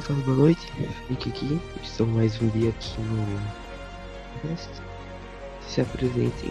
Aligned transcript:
boa 0.00 0.06
tarde, 0.06 0.22
boa 0.22 0.36
noite. 0.36 0.72
Fique 1.08 1.28
aqui. 1.28 1.60
Estou 1.82 2.06
mais 2.06 2.40
um 2.40 2.48
dia 2.48 2.70
aqui 2.70 3.00
no. 3.02 3.40
podcast. 4.32 4.70
Se 5.66 5.80
apresentem. 5.82 6.50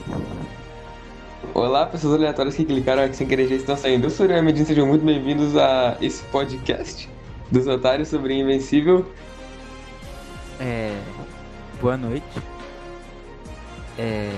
Olá, 1.54 1.88
pessoas 1.88 2.16
aleatórias 2.16 2.56
que 2.56 2.64
clicaram 2.64 3.04
aqui 3.04 3.16
sem 3.16 3.28
querer 3.28 3.48
já 3.48 3.56
estão 3.56 3.76
saindo. 3.76 4.06
Eu 4.06 4.10
sou 4.12 4.28
o 4.28 4.44
Medina, 4.44 4.66
sejam 4.66 4.86
muito 4.86 5.04
bem-vindos 5.04 5.58
a 5.58 5.98
esse 6.00 6.22
podcast 6.26 7.10
dos 7.50 7.66
otários 7.66 8.08
sobre 8.10 8.36
Invencível. 8.36 9.06
É. 10.60 10.96
Boa 11.82 11.98
noite. 11.98 12.26
É. 13.98 14.32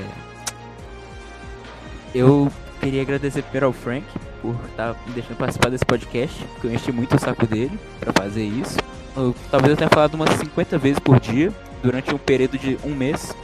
Eu 2.16 2.50
queria 2.80 3.02
agradecer 3.02 3.42
primeiro 3.44 3.66
ao 3.66 3.74
Frank 3.74 4.06
por 4.42 4.56
estar 4.70 4.96
me 5.06 5.14
deixando 5.14 5.38
participar 5.38 5.70
desse 5.70 5.86
podcast, 5.86 6.46
porque 6.54 6.68
eu 6.68 6.74
enchi 6.74 6.92
muito 6.92 7.16
o 7.16 7.20
saco 7.20 7.46
dele 7.46 7.78
pra 8.00 8.14
fazer 8.14 8.44
isso. 8.44 8.78
Eu, 9.16 9.36
talvez 9.50 9.72
eu 9.72 9.78
tenha 9.78 9.90
falado 9.90 10.14
umas 10.16 10.30
50 10.32 10.78
vezes 10.78 11.00
por 11.00 11.20
dia, 11.20 11.52
durante 11.84 12.14
um 12.14 12.18
período 12.18 12.58
de 12.58 12.78
um 12.84 12.96
mês. 12.96 13.36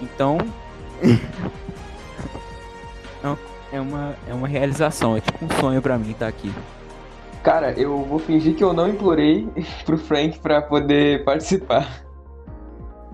Então. 0.00 0.38
Não, 3.22 3.38
é 3.72 3.80
uma, 3.80 4.14
é 4.28 4.34
uma 4.34 4.46
realização, 4.46 5.16
é 5.16 5.20
tipo 5.20 5.44
um 5.44 5.48
sonho 5.60 5.82
pra 5.82 5.98
mim 5.98 6.12
estar 6.12 6.28
aqui. 6.28 6.52
Cara, 7.42 7.72
eu 7.72 8.04
vou 8.04 8.18
fingir 8.18 8.54
que 8.54 8.62
eu 8.62 8.72
não 8.72 8.88
implorei 8.88 9.48
pro 9.84 9.96
Frank 9.96 10.38
pra 10.38 10.60
poder 10.60 11.24
participar. 11.24 12.04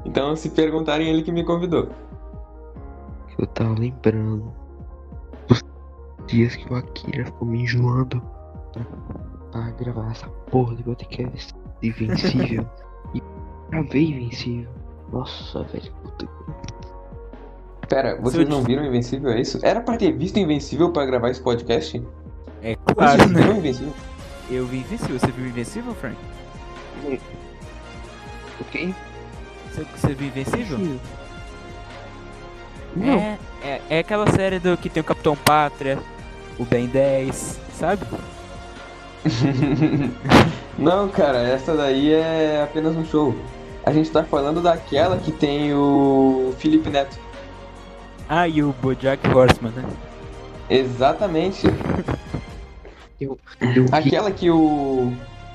Então, 0.04 0.36
se 0.36 0.50
perguntarem, 0.50 1.08
ele 1.08 1.22
que 1.22 1.32
me 1.32 1.44
convidou. 1.44 1.88
Eu 3.38 3.46
tava 3.48 3.74
lembrando 3.78 4.52
dos 5.48 5.62
dias 6.26 6.54
que 6.56 6.70
o 6.72 6.76
Akira 6.76 7.24
ficou 7.24 7.48
me 7.48 7.62
enjoando 7.62 8.22
pra, 9.50 9.70
gravar 9.70 10.10
essa 10.10 10.28
porra 10.50 10.74
de 10.76 10.82
podcast 10.82 11.54
Invencível. 11.88 12.66
e 13.14 13.22
gravei 13.70 14.04
Invencível. 14.10 14.68
Nossa, 15.12 15.62
velho. 15.64 15.92
Puta. 16.02 16.28
Pera, 17.88 18.20
vocês 18.20 18.48
não 18.48 18.62
viram 18.62 18.84
Invencível, 18.84 19.30
é 19.30 19.40
isso? 19.40 19.58
Era 19.62 19.80
pra 19.80 19.96
ter 19.96 20.12
visto 20.12 20.38
Invencível 20.38 20.90
pra 20.90 21.04
gravar 21.06 21.30
esse 21.30 21.42
podcast? 21.42 22.02
É 22.62 22.76
claro, 22.76 23.18
Vocês 23.18 23.30
né? 23.30 23.40
viram 23.42 23.56
Invencível? 23.58 23.92
Eu 24.50 24.66
vi 24.66 24.78
Invencível. 24.78 25.18
Você 25.18 25.30
viu 25.30 25.46
Invencível, 25.46 25.94
Frank? 25.94 26.16
Ok? 28.60 28.94
Você, 29.70 29.84
você 29.96 30.14
viu 30.14 30.28
Invencível? 30.28 30.78
Sim. 30.78 31.00
Não. 32.96 33.14
É, 33.14 33.38
é, 33.62 33.80
é 33.90 33.98
aquela 33.98 34.30
série 34.30 34.58
do 34.58 34.76
que 34.76 34.88
tem 34.88 35.00
o 35.00 35.04
Capitão 35.04 35.36
Pátria, 35.36 35.98
o 36.58 36.64
Ben 36.64 36.86
10, 36.86 37.60
sabe? 37.74 38.06
não, 40.78 41.08
cara, 41.08 41.38
essa 41.38 41.74
daí 41.74 42.12
é 42.12 42.62
apenas 42.62 42.96
um 42.96 43.04
show. 43.04 43.34
A 43.84 43.92
gente 43.92 44.10
tá 44.10 44.22
falando 44.24 44.60
daquela 44.62 45.16
que 45.18 45.30
tem 45.32 45.72
o 45.74 46.54
Felipe 46.58 46.88
Neto. 46.90 47.18
Ah, 48.28 48.48
e 48.48 48.62
o 48.62 48.74
Bojack 48.80 49.26
Horseman, 49.28 49.72
né? 49.72 49.84
Exatamente. 50.70 51.66
Eu, 53.20 53.38
eu 53.60 53.86
Aquela 53.92 54.30
que 54.32 54.50
o. 54.50 55.12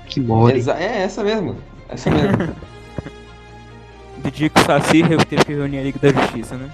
que 0.08 0.22
mora. 0.22 0.58
Exa- 0.58 0.78
É 0.80 1.02
essa 1.04 1.22
mesmo. 1.24 1.58
Essa 1.90 2.10
mesmo. 2.10 2.38
Do 4.24 4.32
dia 4.32 4.50
que 4.50 4.60
o 4.62 4.64
Saci 4.66 5.04
teve 5.28 5.44
que 5.46 5.54
reunir 5.54 5.80
a 5.80 5.84
Liga 5.84 6.00
da 6.00 6.22
Justiça, 6.22 6.56
né? 6.56 6.70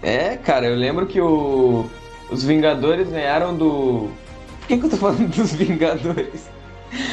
é, 0.00 0.36
cara, 0.36 0.66
eu 0.66 0.76
lembro 0.76 1.04
que 1.06 1.20
o. 1.20 1.90
Os 2.30 2.44
Vingadores 2.44 3.08
ganharam 3.10 3.54
do. 3.56 4.08
Por 4.62 4.68
que, 4.68 4.78
que 4.78 4.86
eu 4.86 4.90
tô 4.90 4.96
falando 4.96 5.28
dos 5.34 5.52
Vingadores? 5.52 6.48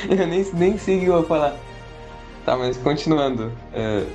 Eu 0.09 0.27
nem, 0.27 0.43
nem 0.53 0.77
sei 0.77 0.97
o 0.97 0.99
que 1.01 1.05
eu 1.07 1.13
vou 1.13 1.23
falar. 1.23 1.55
Tá, 2.45 2.55
mas 2.55 2.77
continuando. 2.77 3.51
é, 3.73 4.05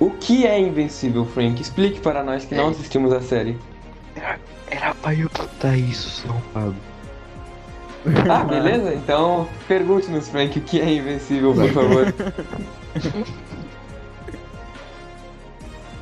O 0.00 0.10
que 0.10 0.46
é 0.46 0.58
Invencível, 0.58 1.24
Frank? 1.26 1.60
Explique 1.60 2.00
para 2.00 2.22
nós 2.22 2.44
que 2.44 2.54
não 2.54 2.68
assistimos 2.68 3.12
a 3.12 3.20
série. 3.20 3.58
Era 4.70 4.94
pra 4.94 5.14
eu 5.14 5.28
botar 5.36 5.76
isso, 5.76 6.08
São 6.10 6.40
Paulo. 6.52 6.74
Ah, 8.30 8.44
beleza? 8.44 8.94
Então 8.94 9.48
pergunte-nos, 9.66 10.28
Frank, 10.28 10.58
o 10.58 10.62
que 10.62 10.80
é 10.80 10.92
Invencível, 10.94 11.54
por 11.54 11.70
favor. 11.72 12.14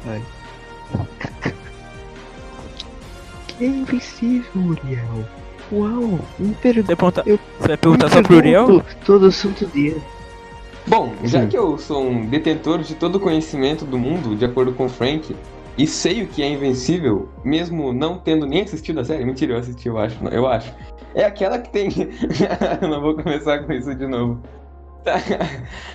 Vai. 0.05 0.23
Que 3.59 3.65
é 3.65 3.69
invencível, 3.69 4.61
Uriel? 4.63 5.25
Uau, 5.73 6.21
me 6.39 6.55
Você 6.63 6.83
vai 6.83 6.97
pergunta. 6.97 7.23
Eu- 7.25 7.39
você 7.59 7.69
vai 7.69 7.77
perguntar 7.77 8.11
só 8.11 8.23
pro 8.23 8.37
Uriel? 8.37 8.83
Todo 9.07 9.33
santo 9.33 9.67
dia. 9.69 9.97
Bom, 10.87 11.13
já 11.25 11.41
Uhum. 11.41 11.49
que 11.49 11.57
eu 11.57 11.79
sou 11.79 12.03
um 12.05 12.27
detentor 12.27 12.81
de 12.81 12.95
todo 12.95 13.17
o 13.17 13.21
conhecimento 13.21 13.85
do 13.85 13.99
mundo, 13.99 14.37
de 14.37 14.45
acordo 14.45 14.73
com 14.73 14.87
o 14.87 14.89
Frank, 14.89 15.35
e 15.79 15.87
sei 15.87 16.23
o 16.23 16.27
que 16.27 16.43
é 16.43 16.49
Invencível, 16.49 17.29
mesmo 17.45 17.93
não 17.93 18.19
tendo 18.19 18.45
nem 18.47 18.63
assistido 18.63 19.01
a 19.01 19.05
série, 19.05 19.25
mentira, 19.25 19.55
eu 19.55 19.59
assisti, 19.59 19.89
eu 19.89 19.97
acho, 19.97 20.17
eu 20.29 20.47
acho. 20.47 20.73
É 21.15 21.25
aquela 21.25 21.59
que 21.59 21.71
tem. 21.71 21.89
eu 22.83 22.89
não 22.91 23.01
vou 23.01 23.15
começar 23.15 23.61
com 23.61 23.73
isso 23.73 23.95
de 23.95 24.07
novo. 24.07 24.41
Tá. 25.05 25.15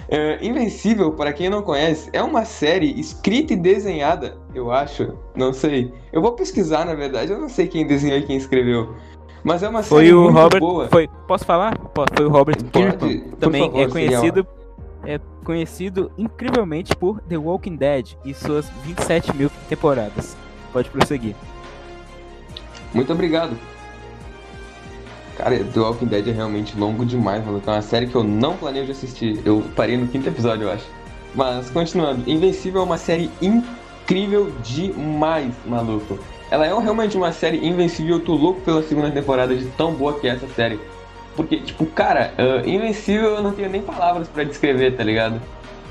É, 0.09 0.37
Invencível, 0.45 1.11
para 1.13 1.31
quem 1.33 1.49
não 1.49 1.61
conhece, 1.61 2.09
é 2.13 2.21
uma 2.23 2.43
série 2.45 2.97
escrita 2.99 3.53
e 3.53 3.55
desenhada, 3.57 4.37
eu 4.55 4.71
acho, 4.71 5.13
não 5.35 5.51
sei. 5.53 5.93
Eu 6.11 6.21
vou 6.21 6.31
pesquisar, 6.33 6.85
na 6.85 6.93
verdade, 6.95 7.31
eu 7.31 7.39
não 7.39 7.49
sei 7.49 7.67
quem 7.67 7.85
desenhou 7.85 8.17
e 8.19 8.23
quem 8.23 8.37
escreveu. 8.37 8.95
Mas 9.47 9.63
é 9.63 9.69
uma 9.69 9.81
série 9.81 10.09
Foi 10.09 10.13
o 10.13 10.29
Robert. 10.29 10.59
boa. 10.59 10.89
Foi, 10.89 11.07
posso 11.25 11.45
falar? 11.45 11.73
Foi 12.13 12.25
o 12.25 12.29
Robert 12.29 12.57
Kirkman. 12.65 13.19
Também 13.39 13.63
favor, 13.63 13.79
é 13.79 13.87
conhecido. 13.87 14.47
É 15.05 15.19
conhecido 15.45 16.11
incrivelmente 16.17 16.93
por 16.93 17.21
The 17.21 17.37
Walking 17.37 17.77
Dead 17.77 18.15
e 18.25 18.33
suas 18.33 18.69
27 18.83 19.33
mil 19.33 19.49
temporadas. 19.69 20.35
Pode 20.73 20.89
prosseguir. 20.89 21.33
Muito 22.93 23.13
obrigado. 23.13 23.55
Cara, 25.37 25.63
The 25.63 25.79
Walking 25.79 26.07
Dead 26.07 26.27
é 26.27 26.31
realmente 26.33 26.77
longo 26.77 27.05
demais, 27.05 27.45
mano. 27.45 27.63
É 27.65 27.69
uma 27.69 27.81
série 27.81 28.07
que 28.07 28.15
eu 28.15 28.25
não 28.25 28.57
planejo 28.57 28.91
assistir. 28.91 29.39
Eu 29.45 29.63
parei 29.77 29.95
no 29.95 30.09
quinto 30.09 30.27
episódio, 30.27 30.63
eu 30.63 30.71
acho. 30.73 30.85
Mas, 31.33 31.69
continuando. 31.69 32.29
Invencível 32.29 32.81
é 32.81 32.83
uma 32.83 32.97
série 32.97 33.31
incrível 33.41 34.51
demais, 34.61 35.53
maluco. 35.65 36.19
Ela 36.49 36.65
é 36.65 36.79
realmente 36.79 37.17
uma 37.17 37.31
série 37.31 37.65
invencível. 37.65 38.17
Eu 38.17 38.23
tô 38.23 38.33
louco 38.33 38.61
pela 38.61 38.81
segunda 38.83 39.11
temporada 39.11 39.55
de 39.55 39.65
tão 39.71 39.93
boa 39.93 40.19
que 40.19 40.27
é 40.27 40.31
essa 40.31 40.47
série. 40.47 40.79
Porque, 41.35 41.57
tipo, 41.57 41.85
cara, 41.85 42.33
ah, 42.37 42.67
Invencível 42.67 43.35
eu 43.35 43.43
não 43.43 43.51
tenho 43.51 43.69
nem 43.69 43.81
palavras 43.81 44.27
pra 44.27 44.43
descrever, 44.43 44.95
tá 44.95 45.03
ligado? 45.03 45.39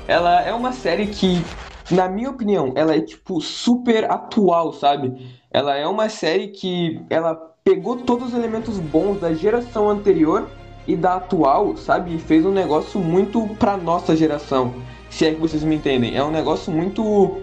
Ela 0.07 0.41
é 0.41 0.53
uma 0.53 0.73
série 0.73 1.07
que, 1.07 1.41
na 1.89 2.09
minha 2.09 2.29
opinião, 2.29 2.73
ela 2.75 2.95
é, 2.95 3.01
tipo, 3.01 3.39
super 3.39 4.11
atual, 4.11 4.73
sabe? 4.73 5.37
Ela 5.51 5.75
é 5.77 5.87
uma 5.87 6.09
série 6.09 6.49
que 6.49 7.01
ela 7.09 7.35
pegou 7.63 7.97
todos 7.97 8.29
os 8.29 8.33
elementos 8.33 8.79
bons 8.79 9.19
da 9.19 9.33
geração 9.33 9.89
anterior 9.89 10.47
e 10.87 10.95
da 10.95 11.15
atual, 11.15 11.75
sabe? 11.77 12.15
E 12.15 12.19
fez 12.19 12.45
um 12.45 12.51
negócio 12.51 12.99
muito 12.99 13.47
pra 13.59 13.77
nossa 13.77 14.15
geração. 14.15 14.73
Se 15.09 15.25
é 15.25 15.33
que 15.33 15.39
vocês 15.39 15.63
me 15.63 15.75
entendem. 15.75 16.15
É 16.15 16.23
um 16.23 16.31
negócio 16.31 16.71
muito. 16.71 17.41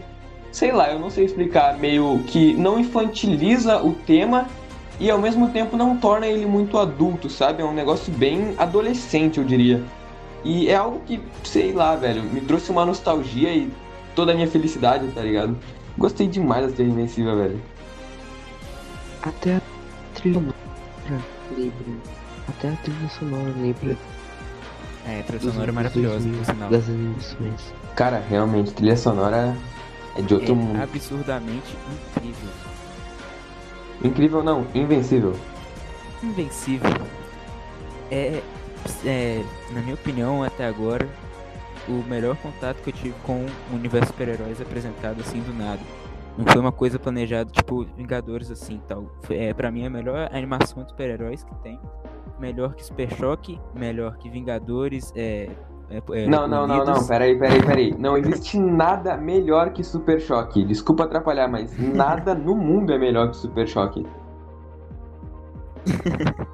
Sei 0.55 0.71
lá, 0.71 0.89
eu 0.89 1.01
não 1.01 1.11
sei 1.11 1.25
explicar. 1.25 1.77
Meio 1.79 2.21
que 2.29 2.55
não 2.55 2.79
infantiliza 2.79 3.83
o 3.83 3.93
tema 3.93 4.47
e 5.01 5.11
ao 5.11 5.19
mesmo 5.19 5.51
tempo 5.51 5.77
não 5.77 5.97
torna 5.97 6.29
ele 6.29 6.47
muito 6.47 6.79
adulto, 6.79 7.29
sabe? 7.29 7.61
É 7.61 7.65
um 7.65 7.75
negócio 7.75 8.13
bem 8.13 8.55
adolescente, 8.57 9.39
eu 9.39 9.45
diria. 9.45 9.83
E 10.45 10.69
é 10.69 10.77
algo 10.77 11.01
que, 11.01 11.21
sei 11.43 11.73
lá, 11.73 11.97
velho, 11.97 12.23
me 12.23 12.41
trouxe 12.41 12.71
uma 12.71 12.87
nostalgia 12.87 13.53
e 13.53 13.69
toda 14.15 14.31
a 14.31 14.35
minha 14.37 14.47
felicidade, 14.47 15.09
tá 15.09 15.23
ligado? 15.23 15.59
Gostei 15.99 16.29
demais 16.29 16.71
da 16.71 16.77
série 16.77 16.89
Invencível, 16.89 17.37
velho. 17.37 17.61
Até 19.23 19.57
a 19.57 19.63
trilha 20.15 20.35
sonora 20.35 21.25
lembra. 21.59 21.97
Até 22.49 22.69
a 22.69 22.77
trilha 22.77 23.09
sonora 23.09 23.55
lembra. 23.61 23.97
É, 25.09 25.19
a 25.19 25.23
trilha 25.25 25.41
sonora 25.41 25.71
é 25.71 25.73
maravilhosa, 25.73 26.29
2000, 26.29 26.39
por 26.39 26.47
sinal. 26.47 26.71
Das 26.71 26.89
animações. 26.89 27.75
Cara, 27.97 28.23
realmente, 28.31 28.73
trilha 28.73 28.97
sonora 28.97 29.57
é 30.17 30.23
de 30.23 30.35
outro 30.35 30.53
É 30.53 30.55
mundo. 30.55 30.83
absurdamente 30.83 31.77
incrível. 32.17 32.51
Incrível 34.03 34.43
não, 34.43 34.67
invencível. 34.75 35.35
Invencível. 36.23 36.91
É, 38.11 38.43
é, 39.05 39.43
na 39.73 39.81
minha 39.81 39.95
opinião, 39.95 40.43
até 40.43 40.67
agora, 40.67 41.09
o 41.89 42.03
melhor 42.09 42.37
contato 42.37 42.79
que 42.83 42.91
eu 42.91 42.95
tive 42.95 43.15
com 43.25 43.47
o 43.71 43.75
universo 43.75 44.09
super-heróis 44.09 44.61
apresentado 44.61 45.21
assim 45.21 45.41
do 45.41 45.53
nada. 45.53 45.81
Não 46.37 46.45
foi 46.47 46.61
uma 46.61 46.73
coisa 46.73 46.99
planejada, 46.99 47.51
tipo 47.51 47.85
Vingadores 47.97 48.51
assim 48.51 48.81
tal. 48.89 49.11
Foi, 49.23 49.37
é, 49.39 49.55
pra 49.55 49.71
mim, 49.71 49.87
a 49.87 49.91
melhor 49.91 50.29
animação 50.33 50.83
de 50.83 50.91
super-heróis 50.91 51.45
que 51.45 51.55
tem. 51.63 51.79
Melhor 52.41 52.75
que 52.75 52.85
Super 52.85 53.09
Choque, 53.15 53.61
melhor 53.75 54.17
que 54.17 54.29
Vingadores, 54.29 55.13
é. 55.15 55.49
É, 55.91 55.97
é, 55.97 56.27
Não, 56.27 56.49
não, 56.49 56.67
não, 56.67 56.79
não, 56.79 56.85
Unidos. 56.85 57.07
peraí, 57.07 57.39
peraí, 57.39 57.63
peraí. 57.63 57.95
Não 57.99 58.17
existe 58.17 58.59
nada 58.59 59.17
melhor 59.17 59.71
que 59.71 59.85
Super 59.85 60.21
Choque. 60.21 60.65
Desculpa 60.65 61.05
atrapalhar, 61.05 61.49
mas 61.49 61.77
nada 61.79 62.35
no 62.35 62.55
mundo 62.55 62.93
é 62.93 62.99
melhor 62.99 63.31
que 63.31 63.37
Super 63.37 63.69
Choque. 63.69 64.07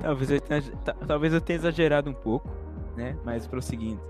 talvez 0.00 0.30
eu 0.30 0.40
tenha, 0.40 0.62
talvez 1.06 1.34
eu 1.34 1.40
tenha 1.40 1.58
exagerado 1.58 2.10
um 2.10 2.14
pouco, 2.14 2.48
né? 2.96 3.16
Mas 3.24 3.46
prosseguindo. 3.46 4.00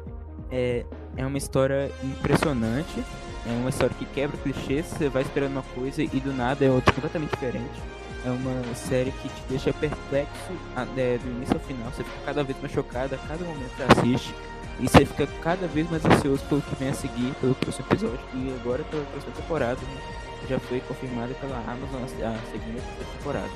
É, 0.51 0.85
é 1.17 1.27
uma 1.27 1.39
história 1.39 1.91
impressionante. 2.03 3.05
É 3.47 3.51
uma 3.61 3.69
história 3.69 3.95
que 3.99 4.07
quebra 4.07 4.37
clichês, 4.39 4.87
você 4.87 5.09
vai 5.09 5.21
esperando 5.23 5.53
uma 5.53 5.63
coisa 5.75 6.03
e 6.03 6.21
do 6.21 6.33
nada 6.33 6.65
é 6.65 6.71
outra 6.71 6.95
completamente 6.95 7.31
diferente. 7.31 7.83
É 8.25 8.31
uma 8.31 8.75
série 8.75 9.11
que 9.11 9.29
te 9.29 9.43
deixa 9.49 9.73
perplexo 9.73 10.53
é, 10.97 11.19
do 11.19 11.31
início 11.31 11.55
ao 11.55 11.61
final. 11.61 11.91
Você 11.91 12.03
fica 12.03 12.19
cada 12.25 12.43
vez 12.43 12.59
mais 12.61 12.73
chocado 12.73 13.15
a 13.15 13.19
cada 13.19 13.45
momento 13.45 13.77
que 13.77 13.83
assiste. 13.83 14.35
E 14.81 14.89
você 14.89 15.05
fica 15.05 15.27
cada 15.43 15.67
vez 15.69 15.89
mais 15.91 16.05
ansioso 16.05 16.43
pelo 16.47 16.63
que 16.63 16.75
vem 16.77 16.89
a 16.89 16.95
seguir, 16.95 17.35
pelo 17.41 17.55
próximo 17.55 17.87
episódio. 17.91 18.21
E 18.35 18.55
agora 18.61 18.83
pela 18.85 19.05
próxima 19.05 19.33
temporada. 19.35 19.81
Né? 19.81 20.01
Já 20.49 20.59
foi 20.59 20.81
confirmada 20.81 21.35
pela 21.35 21.57
Amazon 21.59 22.03
a 22.03 22.51
segunda 22.51 22.83
temporada. 23.19 23.51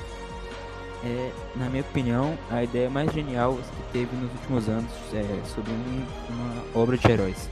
É, 1.03 1.31
na 1.55 1.69
minha 1.69 1.81
opinião, 1.81 2.37
a 2.51 2.63
ideia 2.63 2.89
mais 2.89 3.11
genial 3.11 3.55
que 3.55 3.93
teve 3.93 4.15
nos 4.15 4.31
últimos 4.33 4.69
anos 4.69 4.91
é, 5.13 5.23
sobre 5.47 5.71
um, 5.71 6.05
uma 6.29 6.81
obra 6.81 6.97
de 6.97 7.11
heróis. 7.11 7.49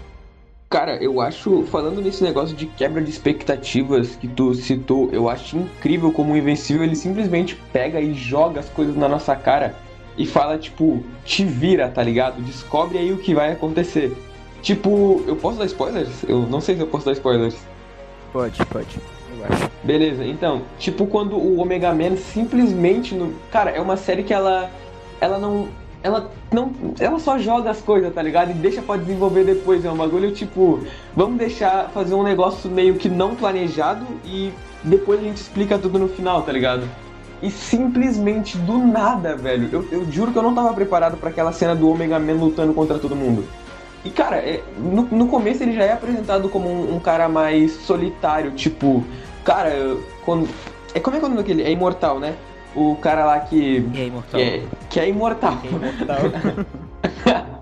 Cara, 0.70 1.02
eu 1.02 1.22
acho, 1.22 1.64
falando 1.64 2.02
nesse 2.02 2.22
negócio 2.22 2.54
de 2.54 2.66
quebra 2.66 3.02
de 3.02 3.10
expectativas 3.10 4.18
que 4.18 4.28
tu 4.28 4.54
citou, 4.54 5.10
eu 5.14 5.30
acho 5.30 5.56
incrível 5.56 6.12
como 6.12 6.34
o 6.34 6.38
Invencível 6.38 6.84
ele 6.84 6.96
simplesmente 6.96 7.56
pega 7.72 8.02
e 8.02 8.14
joga 8.14 8.60
as 8.60 8.70
coisas 8.70 8.96
na 8.96 9.08
nossa 9.08 9.34
cara 9.34 9.76
e 10.18 10.26
fala, 10.26 10.58
tipo, 10.58 11.02
te 11.24 11.46
vira, 11.46 11.88
tá 11.88 12.04
ligado? 12.04 12.42
Descobre 12.42 12.98
aí 12.98 13.14
o 13.14 13.18
que 13.18 13.34
vai 13.34 13.54
acontecer. 13.54 14.18
Tipo, 14.62 15.24
eu 15.26 15.38
posso 15.38 15.58
dar 15.58 15.66
spoilers? 15.66 16.24
Eu 16.28 16.42
não 16.42 16.60
sei 16.60 16.76
se 16.76 16.82
eu 16.82 16.88
posso 16.88 17.06
dar 17.06 17.14
spoilers. 17.14 17.56
Pode, 18.34 18.66
pode. 18.66 19.00
Eu 19.38 19.46
acho. 19.46 19.72
Beleza, 19.84 20.26
então, 20.26 20.64
tipo 20.78 21.08
quando 21.08 21.38
o 21.38 21.62
Omega 21.62 21.94
Man 21.94 22.18
simplesmente 22.18 23.16
no, 23.16 23.34
cara, 23.52 23.72
é 23.72 23.80
uma 23.80 23.96
série 23.96 24.24
que 24.24 24.34
ela 24.34 24.70
ela 25.22 25.40
não 25.40 25.70
ela 26.08 26.32
não 26.52 26.72
ela 27.00 27.20
só 27.20 27.38
joga 27.38 27.70
as 27.70 27.82
coisas, 27.82 28.14
tá 28.14 28.22
ligado? 28.22 28.52
E 28.52 28.54
deixa 28.54 28.82
para 28.82 29.00
desenvolver 29.00 29.44
depois, 29.44 29.84
é 29.84 29.92
um 29.92 29.98
bagulho 29.98 30.32
tipo, 30.32 30.80
vamos 31.16 31.38
deixar 31.38 31.90
fazer 31.90 32.16
um 32.16 32.24
negócio 32.24 32.72
meio 32.72 32.96
que 32.96 33.10
não 33.10 33.36
planejado 33.36 34.06
e 34.26 34.54
depois 34.84 35.20
a 35.20 35.24
gente 35.24 35.38
explica 35.38 35.78
tudo 35.78 36.00
no 36.00 36.08
final, 36.08 36.42
tá 36.44 36.52
ligado? 36.52 36.88
E 37.42 37.52
simplesmente 37.52 38.58
do 38.58 38.78
nada, 38.78 39.36
velho. 39.36 39.70
Eu, 39.72 39.86
eu 39.92 40.12
juro 40.12 40.32
que 40.32 40.38
eu 40.38 40.44
não 40.44 40.56
tava 40.56 40.74
preparado 40.74 41.18
para 41.18 41.30
aquela 41.30 41.52
cena 41.52 41.76
do 41.76 41.90
Omega 41.90 42.18
Man 42.18 42.34
lutando 42.34 42.74
contra 42.74 42.98
todo 42.98 43.16
mundo. 43.16 43.46
E 44.06 44.10
cara, 44.10 44.38
é, 44.38 44.64
no, 44.78 45.04
no 45.04 45.28
começo 45.28 45.62
ele 45.62 45.74
já 45.74 45.84
é 45.84 45.92
apresentado 45.92 46.48
como 46.48 46.70
um, 46.70 46.96
um 46.96 47.00
cara 47.00 47.28
mais 47.28 47.74
solitário, 47.74 48.52
tipo, 48.52 49.04
cara, 49.44 49.98
quando. 50.24 50.48
É 50.96 51.00
como 51.00 51.18
é 51.18 51.20
que 51.20 51.26
é 51.26 51.30
daquele? 51.30 51.64
É 51.64 51.72
imortal, 51.72 52.18
né? 52.18 52.34
O 52.76 52.96
cara 52.98 53.26
lá 53.26 53.40
que. 53.40 53.86
É 53.96 54.06
imortal. 54.06 54.40
Que 54.40 54.42
é, 54.42 54.64
que 54.90 55.00
é 55.00 55.10
imortal. 55.10 55.58
É 55.64 55.68
imortal. 55.68 56.18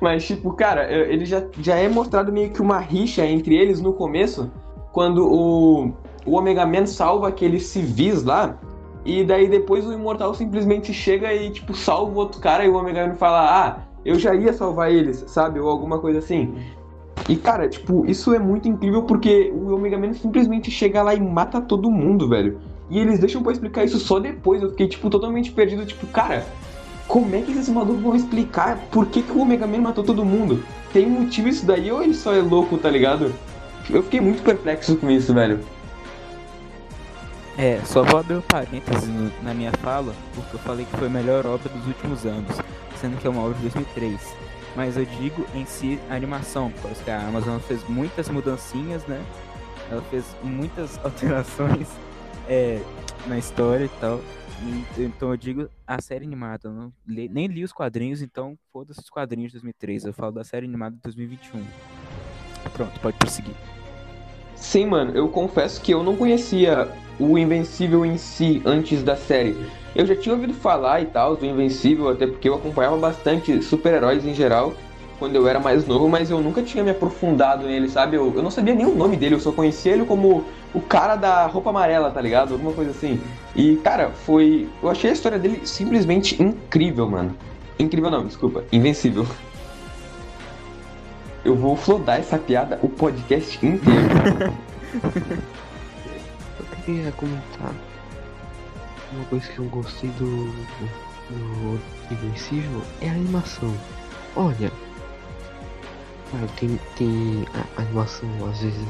Mas, 0.00 0.26
tipo, 0.26 0.52
cara, 0.52 0.90
ele 0.92 1.24
já, 1.24 1.42
já 1.60 1.76
é 1.76 1.88
mostrado 1.88 2.32
meio 2.32 2.50
que 2.50 2.60
uma 2.60 2.78
rixa 2.78 3.24
entre 3.26 3.56
eles 3.56 3.80
no 3.80 3.92
começo, 3.92 4.50
quando 4.92 5.26
o, 5.26 5.92
o 6.26 6.36
Omega 6.36 6.66
Man 6.66 6.86
salva 6.86 7.28
aqueles 7.28 7.66
civis 7.66 8.22
lá, 8.22 8.58
e 9.04 9.24
daí 9.24 9.48
depois 9.48 9.86
o 9.86 9.92
Imortal 9.92 10.34
simplesmente 10.34 10.92
chega 10.92 11.32
e, 11.32 11.50
tipo, 11.50 11.74
salva 11.74 12.12
o 12.12 12.16
outro 12.16 12.40
cara 12.40 12.64
e 12.64 12.68
o 12.68 12.76
Omega 12.76 13.06
Man 13.06 13.14
fala, 13.14 13.66
ah, 13.66 13.78
eu 14.04 14.18
já 14.18 14.34
ia 14.34 14.52
salvar 14.52 14.92
eles, 14.92 15.24
sabe? 15.26 15.58
Ou 15.58 15.68
alguma 15.68 15.98
coisa 15.98 16.18
assim. 16.18 16.54
E, 17.28 17.36
cara, 17.36 17.68
tipo, 17.68 18.06
isso 18.06 18.34
é 18.34 18.38
muito 18.38 18.68
incrível 18.68 19.02
porque 19.02 19.52
o 19.54 19.74
Omega 19.74 19.98
Man 19.98 20.12
simplesmente 20.12 20.70
chega 20.70 21.02
lá 21.02 21.14
e 21.14 21.20
mata 21.20 21.60
todo 21.60 21.90
mundo, 21.90 22.28
velho. 22.28 22.58
E 22.90 22.98
eles 22.98 23.18
deixam 23.18 23.42
pra 23.42 23.52
explicar 23.52 23.84
isso 23.84 23.98
só 23.98 24.18
depois. 24.18 24.62
Eu 24.62 24.70
fiquei, 24.70 24.88
tipo, 24.88 25.10
totalmente 25.10 25.50
perdido. 25.50 25.84
Tipo, 25.84 26.06
cara, 26.06 26.46
como 27.06 27.34
é 27.34 27.42
que 27.42 27.52
esses 27.52 27.68
malucos 27.68 28.02
vão 28.02 28.14
explicar 28.14 28.78
por 28.90 29.06
que, 29.06 29.22
que 29.22 29.32
o 29.32 29.40
Omega 29.40 29.66
Man 29.66 29.80
matou 29.80 30.04
todo 30.04 30.24
mundo? 30.24 30.62
Tem 30.92 31.06
um 31.06 31.22
motivo 31.22 31.48
isso 31.48 31.66
daí 31.66 31.90
ou 31.90 32.02
ele 32.02 32.14
só 32.14 32.34
é 32.34 32.40
louco, 32.40 32.78
tá 32.78 32.90
ligado? 32.90 33.34
Eu 33.90 34.02
fiquei 34.02 34.20
muito 34.20 34.42
perplexo 34.42 34.96
com 34.96 35.10
isso, 35.10 35.32
velho. 35.32 35.60
É, 37.56 37.80
só 37.84 38.04
vou 38.04 38.20
abrir 38.20 38.36
um 38.36 38.40
parênteses 38.40 39.08
na 39.42 39.52
minha 39.52 39.72
fala, 39.82 40.14
porque 40.34 40.54
eu 40.54 40.60
falei 40.60 40.84
que 40.84 40.96
foi 40.96 41.08
a 41.08 41.10
melhor 41.10 41.44
obra 41.44 41.68
dos 41.68 41.86
últimos 41.86 42.24
anos, 42.24 42.56
sendo 43.00 43.16
que 43.16 43.26
é 43.26 43.30
uma 43.30 43.42
obra 43.42 43.54
de 43.54 43.62
2003. 43.62 44.20
Mas 44.76 44.96
eu 44.96 45.04
digo 45.04 45.44
em 45.54 45.64
si 45.66 45.98
a 46.08 46.14
animação, 46.14 46.70
porque 46.80 47.10
a 47.10 47.26
Amazon 47.26 47.58
fez 47.58 47.80
muitas 47.88 48.28
mudancinhas, 48.28 49.04
né? 49.06 49.20
Ela 49.90 50.02
fez 50.02 50.24
muitas 50.44 51.00
alterações 51.02 51.88
é, 52.48 52.80
na 53.26 53.38
história 53.38 53.84
e 53.84 54.00
tal. 54.00 54.20
Então 54.98 55.30
eu 55.30 55.36
digo 55.36 55.68
a 55.86 56.00
série 56.00 56.24
animada. 56.24 56.70
Não 56.70 56.92
li, 57.06 57.28
nem 57.28 57.46
li 57.46 57.62
os 57.62 57.72
quadrinhos, 57.72 58.22
então 58.22 58.58
foda-se 58.72 59.00
os 59.00 59.10
quadrinhos 59.10 59.52
de 59.52 59.58
2003. 59.58 60.06
Eu 60.06 60.12
falo 60.12 60.32
da 60.32 60.42
série 60.42 60.66
animada 60.66 60.96
de 60.96 61.02
2021. 61.02 61.64
Pronto, 62.72 62.98
pode 63.00 63.16
prosseguir. 63.18 63.54
Sim, 64.56 64.86
mano, 64.86 65.12
eu 65.12 65.28
confesso 65.28 65.80
que 65.80 65.94
eu 65.94 66.02
não 66.02 66.16
conhecia 66.16 66.88
o 67.20 67.38
Invencível 67.38 68.04
em 68.04 68.18
si 68.18 68.60
antes 68.64 69.04
da 69.04 69.16
série. 69.16 69.56
Eu 69.94 70.04
já 70.04 70.16
tinha 70.16 70.34
ouvido 70.34 70.52
falar 70.52 71.00
e 71.00 71.06
tal 71.06 71.36
do 71.36 71.46
Invencível, 71.46 72.08
até 72.08 72.26
porque 72.26 72.48
eu 72.48 72.56
acompanhava 72.56 72.96
bastante 72.96 73.62
super-heróis 73.62 74.26
em 74.26 74.34
geral 74.34 74.74
quando 75.18 75.34
eu 75.34 75.46
era 75.48 75.58
mais 75.58 75.86
novo, 75.86 76.08
mas 76.08 76.30
eu 76.30 76.40
nunca 76.40 76.62
tinha 76.62 76.84
me 76.84 76.90
aprofundado 76.90 77.66
nele, 77.66 77.88
sabe? 77.88 78.16
Eu, 78.16 78.32
eu 78.34 78.42
não 78.42 78.50
sabia 78.50 78.74
nem 78.74 78.86
o 78.86 78.94
nome 78.94 79.16
dele, 79.16 79.34
eu 79.34 79.40
só 79.40 79.50
conhecia 79.52 79.92
ele 79.92 80.04
como 80.04 80.44
o 80.72 80.80
cara 80.80 81.16
da 81.16 81.46
roupa 81.46 81.70
amarela, 81.70 82.10
tá 82.10 82.20
ligado? 82.20 82.52
Alguma 82.52 82.72
coisa 82.72 82.90
assim. 82.90 83.20
E, 83.54 83.76
cara, 83.76 84.10
foi. 84.10 84.68
Eu 84.82 84.88
achei 84.88 85.10
a 85.10 85.12
história 85.12 85.38
dele 85.38 85.60
simplesmente 85.64 86.40
incrível, 86.42 87.08
mano. 87.08 87.36
Incrível 87.78 88.10
não, 88.10 88.26
desculpa. 88.26 88.64
Invencível. 88.70 89.26
Eu 91.44 91.54
vou 91.54 91.76
flodar 91.76 92.18
essa 92.18 92.38
piada 92.38 92.78
o 92.82 92.88
podcast 92.88 93.64
inteiro. 93.64 94.52
eu 96.58 96.66
queria 96.84 97.12
comentar 97.12 97.72
uma 99.12 99.24
coisa 99.24 99.46
que 99.48 99.58
eu 99.58 99.64
gostei 99.66 100.10
do, 100.10 100.46
do, 100.46 101.78
do 101.78 101.80
Invencível 102.10 102.82
é 103.00 103.08
a 103.08 103.12
animação. 103.12 103.74
Olha, 104.36 104.70
claro, 106.30 106.48
tem, 106.58 106.78
tem 106.96 107.44
a, 107.54 107.82
animação 107.82 108.28
às 108.46 108.60
vezes 108.60 108.88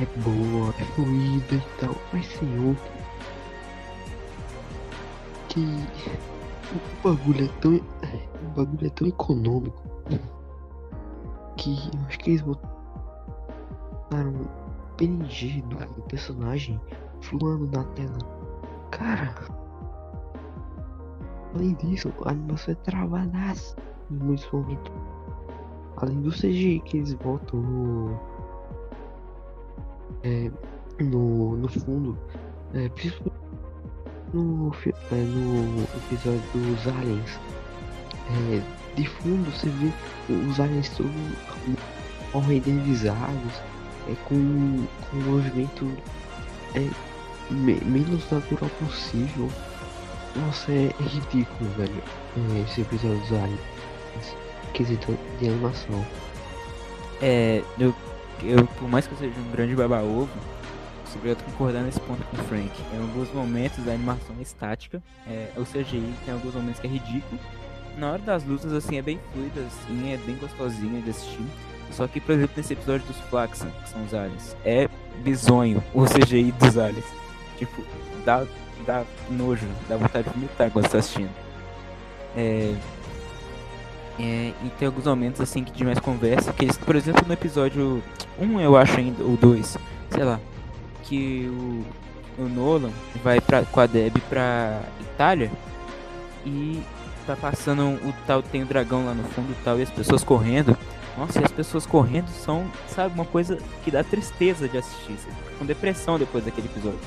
é 0.00 0.06
boa, 0.20 0.74
é 0.78 0.84
fluida 0.94 1.54
e 1.54 1.80
tal, 1.80 1.94
mas 2.12 2.26
senhor 2.26 2.76
que 5.48 5.60
o 6.72 7.08
bagulho 7.08 7.44
é 7.44 7.48
tão 7.60 7.74
o 7.74 8.48
bagulho 8.56 8.86
é 8.86 8.90
tão 8.90 9.06
econômico 9.06 9.82
que 11.56 11.90
eu 11.94 12.06
acho 12.06 12.18
que 12.18 12.30
eles 12.30 12.42
botaram 12.42 12.70
PNG 14.96 15.62
do, 15.62 16.02
personagem 16.04 16.80
fluando 17.20 17.66
na 17.70 17.84
tela. 17.94 18.18
Cara, 18.90 19.34
além 21.54 21.74
disso, 21.74 22.12
a 22.24 22.30
animação 22.30 22.72
é 22.72 22.74
travadaça 22.76 23.76
em 24.10 24.14
muitos 24.14 24.50
momentos. 24.50 25.09
Além 26.00 26.20
do 26.22 26.30
CGI 26.30 26.80
que 26.80 26.98
eles 26.98 27.14
botam 27.14 27.60
no. 27.60 28.20
É, 30.22 30.50
no, 31.02 31.56
no 31.56 31.68
fundo, 31.68 32.18
é, 32.74 32.88
principalmente 32.90 33.40
no, 34.32 34.72
é, 35.12 35.14
no 35.14 35.82
episódio 35.82 36.42
dos 36.54 36.88
aliens. 36.88 37.38
É, 38.28 38.62
de 38.96 39.06
fundo 39.06 39.50
você 39.50 39.68
vê 39.68 39.92
os 40.48 40.60
aliens 40.60 40.88
todos 40.90 41.10
renderizados, 42.46 43.52
é, 44.08 44.14
com, 44.28 44.86
com 45.10 45.16
um 45.16 45.22
movimento 45.22 45.90
é, 46.74 46.88
me, 47.50 47.74
menos 47.84 48.30
natural 48.30 48.70
possível. 48.78 49.50
Nossa, 50.36 50.70
é, 50.72 50.94
é 50.98 51.02
ridículo, 51.02 51.70
velho. 51.76 52.02
É, 52.36 52.60
esse 52.60 52.82
episódio 52.82 53.18
dos 53.20 53.32
aliens. 53.32 53.60
Quesito 54.72 55.16
de 55.38 55.48
animação. 55.48 56.04
É, 57.20 57.62
eu, 57.78 57.94
eu, 58.42 58.66
por 58.66 58.88
mais 58.88 59.06
que 59.06 59.12
eu 59.12 59.18
seja 59.18 59.34
um 59.38 59.50
grande 59.50 59.74
baba-ovo, 59.74 60.30
obrigado 61.14 61.40
a 61.40 61.50
concordar 61.50 61.82
nesse 61.82 62.00
ponto 62.00 62.22
com 62.24 62.36
o 62.36 62.44
Frank. 62.44 62.70
Em 62.94 63.00
alguns 63.00 63.32
momentos 63.32 63.86
a 63.86 63.92
animação 63.92 64.34
é 64.38 64.42
estática, 64.42 65.02
é, 65.26 65.50
o 65.56 65.64
CGI 65.64 66.14
tem 66.24 66.34
alguns 66.34 66.54
momentos 66.54 66.80
que 66.80 66.86
é 66.86 66.90
ridículo, 66.90 67.38
na 67.96 68.12
hora 68.12 68.22
das 68.22 68.44
lutas, 68.44 68.72
assim, 68.72 68.98
é 68.98 69.02
bem 69.02 69.20
fluida, 69.32 69.60
assim, 69.60 70.12
é 70.12 70.16
bem 70.16 70.36
gostosinha 70.36 71.02
de 71.02 71.10
assistir. 71.10 71.46
Só 71.90 72.06
que, 72.06 72.20
por 72.20 72.32
exemplo, 72.32 72.54
nesse 72.56 72.72
episódio 72.72 73.06
dos 73.06 73.16
Flaxan, 73.28 73.70
que 73.82 73.88
são 73.88 74.04
os 74.04 74.14
aliens, 74.14 74.56
é 74.64 74.88
bizonho 75.22 75.82
o 75.92 76.04
CGI 76.04 76.52
dos 76.52 76.78
aliens. 76.78 77.04
Tipo, 77.58 77.82
dá, 78.24 78.46
dá 78.86 79.04
nojo, 79.28 79.66
dá 79.88 79.96
vontade 79.96 80.28
de 80.28 80.34
vomitar 80.34 80.70
quando 80.70 80.86
você 80.86 80.92
tá 80.92 80.98
assistindo. 80.98 81.30
É, 82.36 82.74
é, 84.22 84.52
e 84.64 84.70
tem 84.78 84.86
alguns 84.86 85.06
momentos, 85.06 85.40
assim, 85.40 85.64
que 85.64 85.72
de 85.72 85.84
mais 85.84 85.98
conversa, 85.98 86.52
que 86.52 86.64
eles, 86.64 86.76
por 86.76 86.94
exemplo, 86.94 87.24
no 87.26 87.32
episódio 87.32 88.02
1, 88.38 88.60
eu 88.60 88.76
acho 88.76 88.98
ainda, 88.98 89.22
ou 89.22 89.36
2, 89.36 89.78
sei 90.10 90.24
lá, 90.24 90.38
que 91.04 91.48
o, 91.48 92.42
o 92.42 92.48
Nolan 92.48 92.90
vai 93.22 93.40
pra, 93.40 93.62
com 93.62 93.80
a 93.80 93.86
Deb 93.86 94.18
pra 94.28 94.80
Itália 95.00 95.50
e 96.44 96.82
tá 97.26 97.36
passando 97.36 97.82
o 97.82 98.14
tal, 98.26 98.42
tem 98.42 98.62
o 98.62 98.66
dragão 98.66 99.06
lá 99.06 99.14
no 99.14 99.24
fundo 99.24 99.52
e 99.52 99.64
tal, 99.64 99.78
e 99.78 99.82
as 99.82 99.90
pessoas 99.90 100.24
correndo. 100.24 100.76
Nossa, 101.16 101.40
e 101.40 101.44
as 101.44 101.52
pessoas 101.52 101.84
correndo 101.86 102.28
são, 102.28 102.70
sabe, 102.88 103.14
uma 103.14 103.24
coisa 103.24 103.58
que 103.84 103.90
dá 103.90 104.02
tristeza 104.02 104.68
de 104.68 104.78
assistir. 104.78 105.12
Você 105.12 105.28
fica 105.28 105.58
com 105.58 105.66
depressão 105.66 106.18
depois 106.18 106.44
daquele 106.44 106.68
episódio. 106.68 107.00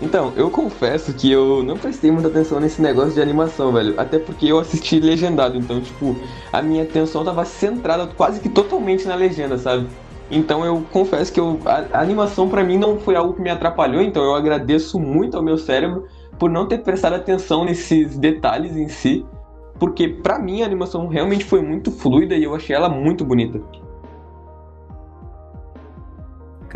Então, 0.00 0.32
eu 0.36 0.50
confesso 0.50 1.14
que 1.14 1.30
eu 1.30 1.62
não 1.62 1.76
prestei 1.78 2.10
muita 2.10 2.28
atenção 2.28 2.60
nesse 2.60 2.82
negócio 2.82 3.12
de 3.12 3.20
animação, 3.20 3.72
velho. 3.72 3.98
Até 3.98 4.18
porque 4.18 4.46
eu 4.46 4.58
assisti 4.58 5.00
legendado, 5.00 5.56
então, 5.56 5.80
tipo, 5.80 6.16
a 6.52 6.60
minha 6.60 6.82
atenção 6.82 7.24
tava 7.24 7.44
centrada 7.44 8.06
quase 8.06 8.40
que 8.40 8.48
totalmente 8.48 9.06
na 9.06 9.14
legenda, 9.14 9.56
sabe? 9.56 9.86
Então 10.30 10.64
eu 10.64 10.84
confesso 10.90 11.32
que 11.32 11.38
eu, 11.38 11.60
a, 11.64 11.98
a 11.98 12.00
animação 12.00 12.48
para 12.48 12.64
mim 12.64 12.76
não 12.76 12.98
foi 12.98 13.14
algo 13.14 13.34
que 13.34 13.40
me 13.40 13.50
atrapalhou, 13.50 14.02
então 14.02 14.24
eu 14.24 14.34
agradeço 14.34 14.98
muito 14.98 15.36
ao 15.36 15.42
meu 15.42 15.56
cérebro 15.56 16.04
por 16.38 16.50
não 16.50 16.66
ter 16.66 16.78
prestado 16.78 17.14
atenção 17.14 17.64
nesses 17.64 18.18
detalhes 18.18 18.76
em 18.76 18.88
si, 18.88 19.24
porque 19.78 20.08
para 20.08 20.38
mim 20.38 20.62
a 20.62 20.66
animação 20.66 21.06
realmente 21.06 21.44
foi 21.44 21.62
muito 21.62 21.92
fluida 21.92 22.34
e 22.34 22.42
eu 22.42 22.54
achei 22.54 22.74
ela 22.74 22.88
muito 22.88 23.24
bonita. 23.24 23.60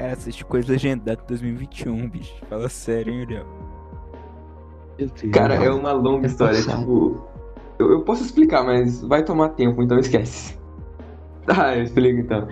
Cara, 0.00 0.14
assiste 0.14 0.46
coisa 0.46 0.72
legendada 0.72 1.20
de 1.20 1.28
2021, 1.28 2.08
bicho. 2.08 2.32
Fala 2.48 2.70
sério, 2.70 3.12
hein, 3.12 3.20
Uriel? 3.20 3.46
Cara, 5.30 5.56
é 5.56 5.70
uma 5.70 5.92
longa 5.92 6.26
É 6.26 6.30
história, 6.30 6.58
tipo. 6.58 7.22
Eu, 7.78 7.92
eu 7.92 8.00
posso 8.00 8.24
explicar, 8.24 8.64
mas 8.64 9.02
vai 9.02 9.22
tomar 9.22 9.50
tempo, 9.50 9.82
então 9.82 9.98
esquece. 9.98 10.58
Tá, 11.44 11.76
eu 11.76 11.82
explico 11.82 12.18
então. 12.18 12.48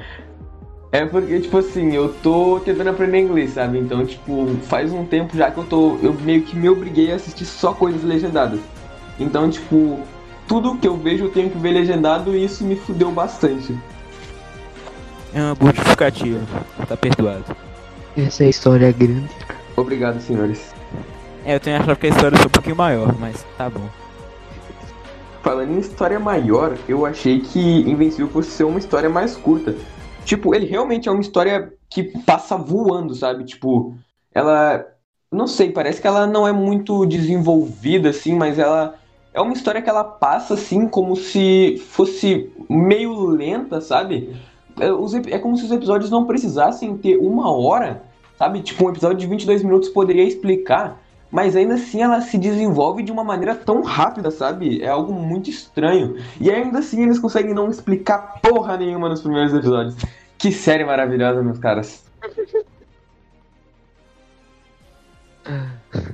É 0.92 1.06
porque, 1.06 1.40
tipo 1.40 1.56
assim, 1.56 1.94
eu 1.94 2.12
tô 2.22 2.60
tentando 2.60 2.90
aprender 2.90 3.20
inglês, 3.20 3.52
sabe? 3.52 3.78
Então, 3.78 4.04
tipo, 4.04 4.46
faz 4.64 4.92
um 4.92 5.06
tempo 5.06 5.34
já 5.34 5.50
que 5.50 5.56
eu 5.56 5.64
tô. 5.64 5.96
Eu 6.02 6.12
meio 6.12 6.42
que 6.42 6.54
me 6.54 6.68
obriguei 6.68 7.12
a 7.12 7.16
assistir 7.16 7.46
só 7.46 7.72
coisas 7.72 8.04
legendadas. 8.04 8.60
Então, 9.18 9.48
tipo, 9.48 9.98
tudo 10.46 10.76
que 10.76 10.86
eu 10.86 10.98
vejo 10.98 11.24
eu 11.24 11.30
tenho 11.30 11.48
que 11.48 11.56
ver 11.56 11.70
legendado 11.70 12.36
e 12.36 12.44
isso 12.44 12.62
me 12.62 12.76
fudeu 12.76 13.10
bastante. 13.10 13.74
É 15.34 15.40
uma 15.40 15.54
boa 15.54 15.72
justificativa. 15.72 16.40
Tá 16.88 16.96
perdoado. 16.96 17.44
Essa 18.16 18.44
é 18.44 18.46
a 18.46 18.50
história 18.50 18.92
grande. 18.92 19.28
Obrigado, 19.76 20.20
senhores. 20.20 20.74
É, 21.44 21.54
eu 21.54 21.60
tenho 21.60 21.76
achado 21.76 21.96
que 21.96 22.06
a 22.06 22.10
história 22.10 22.36
foi 22.36 22.46
um 22.46 22.50
pouquinho 22.50 22.76
maior, 22.76 23.14
mas 23.18 23.44
tá 23.56 23.70
bom. 23.70 23.88
Falando 25.42 25.72
em 25.72 25.78
história 25.78 26.18
maior, 26.18 26.76
eu 26.88 27.06
achei 27.06 27.40
que 27.40 27.60
Invencível 27.88 28.28
fosse 28.28 28.50
ser 28.50 28.64
uma 28.64 28.78
história 28.78 29.08
mais 29.08 29.36
curta. 29.36 29.74
Tipo, 30.24 30.54
ele 30.54 30.66
realmente 30.66 31.08
é 31.08 31.12
uma 31.12 31.20
história 31.20 31.72
que 31.88 32.02
passa 32.26 32.56
voando, 32.56 33.14
sabe? 33.14 33.44
Tipo, 33.44 33.94
ela. 34.34 34.84
Não 35.30 35.46
sei, 35.46 35.70
parece 35.70 36.00
que 36.00 36.06
ela 36.06 36.26
não 36.26 36.48
é 36.48 36.52
muito 36.52 37.06
desenvolvida, 37.06 38.10
assim, 38.10 38.34
mas 38.34 38.58
ela. 38.58 38.94
É 39.32 39.40
uma 39.40 39.52
história 39.52 39.80
que 39.80 39.88
ela 39.88 40.02
passa, 40.02 40.54
assim, 40.54 40.88
como 40.88 41.14
se 41.14 41.82
fosse 41.90 42.50
meio 42.68 43.26
lenta, 43.26 43.80
sabe? 43.80 44.36
É, 44.80 45.34
é 45.34 45.38
como 45.38 45.56
se 45.56 45.64
os 45.64 45.72
episódios 45.72 46.10
não 46.10 46.26
precisassem 46.26 46.96
ter 46.96 47.16
uma 47.16 47.50
hora, 47.50 48.02
sabe? 48.38 48.62
Tipo, 48.62 48.86
um 48.86 48.90
episódio 48.90 49.18
de 49.18 49.26
22 49.26 49.62
minutos 49.62 49.88
poderia 49.88 50.24
explicar, 50.24 51.00
mas 51.30 51.56
ainda 51.56 51.74
assim 51.74 52.02
ela 52.02 52.20
se 52.20 52.38
desenvolve 52.38 53.02
de 53.02 53.12
uma 53.12 53.24
maneira 53.24 53.54
tão 53.54 53.82
rápida, 53.82 54.30
sabe? 54.30 54.82
É 54.82 54.88
algo 54.88 55.12
muito 55.12 55.50
estranho. 55.50 56.16
E 56.40 56.50
ainda 56.50 56.78
assim 56.78 57.02
eles 57.02 57.18
conseguem 57.18 57.54
não 57.54 57.70
explicar 57.70 58.40
porra 58.40 58.76
nenhuma 58.76 59.08
nos 59.08 59.20
primeiros 59.20 59.52
episódios. 59.52 59.96
Que 60.38 60.52
série 60.52 60.84
maravilhosa, 60.84 61.42
meus 61.42 61.58
caras. 61.58 62.04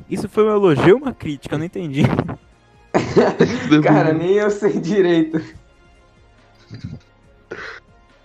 Isso 0.09 0.29
foi 0.29 0.45
um 0.45 0.51
elogio 0.51 0.95
ou 0.95 1.03
uma 1.03 1.13
crítica? 1.13 1.55
Eu 1.55 1.59
não 1.59 1.67
entendi. 1.67 2.05
Cara, 3.83 4.13
nem 4.13 4.33
eu 4.33 4.51
sei 4.51 4.79
direito. 4.81 5.43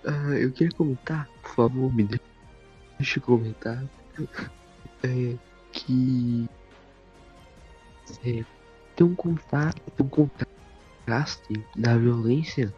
Ah, 0.04 0.34
eu 0.34 0.52
queria 0.52 0.74
comentar, 0.76 1.28
por 1.42 1.54
favor, 1.54 1.94
me 1.94 2.08
deixa 2.98 3.18
eu 3.18 3.22
comentar. 3.22 3.84
É, 5.02 5.34
que 5.72 6.46
é, 8.22 8.44
tem 8.94 9.06
um 9.06 9.14
contato, 9.14 9.80
um 9.98 10.08
contraste 10.08 11.64
da 11.74 11.96
violência 11.96 12.70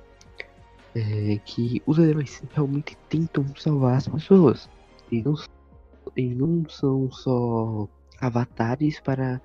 é, 0.94 1.36
que 1.44 1.82
os 1.84 1.98
heróis 1.98 2.42
realmente 2.52 2.96
tentam 3.08 3.44
salvar 3.56 3.96
as 3.96 4.06
pessoas. 4.06 4.70
E 5.10 5.20
não, 5.20 5.34
e 6.16 6.26
não 6.34 6.68
são 6.68 7.10
só 7.10 7.88
avatares 8.20 9.00
para 9.00 9.40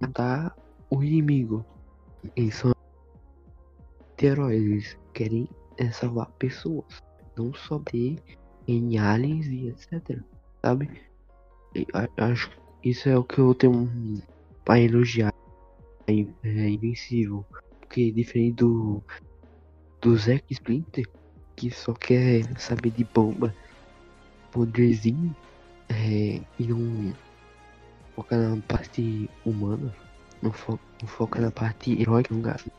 matar 0.00 0.54
o 0.90 1.02
inimigo. 1.02 1.64
Eles 2.36 2.56
são 2.56 2.72
heróis, 4.20 4.62
eles 4.62 4.98
querem 5.12 5.48
é 5.86 5.92
salvar 5.92 6.30
pessoas, 6.38 7.02
não 7.36 7.52
ter 7.84 8.16
em 8.68 8.98
aliens 8.98 9.46
e 9.46 9.68
etc. 9.68 10.20
Sabe? 10.60 10.88
E 11.74 11.86
a- 11.92 12.08
acho 12.26 12.50
que 12.80 12.90
isso 12.90 13.08
é 13.08 13.16
o 13.16 13.24
que 13.24 13.38
eu 13.38 13.54
tenho 13.54 14.22
para 14.64 14.80
elogiar 14.80 15.32
em 16.06 16.32
é, 16.42 16.68
Invencível. 16.68 17.44
Porque 17.80 18.10
diferente 18.12 18.56
do 18.56 19.02
do 20.00 20.16
Zack 20.16 20.44
Splinter, 20.50 21.06
que 21.54 21.70
só 21.70 21.92
quer 21.94 22.42
saber 22.58 22.90
de 22.90 23.04
bomba, 23.04 23.54
poderzinho, 24.50 25.34
é, 25.88 26.40
e 26.58 26.66
não 26.66 27.14
foca 28.16 28.36
na 28.36 28.60
parte 28.62 29.30
humana, 29.44 29.94
não, 30.42 30.52
fo 30.52 30.78
não 31.00 31.08
foca 31.08 31.40
na 31.40 31.52
parte 31.52 32.00
heróica, 32.00 32.34
não 32.34 32.42
gasta. 32.42 32.70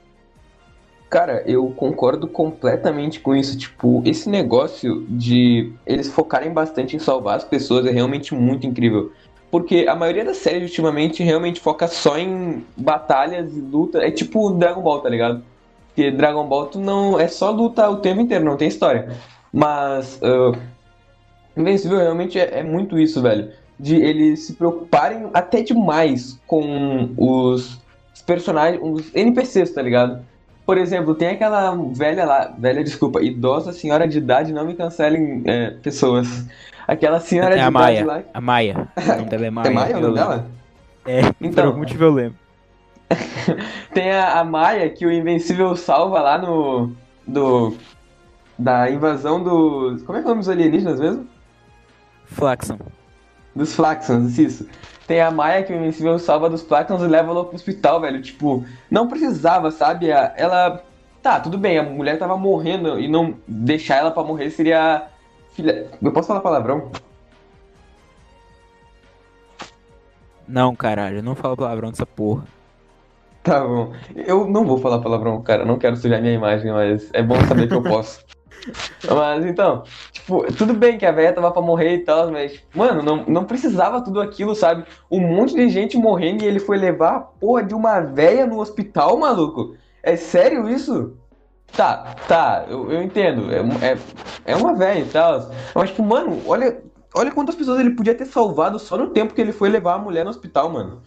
Cara, 1.13 1.43
eu 1.46 1.70
concordo 1.70 2.27
completamente 2.27 3.20
com 3.20 3.36
isso. 3.36 3.55
Tipo, 3.55 4.01
esse 4.03 4.27
negócio 4.27 5.05
de 5.08 5.72
eles 5.86 6.08
focarem 6.08 6.51
bastante 6.51 6.96
em 6.96 7.00
salvar 7.00 7.38
as 7.38 7.43
pessoas 7.43 7.86
é 7.86 7.91
realmente 7.91 8.34
muito 8.34 8.65
incrível. 8.65 9.12
Porque 9.51 9.86
a 9.88 9.96
maioria 9.96 10.25
das 10.25 10.38
séries 10.38 10.72
ultimamente 10.72 11.22
realmente 11.22 11.60
foca 11.60 11.88
só 11.88 12.17
em 12.17 12.65
batalhas 12.75 13.55
e 13.55 13.62
luta. 13.62 14.00
É 14.00 14.10
tipo 14.10 14.50
Dragon 14.53 14.82
Ball, 14.82 15.01
tá 15.01 15.10
ligado? 15.10 15.43
Porque 15.89 16.10
Dragon 16.10 16.48
Ball 16.48 16.65
tu 16.65 16.79
não 16.79 17.20
é 17.20 17.27
só 17.27 17.51
luta 17.51 17.88
o 17.91 17.98
tempo 17.98 18.20
inteiro, 18.20 18.43
não 18.43 18.58
tem 18.58 18.67
história. 18.67 19.15
Mas 19.53 20.20
ah, 20.24 20.58
Invencível 21.55 22.00
realmente 22.00 22.39
é, 22.39 22.62
é 22.62 22.63
muito 22.63 22.98
isso, 22.98 23.22
velho. 23.22 23.51
De 23.79 23.98
eles 23.98 24.48
se 24.48 24.53
preocuparem 24.53 25.29
até 25.32 25.62
demais 25.62 26.39
com 26.48 27.12
os 27.15 27.79
personagens, 28.25 28.82
os 28.84 29.13
NPCs, 29.13 29.72
tá 29.75 29.82
ligado? 29.84 30.33
Por 30.65 30.77
exemplo, 30.77 31.13
tem 31.13 31.29
aquela 31.29 31.75
velha 31.93 32.25
lá, 32.25 32.53
velha, 32.58 32.84
desculpa, 32.84 33.22
idosa 33.22 33.74
senhora 33.74 34.08
de 34.08 34.17
idade, 34.17 34.53
não 34.53 34.65
me 34.65 34.75
cancelem 34.75 35.43
é, 35.46 35.72
pessoas. 35.72 36.46
Aquela 36.88 37.20
senhora 37.20 37.55
É 37.55 37.58
de 37.58 37.63
a 37.63 37.67
idade 37.70 37.74
Maia. 37.74 38.05
lá. 38.05 38.22
A 38.34 38.41
Maia. 38.41 38.88
O 38.98 39.08
nome 39.17 39.29
dela 39.29 39.46
é 39.46 39.50
Maia. 39.50 39.67
É 39.67 39.70
Maia 39.72 39.98
o 39.98 40.01
nome 40.01 40.13
dela? 40.15 40.48
É, 41.05 41.22
por 41.34 41.36
Então. 41.41 41.65
algum 41.65 41.79
motivo 41.79 42.03
eu 42.05 42.13
lembro. 42.13 42.38
Tem 43.93 44.12
a, 44.12 44.39
a 44.39 44.43
Maia 44.43 44.89
que 44.89 45.05
o 45.05 45.12
Invencível 45.12 45.75
salva 45.75 46.22
lá 46.22 46.38
no. 46.38 46.91
Do. 47.27 47.75
Da 48.58 48.89
invasão 48.89 49.43
dos. 49.43 50.01
Como 50.03 50.17
é 50.17 50.22
que 50.22 50.27
é 50.27 50.29
o 50.29 50.29
nome 50.29 50.39
dos 50.41 50.50
alienígenas 50.50 51.00
mesmo? 51.00 51.27
Flaxon. 52.25 52.77
Dos 53.55 53.75
Flaxons, 53.75 54.38
isso. 54.38 54.67
Tem 55.07 55.22
a 55.22 55.29
Maia 55.29 55.63
que 55.63 55.74
o 55.74 55.75
Invencível 55.75 56.17
salva 56.17 56.50
dos 56.50 56.62
Flaxons 56.62 57.01
e 57.01 57.07
leva 57.07 57.31
ela 57.31 57.45
pro 57.45 57.55
hospital, 57.55 58.00
velho. 58.00 58.22
Tipo, 58.22 58.65
não 58.89 59.07
precisava, 59.07 59.69
sabe? 59.72 60.10
Ela. 60.10 60.83
Tá, 61.22 61.39
tudo 61.39 61.57
bem, 61.57 61.77
a 61.77 61.83
mulher 61.83 62.19
tava 62.19 62.36
morrendo 62.36 63.00
e 63.00 63.07
não 63.07 63.36
deixar 63.48 63.98
ela 63.98 64.12
pra 64.12 64.24
morrer 64.24 64.50
seria. 64.50 65.07
Filha. 65.51 65.88
Eu 66.01 66.12
posso 66.12 66.27
falar 66.27 66.41
palavrão? 66.41 66.91
Não, 70.48 70.75
caralho, 70.75 71.24
não 71.24 71.36
falo 71.36 71.55
palavrão 71.55 71.91
dessa 71.91 72.05
porra. 72.05 72.43
Tá 73.43 73.60
bom. 73.60 73.93
Eu 74.15 74.48
não 74.50 74.65
vou 74.65 74.77
falar 74.77 75.00
palavrão, 75.00 75.41
cara. 75.41 75.65
Não 75.65 75.77
quero 75.77 75.98
sujar 75.98 76.22
minha 76.22 76.33
imagem, 76.33 76.72
mas 76.72 77.10
é 77.13 77.22
bom 77.22 77.36
saber 77.48 77.67
que 77.67 77.74
eu 77.74 77.83
posso. 77.83 78.24
Mas 79.10 79.46
então, 79.46 79.84
tipo, 80.12 80.51
tudo 80.53 80.74
bem 80.74 80.98
que 80.98 81.05
a 81.05 81.12
velha 81.12 81.34
tava 81.34 81.51
pra 81.51 81.62
morrer 81.62 81.96
e 81.96 82.00
tal, 82.00 82.32
mas, 82.32 82.62
mano, 82.74 83.01
não, 83.01 83.25
não 83.25 83.43
precisava 83.46 84.01
tudo 84.01 84.22
aquilo, 84.22 84.55
sabe? 84.55 84.86
Um 85.12 85.20
monte 85.20 85.53
de 85.53 85.67
gente 85.70 85.98
morrendo 85.98 86.43
e 86.43 86.48
ele 86.48 86.60
foi 86.60 86.77
levar 86.77 87.15
a 87.15 87.20
porra 87.20 87.63
de 87.63 87.74
uma 87.74 88.00
velha 88.00 88.46
no 88.46 88.60
hospital, 88.60 89.17
maluco. 89.17 89.75
É 90.01 90.15
sério 90.15 90.70
isso? 90.70 91.17
Tá, 91.75 92.15
tá, 92.27 92.65
eu, 92.70 92.91
eu 92.91 93.01
entendo. 93.01 93.51
É, 93.51 93.60
é, 93.91 93.98
é 94.46 94.55
uma 94.55 94.74
velha 94.75 95.00
e 95.00 95.05
tal. 95.05 95.50
Mas, 95.74 95.89
tipo, 95.89 96.03
mano, 96.03 96.41
olha, 96.46 96.82
olha 97.15 97.32
quantas 97.32 97.55
pessoas 97.55 97.79
ele 97.79 97.91
podia 97.96 98.15
ter 98.15 98.25
salvado 98.25 98.77
só 98.79 98.98
no 98.98 99.08
tempo 99.10 99.34
que 99.34 99.41
ele 99.41 99.51
foi 99.51 99.70
levar 99.70 99.96
a 99.96 100.00
mulher 100.00 100.24
no 100.24 100.29
hospital, 100.29 100.70
mano. 100.70 101.01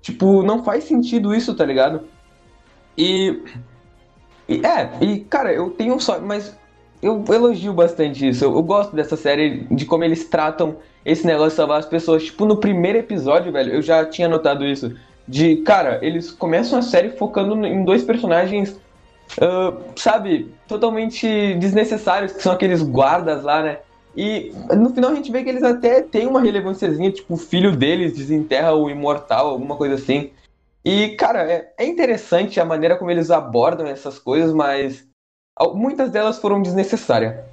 Tipo, 0.00 0.42
não 0.42 0.64
faz 0.64 0.84
sentido 0.84 1.34
isso, 1.34 1.54
tá 1.54 1.64
ligado? 1.64 2.04
E. 2.96 3.42
e- 4.48 4.64
é, 4.64 4.90
e 5.00 5.20
cara, 5.20 5.52
eu 5.52 5.70
tenho 5.70 5.98
só. 6.00 6.20
Mas 6.20 6.56
eu 7.02 7.24
elogio 7.28 7.72
bastante 7.72 8.28
isso. 8.28 8.44
Eu, 8.44 8.54
eu 8.54 8.62
gosto 8.62 8.94
dessa 8.94 9.16
série, 9.16 9.66
de 9.70 9.84
como 9.84 10.04
eles 10.04 10.28
tratam 10.28 10.76
esse 11.04 11.26
negócio 11.26 11.50
de 11.50 11.56
salvar 11.56 11.80
as 11.80 11.86
pessoas. 11.86 12.24
Tipo, 12.24 12.44
no 12.46 12.56
primeiro 12.56 12.98
episódio, 12.98 13.50
velho, 13.50 13.74
eu 13.74 13.82
já 13.82 14.06
tinha 14.06 14.28
notado 14.28 14.64
isso. 14.64 14.94
De, 15.26 15.56
cara, 15.56 15.98
eles 16.00 16.30
começam 16.30 16.78
a 16.78 16.82
série 16.82 17.10
focando 17.10 17.66
em 17.66 17.84
dois 17.84 18.04
personagens, 18.04 18.80
uh, 19.38 19.76
sabe, 19.96 20.54
totalmente 20.68 21.54
desnecessários, 21.54 22.32
que 22.32 22.42
são 22.42 22.52
aqueles 22.52 22.82
guardas 22.82 23.42
lá, 23.42 23.62
né? 23.62 23.78
E 24.16 24.52
no 24.76 24.90
final 24.90 25.10
a 25.10 25.14
gente 25.14 25.32
vê 25.32 25.42
que 25.42 25.48
eles 25.48 25.62
até 25.62 26.02
têm 26.02 26.26
uma 26.26 26.40
relevânciazinha, 26.40 27.10
tipo, 27.10 27.34
o 27.34 27.38
filho 27.38 27.74
deles 27.74 28.16
desenterra 28.16 28.74
o 28.74 28.88
imortal, 28.88 29.48
alguma 29.48 29.74
coisa 29.74 29.94
assim. 29.96 30.30
E, 30.84 31.10
cara, 31.10 31.50
é, 31.50 31.72
é 31.78 31.86
interessante 31.86 32.60
a 32.60 32.64
maneira 32.64 32.96
como 32.96 33.10
eles 33.10 33.30
abordam 33.30 33.86
essas 33.86 34.18
coisas, 34.18 34.52
mas 34.52 35.06
muitas 35.74 36.10
delas 36.10 36.38
foram 36.38 36.62
desnecessárias. 36.62 37.44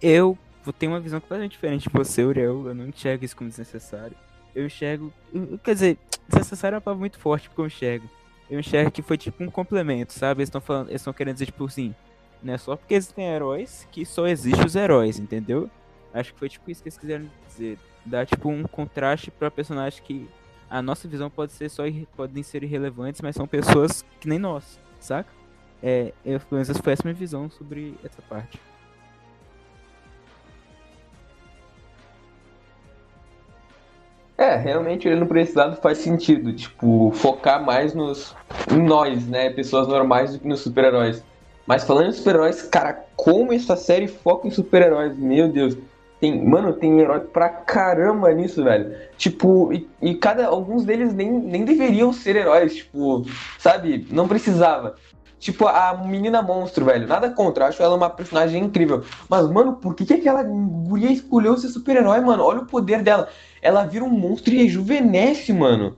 Eu 0.00 0.38
tenho 0.78 0.92
uma 0.92 1.00
visão 1.00 1.20
completamente 1.20 1.52
diferente 1.52 1.88
de 1.88 1.90
você, 1.90 2.22
Uriel. 2.22 2.66
Eu 2.68 2.74
não 2.74 2.86
enxergo 2.86 3.24
isso 3.24 3.36
como 3.36 3.50
desnecessário. 3.50 4.16
Eu 4.54 4.66
enxergo. 4.66 5.12
Quer 5.64 5.74
dizer, 5.74 5.98
desnecessário 6.28 6.74
é 6.74 6.76
uma 6.76 6.82
palavra 6.82 7.00
muito 7.00 7.18
forte 7.18 7.48
porque 7.48 7.60
eu 7.60 7.66
enxergo. 7.66 8.08
Eu 8.50 8.60
enxergo 8.60 8.90
que 8.90 9.02
foi 9.02 9.18
tipo 9.18 9.42
um 9.42 9.50
complemento, 9.50 10.12
sabe? 10.12 10.40
Eles 10.40 10.48
estão 10.48 10.60
falando. 10.60 10.88
Eles 10.88 11.00
estão 11.00 11.12
querendo 11.12 11.34
dizer, 11.34 11.46
tipo 11.46 11.64
assim. 11.64 11.94
Não 12.40 12.54
é 12.54 12.58
só 12.58 12.76
porque 12.76 12.94
existem 12.94 13.26
heróis 13.26 13.88
que 13.90 14.06
só 14.06 14.26
existem 14.28 14.64
os 14.64 14.76
heróis, 14.76 15.18
entendeu? 15.18 15.68
Acho 16.14 16.32
que 16.32 16.38
foi 16.38 16.48
tipo 16.48 16.70
isso 16.70 16.80
que 16.82 16.88
eles 16.88 16.98
quiseram 16.98 17.26
dizer. 17.48 17.78
Dar 18.06 18.24
tipo 18.26 18.48
um 18.48 18.62
contraste 18.62 19.30
pra 19.30 19.50
personagem 19.50 20.00
que 20.04 20.28
a 20.70 20.80
nossa 20.80 21.08
visão 21.08 21.28
pode 21.28 21.52
ser 21.52 21.68
só 21.68 21.82
podem 22.16 22.42
ser 22.42 22.62
irrelevantes, 22.62 23.20
mas 23.22 23.34
são 23.34 23.46
pessoas 23.46 24.04
que 24.20 24.28
nem 24.28 24.38
nós, 24.38 24.78
saca? 25.00 25.30
É, 25.82 26.12
eu, 26.24 26.40
pelo 26.40 26.60
menos 26.60 26.78
foi 26.78 26.92
essa 26.92 27.02
minha 27.04 27.14
visão 27.14 27.48
sobre 27.50 27.94
essa 28.04 28.20
parte. 28.28 28.60
É, 34.36 34.54
realmente 34.54 35.08
olhando 35.08 35.26
por 35.26 35.36
esse 35.36 35.56
lado 35.56 35.80
faz 35.80 35.98
sentido, 35.98 36.52
tipo, 36.52 37.10
focar 37.12 37.64
mais 37.64 37.92
nos 37.92 38.36
em 38.72 38.80
nós, 38.80 39.26
né, 39.26 39.50
pessoas 39.50 39.88
normais 39.88 40.32
do 40.32 40.38
que 40.38 40.46
nos 40.46 40.60
super-heróis. 40.60 41.24
Mas 41.66 41.84
falando 41.84 42.08
em 42.08 42.12
super-heróis, 42.12 42.62
cara, 42.62 43.04
como 43.16 43.52
essa 43.52 43.76
série 43.76 44.06
foca 44.06 44.46
em 44.46 44.50
super-heróis, 44.50 45.18
meu 45.18 45.48
Deus. 45.48 45.76
Tem, 46.20 46.44
mano, 46.44 46.72
tem 46.72 46.98
herói 46.98 47.20
pra 47.20 47.48
caramba 47.48 48.32
nisso, 48.32 48.64
velho. 48.64 48.92
Tipo, 49.16 49.72
e, 49.72 49.88
e, 50.02 50.14
cada 50.16 50.46
alguns 50.46 50.84
deles 50.84 51.14
nem, 51.14 51.30
nem 51.30 51.64
deveriam 51.64 52.12
ser 52.12 52.34
heróis, 52.34 52.74
tipo, 52.74 53.24
sabe? 53.58 54.06
Não 54.10 54.26
precisava. 54.26 54.96
Tipo, 55.38 55.68
a 55.68 55.96
menina 56.04 56.42
monstro, 56.42 56.84
velho. 56.84 57.06
Nada 57.06 57.30
contra, 57.30 57.66
acho 57.66 57.80
ela 57.80 57.94
uma 57.94 58.10
personagem 58.10 58.64
incrível. 58.64 59.04
Mas, 59.28 59.48
mano, 59.48 59.74
por 59.74 59.94
que, 59.94 60.04
que 60.04 60.14
aquela 60.14 60.42
guria 60.42 61.12
escolheu 61.12 61.56
ser 61.56 61.68
super-herói, 61.68 62.20
mano? 62.20 62.42
Olha 62.42 62.60
o 62.60 62.66
poder 62.66 63.02
dela. 63.02 63.28
Ela 63.62 63.84
vira 63.84 64.04
um 64.04 64.10
monstro 64.10 64.52
e 64.52 64.58
rejuvenesce, 64.58 65.52
mano. 65.52 65.96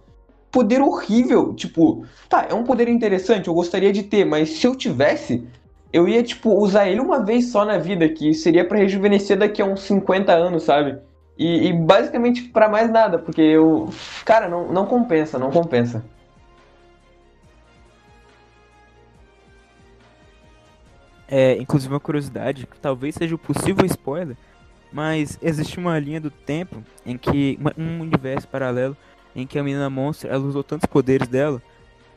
Poder 0.53 0.83
horrível. 0.83 1.55
Tipo, 1.55 2.05
tá, 2.29 2.47
é 2.50 2.53
um 2.53 2.65
poder 2.65 2.89
interessante, 2.89 3.49
eu 3.49 3.55
gostaria 3.55 3.93
de 3.93 4.03
ter, 4.03 4.27
mas 4.27 4.50
se 4.50 4.67
eu 4.67 4.77
tivesse, 4.77 5.47
eu 5.93 6.09
ia, 6.09 6.23
tipo, 6.23 6.55
usar 6.55 6.89
ele 6.89 7.01
uma 7.01 7.25
vez 7.25 7.51
só 7.51 7.65
na 7.65 7.79
vida, 7.79 8.09
que 8.09 8.33
seria 8.33 8.65
para 8.65 8.79
rejuvenescer 8.79 9.37
daqui 9.39 9.61
a 9.61 9.65
uns 9.65 9.83
50 9.83 10.33
anos, 10.33 10.63
sabe? 10.63 10.99
E, 11.37 11.69
e 11.69 11.73
basicamente 11.73 12.43
para 12.45 12.69
mais 12.69 12.91
nada, 12.91 13.19
porque 13.19 13.41
eu. 13.41 13.89
Cara, 14.25 14.49
não, 14.49 14.73
não 14.73 14.87
compensa, 14.87 15.39
não 15.39 15.51
compensa. 15.51 16.05
É, 21.27 21.57
inclusive 21.57 21.93
uma 21.93 22.01
curiosidade, 22.01 22.67
que 22.67 22.79
talvez 22.79 23.15
seja 23.15 23.35
o 23.35 23.39
possível 23.39 23.87
spoiler, 23.87 24.37
mas 24.93 25.39
existe 25.41 25.79
uma 25.79 25.99
linha 25.99 26.21
do 26.21 26.31
tempo 26.31 26.83
em 27.07 27.17
que. 27.17 27.59
um 27.76 28.00
universo 28.00 28.47
paralelo 28.47 28.97
em 29.35 29.47
que 29.47 29.59
a 29.59 29.63
menina 29.63 29.89
monstro 29.89 30.29
ela 30.29 30.45
usou 30.45 30.63
tantos 30.63 30.87
poderes 30.87 31.26
dela 31.26 31.63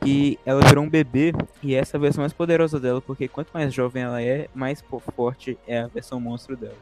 que 0.04 0.38
ela 0.44 0.60
virou 0.60 0.84
um 0.84 0.88
bebê 0.88 1.32
e 1.62 1.74
essa 1.74 1.96
é 1.96 1.98
a 1.98 2.00
versão 2.00 2.22
mais 2.22 2.32
poderosa 2.32 2.78
dela, 2.78 3.00
porque 3.00 3.26
quanto 3.26 3.48
mais 3.52 3.72
jovem 3.72 4.02
ela 4.02 4.22
é, 4.22 4.48
mais 4.54 4.84
forte 5.16 5.58
é 5.66 5.80
a 5.80 5.86
versão 5.86 6.20
monstro 6.20 6.56
dela. 6.56 6.76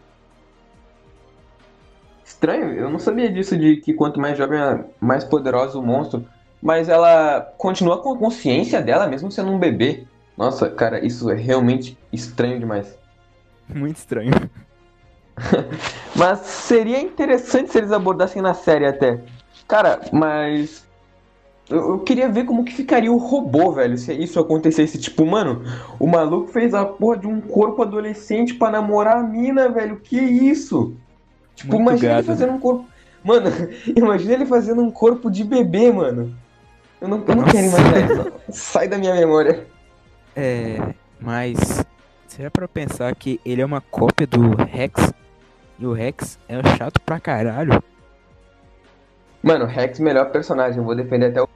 Estranho, 2.25 2.73
eu 2.75 2.91
não 2.91 2.99
sabia 2.99 3.31
disso 3.31 3.57
de 3.57 3.77
que 3.77 3.95
quanto 3.95 4.21
mais 4.21 4.37
jovem 4.37 4.59
é 4.59 4.85
mais 5.01 5.23
poderoso 5.23 5.79
o 5.79 5.87
monstro, 5.87 6.27
mas 6.61 6.89
ela 6.89 7.41
continua 7.57 8.03
com 8.03 8.15
a 8.15 8.19
consciência 8.19 8.83
dela 8.83 9.07
mesmo 9.07 9.31
sendo 9.31 9.53
um 9.53 9.59
bebê. 9.59 10.05
Nossa, 10.37 10.69
cara, 10.69 11.05
isso 11.05 11.31
é 11.31 11.35
realmente 11.35 11.97
estranho 12.13 12.59
demais. 12.59 12.99
Muito 13.73 13.97
estranho. 13.99 14.33
mas 16.17 16.41
seria 16.41 17.01
interessante 17.01 17.71
se 17.71 17.79
eles 17.79 17.93
abordassem 17.93 18.43
na 18.43 18.55
série 18.55 18.87
até. 18.87 19.21
Cara, 19.69 20.01
mas 20.13 20.85
eu, 21.71 21.91
eu, 21.91 21.99
queria 22.01 22.29
ver 22.29 22.45
como 22.45 22.65
que 22.65 22.75
ficaria 22.75 23.11
o 23.11 23.17
robô, 23.17 23.73
velho, 23.73 23.97
se 23.97 24.13
isso 24.13 24.39
acontecesse. 24.39 24.99
Tipo, 24.99 25.25
mano, 25.25 25.63
o 25.99 26.07
maluco 26.07 26.49
fez 26.49 26.75
a 26.75 26.85
porra 26.85 27.19
de 27.19 27.27
um 27.27 27.41
corpo 27.41 27.83
adolescente 27.83 28.55
para 28.55 28.73
namorar 28.73 29.19
a 29.19 29.23
mina, 29.23 29.69
velho. 29.69 30.01
Que 30.01 30.19
isso? 30.19 30.95
Tipo, 31.55 31.79
Muito 31.79 31.91
imagina 31.91 32.15
ele 32.15 32.23
fazendo 32.25 32.53
um 32.53 32.59
corpo. 32.59 32.87
Mano, 33.25 33.51
imagina 33.97 34.35
ele 34.35 34.47
fazendo 34.47 34.83
um 34.83 34.91
corpo 34.91 35.31
de 35.31 35.45
bebê, 35.45 35.91
mano. 35.93 36.35
Eu 37.01 37.09
não, 37.09 37.25
eu 37.27 37.37
não 37.37 37.45
quero 37.45 37.67
imaginar 37.67 38.11
isso. 38.11 38.33
Sai 38.51 38.89
da 38.89 38.99
minha 38.99 39.15
memória. 39.15 39.67
É, 40.37 40.95
mas. 41.21 41.85
Será 42.27 42.51
pra 42.51 42.67
pensar 42.67 43.15
que 43.15 43.39
ele 43.45 43.61
é 43.61 43.67
uma 43.67 43.83
cópia 43.83 44.27
do 44.27 44.57
Rex? 44.57 45.13
E 45.79 45.87
o 45.87 45.93
Rex 45.93 46.39
é 46.49 46.77
chato 46.77 47.01
pra 47.01 47.21
caralho. 47.21 47.83
Mano, 49.43 49.67
Rex, 49.67 49.99
melhor 49.99 50.31
personagem. 50.31 50.79
Eu 50.79 50.85
vou 50.85 50.95
defender 50.95 51.27
até 51.27 51.43
o. 51.43 51.49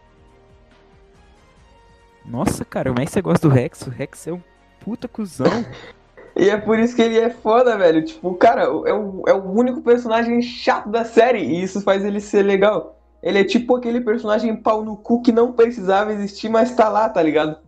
Nossa, 2.24 2.64
cara, 2.64 2.90
como 2.90 3.00
é 3.00 3.06
que 3.06 3.12
você 3.12 3.22
gosta 3.22 3.48
do 3.48 3.54
Rex? 3.54 3.86
O 3.86 3.90
Rex 3.90 4.26
é 4.26 4.32
um 4.32 4.42
puta 4.80 5.06
cuzão. 5.06 5.64
e 6.34 6.50
é 6.50 6.56
por 6.56 6.78
isso 6.78 6.96
que 6.96 7.02
ele 7.02 7.18
é 7.18 7.30
foda, 7.30 7.78
velho. 7.78 8.04
Tipo, 8.04 8.34
cara, 8.34 8.62
é 8.62 8.92
o, 8.92 9.22
é 9.28 9.32
o 9.32 9.44
único 9.44 9.80
personagem 9.80 10.42
chato 10.42 10.88
da 10.88 11.04
série. 11.04 11.38
E 11.38 11.62
isso 11.62 11.80
faz 11.80 12.04
ele 12.04 12.20
ser 12.20 12.42
legal. 12.42 12.98
Ele 13.22 13.38
é 13.38 13.44
tipo 13.44 13.76
aquele 13.76 14.00
personagem 14.00 14.54
pau 14.56 14.84
no 14.84 14.96
cu 14.96 15.22
que 15.22 15.30
não 15.30 15.52
precisava 15.52 16.12
existir, 16.12 16.48
mas 16.48 16.74
tá 16.74 16.88
lá, 16.88 17.08
tá 17.08 17.22
ligado? 17.22 17.58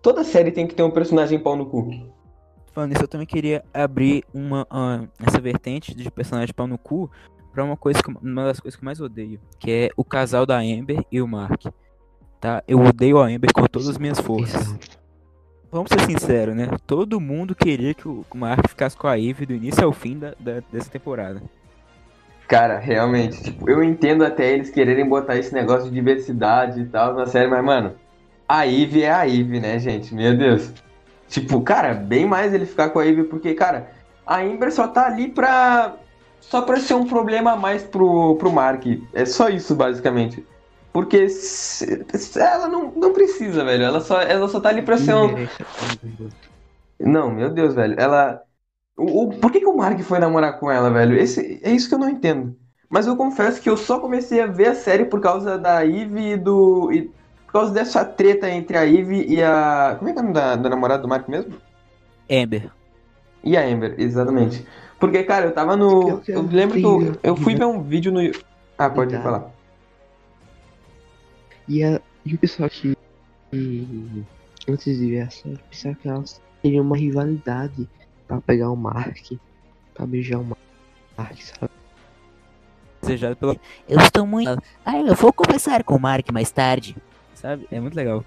Toda 0.00 0.24
série 0.24 0.50
tem 0.50 0.66
que 0.66 0.74
ter 0.74 0.82
um 0.82 0.90
personagem 0.90 1.38
pau 1.38 1.56
no 1.56 1.66
cu. 1.66 1.90
Falando 2.72 2.92
isso, 2.92 3.04
eu 3.04 3.08
também 3.08 3.26
queria 3.26 3.64
abrir 3.72 4.24
uma, 4.34 4.62
uh, 4.64 5.08
essa 5.26 5.40
vertente 5.40 5.94
de 5.94 6.10
personagem 6.10 6.54
pau 6.54 6.66
no 6.66 6.76
cu 6.76 7.10
pra 7.56 7.64
uma 7.64 7.76
coisa 7.76 8.02
que, 8.02 8.10
uma 8.10 8.44
das 8.44 8.60
coisas 8.60 8.76
que 8.76 8.84
eu 8.84 8.84
mais 8.84 9.00
odeio, 9.00 9.40
que 9.58 9.70
é 9.70 9.88
o 9.96 10.04
casal 10.04 10.44
da 10.44 10.58
Amber 10.58 11.02
e 11.10 11.22
o 11.22 11.26
Mark. 11.26 11.62
Tá? 12.38 12.62
Eu 12.68 12.78
odeio 12.78 13.18
a 13.18 13.28
Amber 13.28 13.50
com 13.50 13.64
todas 13.64 13.88
as 13.88 13.96
minhas 13.96 14.20
forças. 14.20 14.76
Vamos 15.72 15.88
ser 15.88 16.00
sinceros, 16.02 16.54
né? 16.54 16.68
Todo 16.86 17.18
mundo 17.18 17.54
queria 17.54 17.94
que 17.94 18.06
o 18.06 18.26
Mark 18.34 18.68
ficasse 18.68 18.94
com 18.94 19.08
a 19.08 19.18
Eve 19.18 19.46
do 19.46 19.54
início 19.54 19.82
ao 19.82 19.90
fim 19.90 20.18
da, 20.18 20.34
da, 20.38 20.62
dessa 20.70 20.90
temporada. 20.90 21.42
Cara, 22.46 22.78
realmente, 22.78 23.42
tipo, 23.42 23.70
eu 23.70 23.82
entendo 23.82 24.22
até 24.22 24.52
eles 24.52 24.68
quererem 24.68 25.08
botar 25.08 25.38
esse 25.38 25.54
negócio 25.54 25.88
de 25.88 25.94
diversidade 25.94 26.82
e 26.82 26.84
tal 26.84 27.14
na 27.14 27.24
série, 27.24 27.48
mas, 27.48 27.64
mano, 27.64 27.94
a 28.46 28.66
Eve 28.66 29.02
é 29.02 29.10
a 29.10 29.26
Eve, 29.26 29.60
né, 29.60 29.78
gente? 29.78 30.14
Meu 30.14 30.36
Deus. 30.36 30.74
Tipo, 31.26 31.62
cara, 31.62 31.94
bem 31.94 32.26
mais 32.26 32.52
ele 32.52 32.66
ficar 32.66 32.90
com 32.90 32.98
a 32.98 33.06
Eve, 33.06 33.24
porque, 33.24 33.54
cara, 33.54 33.90
a 34.26 34.40
Amber 34.40 34.70
só 34.70 34.86
tá 34.86 35.06
ali 35.06 35.28
pra 35.28 35.96
só 36.40 36.62
para 36.62 36.78
ser 36.78 36.94
um 36.94 37.06
problema 37.06 37.52
a 37.52 37.56
mais 37.56 37.82
pro, 37.82 38.36
pro 38.36 38.52
Mark. 38.52 38.84
É 39.12 39.24
só 39.24 39.48
isso, 39.48 39.74
basicamente. 39.74 40.44
Porque 40.92 41.28
se, 41.28 42.06
se 42.14 42.40
ela 42.40 42.68
não, 42.68 42.90
não 42.92 43.12
precisa, 43.12 43.64
velho. 43.64 43.84
Ela 43.84 44.00
só, 44.00 44.20
ela 44.22 44.48
só 44.48 44.60
tá 44.60 44.70
ali 44.70 44.80
pra 44.80 44.96
ser 44.96 45.14
um. 45.14 45.28
Não, 46.98 47.30
meu 47.30 47.50
Deus, 47.50 47.74
velho. 47.74 47.94
Ela. 47.98 48.42
O, 48.96 49.24
o, 49.24 49.28
por 49.38 49.52
que, 49.52 49.60
que 49.60 49.66
o 49.66 49.76
Mark 49.76 50.00
foi 50.00 50.18
namorar 50.18 50.58
com 50.58 50.70
ela, 50.70 50.90
velho? 50.90 51.14
Esse, 51.18 51.60
é 51.62 51.70
isso 51.70 51.88
que 51.88 51.94
eu 51.94 51.98
não 51.98 52.08
entendo. 52.08 52.56
Mas 52.88 53.06
eu 53.06 53.16
confesso 53.16 53.60
que 53.60 53.68
eu 53.68 53.76
só 53.76 53.98
comecei 53.98 54.40
a 54.40 54.46
ver 54.46 54.68
a 54.68 54.74
série 54.74 55.04
por 55.04 55.20
causa 55.20 55.58
da 55.58 55.84
Eve 55.84 56.32
e 56.32 56.36
do. 56.36 56.90
E, 56.90 57.10
por 57.44 57.52
causa 57.52 57.72
dessa 57.72 58.04
treta 58.04 58.48
entre 58.48 58.78
a 58.78 58.86
Eve 58.86 59.22
e 59.28 59.42
a. 59.42 59.96
Como 59.98 60.08
é 60.08 60.14
que 60.14 60.18
é 60.18 60.22
o 60.22 60.24
nome 60.24 60.34
da, 60.34 60.56
da 60.56 60.70
namorada 60.70 61.02
do 61.02 61.08
Mark 61.08 61.28
mesmo? 61.28 61.54
Amber. 62.30 62.70
E 63.44 63.56
a 63.56 63.66
Amber, 63.66 63.94
exatamente. 63.98 64.66
Porque, 64.98 65.22
cara, 65.24 65.46
eu 65.46 65.52
tava 65.52 65.76
no. 65.76 66.22
Eu 66.26 66.42
lembro 66.42 66.78
que 66.78 66.84
eu, 66.84 67.18
eu 67.22 67.36
fui 67.36 67.54
ver 67.54 67.66
um 67.66 67.82
vídeo 67.82 68.10
no. 68.10 68.20
Ah, 68.78 68.88
pode 68.88 69.14
tá. 69.14 69.22
falar. 69.22 69.50
E, 71.68 71.84
a, 71.84 72.00
e 72.24 72.34
o 72.34 72.38
pessoal 72.38 72.68
que. 72.70 72.96
Antes 74.68 74.98
de 74.98 75.10
ver 75.10 75.20
a 75.20 75.30
série, 75.30 75.58
pensava 75.70 75.94
que 75.94 76.08
elas 76.08 76.40
teriam 76.62 76.84
uma 76.84 76.96
rivalidade 76.96 77.88
pra 78.26 78.40
pegar 78.40 78.70
o 78.70 78.76
Mark. 78.76 79.32
Pra 79.94 80.06
beijar 80.06 80.38
o 80.38 80.44
Mark, 81.16 81.38
sabe? 81.40 81.72
Desejado 83.02 83.36
pelo. 83.36 83.58
Eu 83.88 83.98
estou 84.00 84.26
muito. 84.26 84.62
Ah, 84.84 84.98
eu 84.98 85.14
vou 85.14 85.32
conversar 85.32 85.84
com 85.84 85.94
o 85.94 86.00
Mark 86.00 86.30
mais 86.32 86.50
tarde. 86.50 86.96
Sabe? 87.34 87.66
É 87.70 87.78
muito 87.78 87.94
legal. 87.94 88.24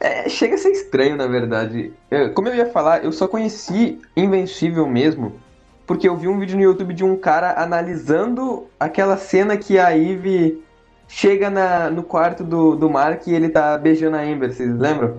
É, 0.00 0.28
chega 0.28 0.56
a 0.56 0.58
ser 0.58 0.72
estranho, 0.72 1.16
na 1.16 1.28
verdade. 1.28 1.92
Eu, 2.10 2.34
como 2.34 2.48
eu 2.48 2.56
ia 2.56 2.66
falar, 2.66 3.04
eu 3.04 3.12
só 3.12 3.28
conheci 3.28 4.00
Invencível 4.16 4.86
mesmo 4.86 5.40
porque 5.86 6.08
eu 6.08 6.16
vi 6.16 6.28
um 6.28 6.38
vídeo 6.38 6.56
no 6.56 6.62
YouTube 6.62 6.94
de 6.94 7.04
um 7.04 7.16
cara 7.16 7.60
analisando 7.60 8.66
aquela 8.78 9.16
cena 9.16 9.56
que 9.56 9.78
a 9.78 9.96
Eve 9.96 10.62
chega 11.08 11.50
na, 11.50 11.90
no 11.90 12.02
quarto 12.02 12.42
do, 12.42 12.74
do 12.74 12.88
Mark 12.88 13.26
e 13.26 13.34
ele 13.34 13.48
tá 13.48 13.76
beijando 13.76 14.16
a 14.16 14.20
Amber, 14.20 14.52
vocês 14.52 14.74
lembram? 14.76 15.18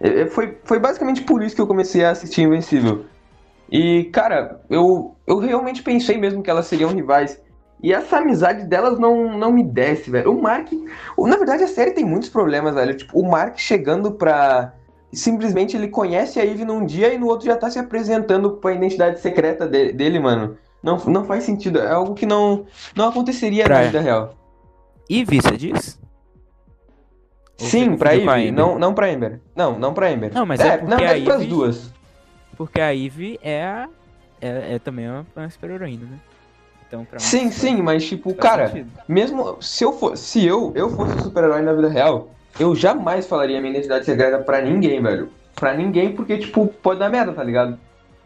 É, 0.00 0.20
é, 0.20 0.26
Foi, 0.26 0.58
foi 0.64 0.78
basicamente 0.78 1.22
por 1.22 1.42
isso 1.42 1.56
que 1.56 1.60
eu 1.60 1.66
comecei 1.66 2.04
a 2.04 2.10
assistir 2.10 2.42
Invencível. 2.42 3.06
E, 3.70 4.04
cara, 4.12 4.60
eu, 4.70 5.16
eu 5.26 5.38
realmente 5.38 5.82
pensei 5.82 6.16
mesmo 6.16 6.42
que 6.42 6.50
elas 6.50 6.66
seriam 6.66 6.90
rivais. 6.90 7.40
E 7.82 7.92
essa 7.92 8.18
amizade 8.18 8.64
delas 8.64 8.98
não, 8.98 9.36
não 9.36 9.52
me 9.52 9.62
desce, 9.62 10.10
velho. 10.10 10.32
O 10.32 10.40
Mark. 10.40 10.70
Na 11.18 11.36
verdade, 11.36 11.64
a 11.64 11.68
série 11.68 11.90
tem 11.90 12.04
muitos 12.04 12.28
problemas, 12.28 12.74
velho. 12.74 12.96
Tipo, 12.96 13.18
o 13.18 13.28
Mark 13.28 13.58
chegando 13.58 14.12
pra. 14.12 14.72
Simplesmente 15.16 15.76
ele 15.76 15.88
conhece 15.88 16.38
a 16.38 16.44
Eve 16.44 16.64
num 16.64 16.84
dia 16.84 17.12
e 17.12 17.18
no 17.18 17.26
outro 17.26 17.46
já 17.46 17.56
tá 17.56 17.70
se 17.70 17.78
apresentando 17.78 18.52
pra 18.58 18.72
identidade 18.72 19.18
secreta 19.20 19.66
de- 19.66 19.92
dele, 19.92 20.18
mano. 20.20 20.56
Não, 20.82 20.96
não 21.06 21.24
faz 21.24 21.44
sentido. 21.44 21.78
É 21.80 21.90
algo 21.90 22.14
que 22.14 22.26
não, 22.26 22.66
não 22.94 23.08
aconteceria 23.08 23.66
na 23.66 23.82
vida 23.82 24.00
real. 24.00 24.34
Eve, 25.10 25.40
você 25.40 25.56
diz? 25.56 25.98
Ou 27.60 27.66
Sim, 27.66 27.96
pra 27.96 28.10
com 28.20 28.28
a 28.30 28.38
Eve, 28.40 28.50
não, 28.50 28.78
não 28.78 28.92
pra 28.94 29.08
Amber. 29.10 29.40
Não, 29.54 29.78
não 29.78 29.94
pra 29.94 30.08
Amber. 30.10 30.32
Não, 30.34 30.44
mas 30.44 30.60
é 30.60 30.76
porque 30.76 30.90
na 30.90 30.96
verdade 30.96 31.22
a 31.22 31.24
pras 31.24 31.40
Eve- 31.40 31.48
duas. 31.50 31.92
Porque 32.56 32.80
a 32.80 32.94
Eve 32.94 33.38
é 33.42 33.64
a. 33.64 33.88
É, 34.40 34.74
é 34.74 34.78
também 34.78 35.08
uma, 35.08 35.26
uma 35.34 35.48
super-heroína, 35.48 36.04
né? 36.04 36.18
Então, 36.86 37.06
Sim, 37.18 37.50
sim, 37.50 37.82
mas 37.82 38.06
tipo, 38.06 38.32
cara, 38.34 38.68
sentido. 38.68 38.90
mesmo 39.08 39.56
se 39.60 39.82
eu 39.82 39.92
for, 39.94 40.16
se 40.16 40.46
eu, 40.46 40.72
eu 40.76 40.88
fosse 40.90 41.20
super-herói 41.22 41.60
na 41.62 41.72
vida 41.72 41.88
real, 41.88 42.28
eu 42.58 42.74
jamais 42.74 43.26
falaria 43.26 43.60
minha 43.60 43.72
identidade 43.72 44.04
secreta 44.04 44.38
pra 44.38 44.62
ninguém, 44.62 45.02
velho. 45.02 45.28
Pra 45.54 45.74
ninguém, 45.74 46.12
porque, 46.12 46.38
tipo, 46.38 46.66
pode 46.82 46.98
dar 46.98 47.08
merda, 47.08 47.32
tá 47.32 47.42
ligado? 47.42 47.78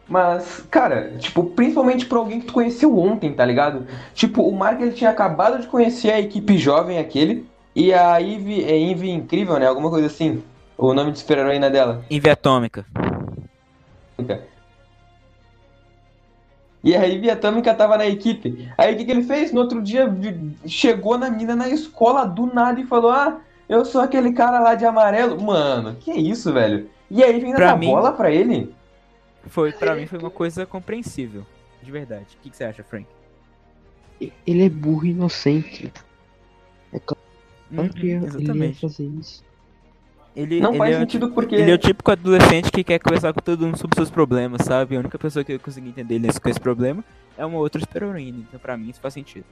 Mas, 0.07 0.65
cara, 0.69 1.13
tipo, 1.19 1.43
principalmente 1.45 2.05
pra 2.05 2.17
alguém 2.17 2.41
que 2.41 2.47
tu 2.47 2.53
conheceu 2.53 2.97
ontem, 2.97 3.33
tá 3.33 3.45
ligado? 3.45 3.87
Tipo, 4.13 4.43
o 4.43 4.55
Mark 4.55 4.81
ele 4.81 4.91
tinha 4.91 5.09
acabado 5.09 5.59
de 5.59 5.67
conhecer 5.67 6.11
a 6.11 6.19
equipe 6.19 6.57
jovem 6.57 6.99
aquele, 6.99 7.45
e 7.73 7.93
a 7.93 8.21
Eve 8.21 8.63
é 8.63 8.77
Eve 8.91 9.09
incrível, 9.09 9.57
né? 9.57 9.67
Alguma 9.67 9.89
coisa 9.89 10.07
assim. 10.07 10.43
O 10.77 10.93
nome 10.93 11.11
de 11.11 11.19
super-heroína 11.19 11.69
dela. 11.69 12.03
Eve 12.09 12.29
Atômica. 12.29 12.85
E 16.83 16.95
a 16.95 17.05
Ivy 17.05 17.29
Atômica 17.29 17.73
tava 17.73 17.97
na 17.97 18.07
equipe. 18.07 18.67
Aí 18.77 18.93
o 18.93 18.97
que, 18.97 19.05
que 19.05 19.11
ele 19.11 19.23
fez? 19.23 19.51
No 19.51 19.61
outro 19.61 19.81
dia 19.81 20.11
chegou 20.65 21.17
na 21.17 21.29
mina 21.29 21.55
na 21.55 21.69
escola 21.69 22.25
do 22.25 22.47
nada 22.47 22.79
e 22.81 22.85
falou: 22.85 23.11
Ah, 23.11 23.39
eu 23.71 23.85
sou 23.85 24.01
aquele 24.01 24.33
cara 24.33 24.59
lá 24.59 24.75
de 24.75 24.85
amarelo. 24.85 25.41
Mano, 25.41 25.95
que 25.99 26.11
isso, 26.11 26.51
velho? 26.53 26.89
E 27.09 27.23
aí 27.23 27.35
ainda 27.43 27.55
Pra 27.55 27.71
dá 27.71 27.77
mim- 27.77 27.87
bola 27.87 28.11
pra 28.11 28.29
ele? 28.31 28.73
Foi, 29.47 29.71
pra 29.71 29.95
mim 29.95 30.05
foi 30.05 30.19
uma 30.19 30.29
coisa 30.29 30.65
compreensível. 30.65 31.45
De 31.81 31.91
verdade. 31.91 32.25
O 32.37 32.43
que, 32.43 32.49
que 32.51 32.55
você 32.57 32.63
acha, 32.65 32.83
Frank? 32.83 33.07
Ele 34.45 34.65
é 34.65 34.69
burro 34.69 35.05
e 35.05 35.09
inocente. 35.11 35.91
Claro 36.91 37.17
que 37.71 37.75
Uhum, 37.77 37.89
ele 37.95 38.07
ia 38.07 38.17
exatamente. 38.17 38.81
fazer 38.81 39.03
isso. 39.05 39.43
Ele, 40.35 40.61
Não 40.61 40.69
ele 40.69 40.77
faz 40.77 40.93
é 40.93 40.97
o 40.97 40.99
sentido 41.01 41.31
porque. 41.31 41.55
Ele 41.55 41.71
é 41.71 41.73
o 41.73 41.77
típico 41.77 42.11
adolescente 42.11 42.71
que 42.71 42.83
quer 42.83 42.99
conversar 42.99 43.33
com 43.33 43.39
todo 43.41 43.65
mundo 43.65 43.77
sobre 43.77 43.95
seus 43.95 44.09
problemas, 44.11 44.61
sabe? 44.63 44.95
A 44.95 44.99
única 44.99 45.17
pessoa 45.17 45.43
que 45.43 45.53
eu 45.53 45.59
consegui 45.59 45.89
entender 45.89 46.15
ele 46.15 46.27
nesse, 46.27 46.39
com 46.39 46.47
esse 46.49 46.59
problema 46.59 47.03
é 47.37 47.45
uma 47.45 47.57
outra 47.57 47.79
super-heroína. 47.81 48.39
Então, 48.47 48.59
pra 48.59 48.77
mim, 48.77 48.89
isso 48.89 49.01
faz 49.01 49.13
sentido. 49.13 49.45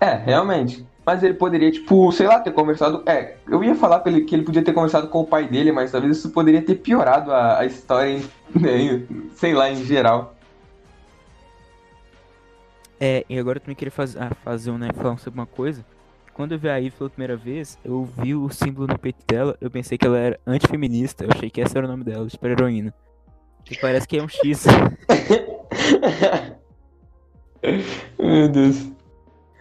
É, 0.00 0.14
realmente. 0.16 0.84
Mas 1.10 1.24
ele 1.24 1.34
poderia, 1.34 1.72
tipo, 1.72 2.12
sei 2.12 2.28
lá, 2.28 2.38
ter 2.38 2.52
conversado. 2.52 3.02
É, 3.04 3.34
eu 3.48 3.64
ia 3.64 3.74
falar 3.74 3.98
pra 3.98 4.12
ele 4.12 4.20
que 4.20 4.32
ele 4.32 4.44
podia 4.44 4.62
ter 4.62 4.72
conversado 4.72 5.08
com 5.08 5.22
o 5.22 5.26
pai 5.26 5.48
dele, 5.48 5.72
mas 5.72 5.90
talvez 5.90 6.16
isso 6.16 6.30
poderia 6.30 6.62
ter 6.62 6.76
piorado 6.76 7.32
a, 7.32 7.58
a 7.58 7.66
história, 7.66 8.10
em- 8.12 8.22
né, 8.54 9.02
sei 9.34 9.52
lá, 9.52 9.68
em 9.68 9.84
geral. 9.84 10.36
É, 13.00 13.24
e 13.28 13.36
agora 13.36 13.56
eu 13.56 13.60
também 13.60 13.74
queria 13.74 13.90
faz, 13.90 14.16
ah, 14.16 14.30
fazer 14.44 14.70
um, 14.70 14.78
né, 14.78 14.90
falar 14.94 15.18
sobre 15.18 15.40
uma 15.40 15.46
coisa. 15.46 15.84
Quando 16.32 16.52
eu 16.52 16.60
vi 16.60 16.68
a 16.68 16.78
Eve 16.80 16.92
pela 16.92 17.10
primeira 17.10 17.36
vez, 17.36 17.76
eu 17.84 18.04
vi 18.04 18.36
o 18.36 18.48
símbolo 18.50 18.86
no 18.86 18.96
peito 18.96 19.18
dela, 19.26 19.56
eu 19.60 19.68
pensei 19.68 19.98
que 19.98 20.06
ela 20.06 20.16
era 20.16 20.38
antifeminista, 20.46 21.24
eu 21.24 21.30
achei 21.34 21.50
que 21.50 21.60
esse 21.60 21.76
era 21.76 21.88
o 21.88 21.90
nome 21.90 22.04
dela, 22.04 22.30
super-heroína. 22.30 22.94
E 23.68 23.76
parece 23.78 24.06
que 24.06 24.16
é 24.16 24.22
um 24.22 24.28
X. 24.28 24.64
Meu 28.16 28.48
Deus. 28.48 28.99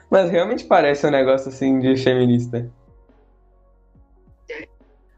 Mas 0.10 0.30
realmente 0.32 0.64
parece 0.66 1.06
um 1.06 1.12
negócio 1.12 1.50
assim 1.50 1.80
de 1.80 1.96
feminista. 1.98 2.70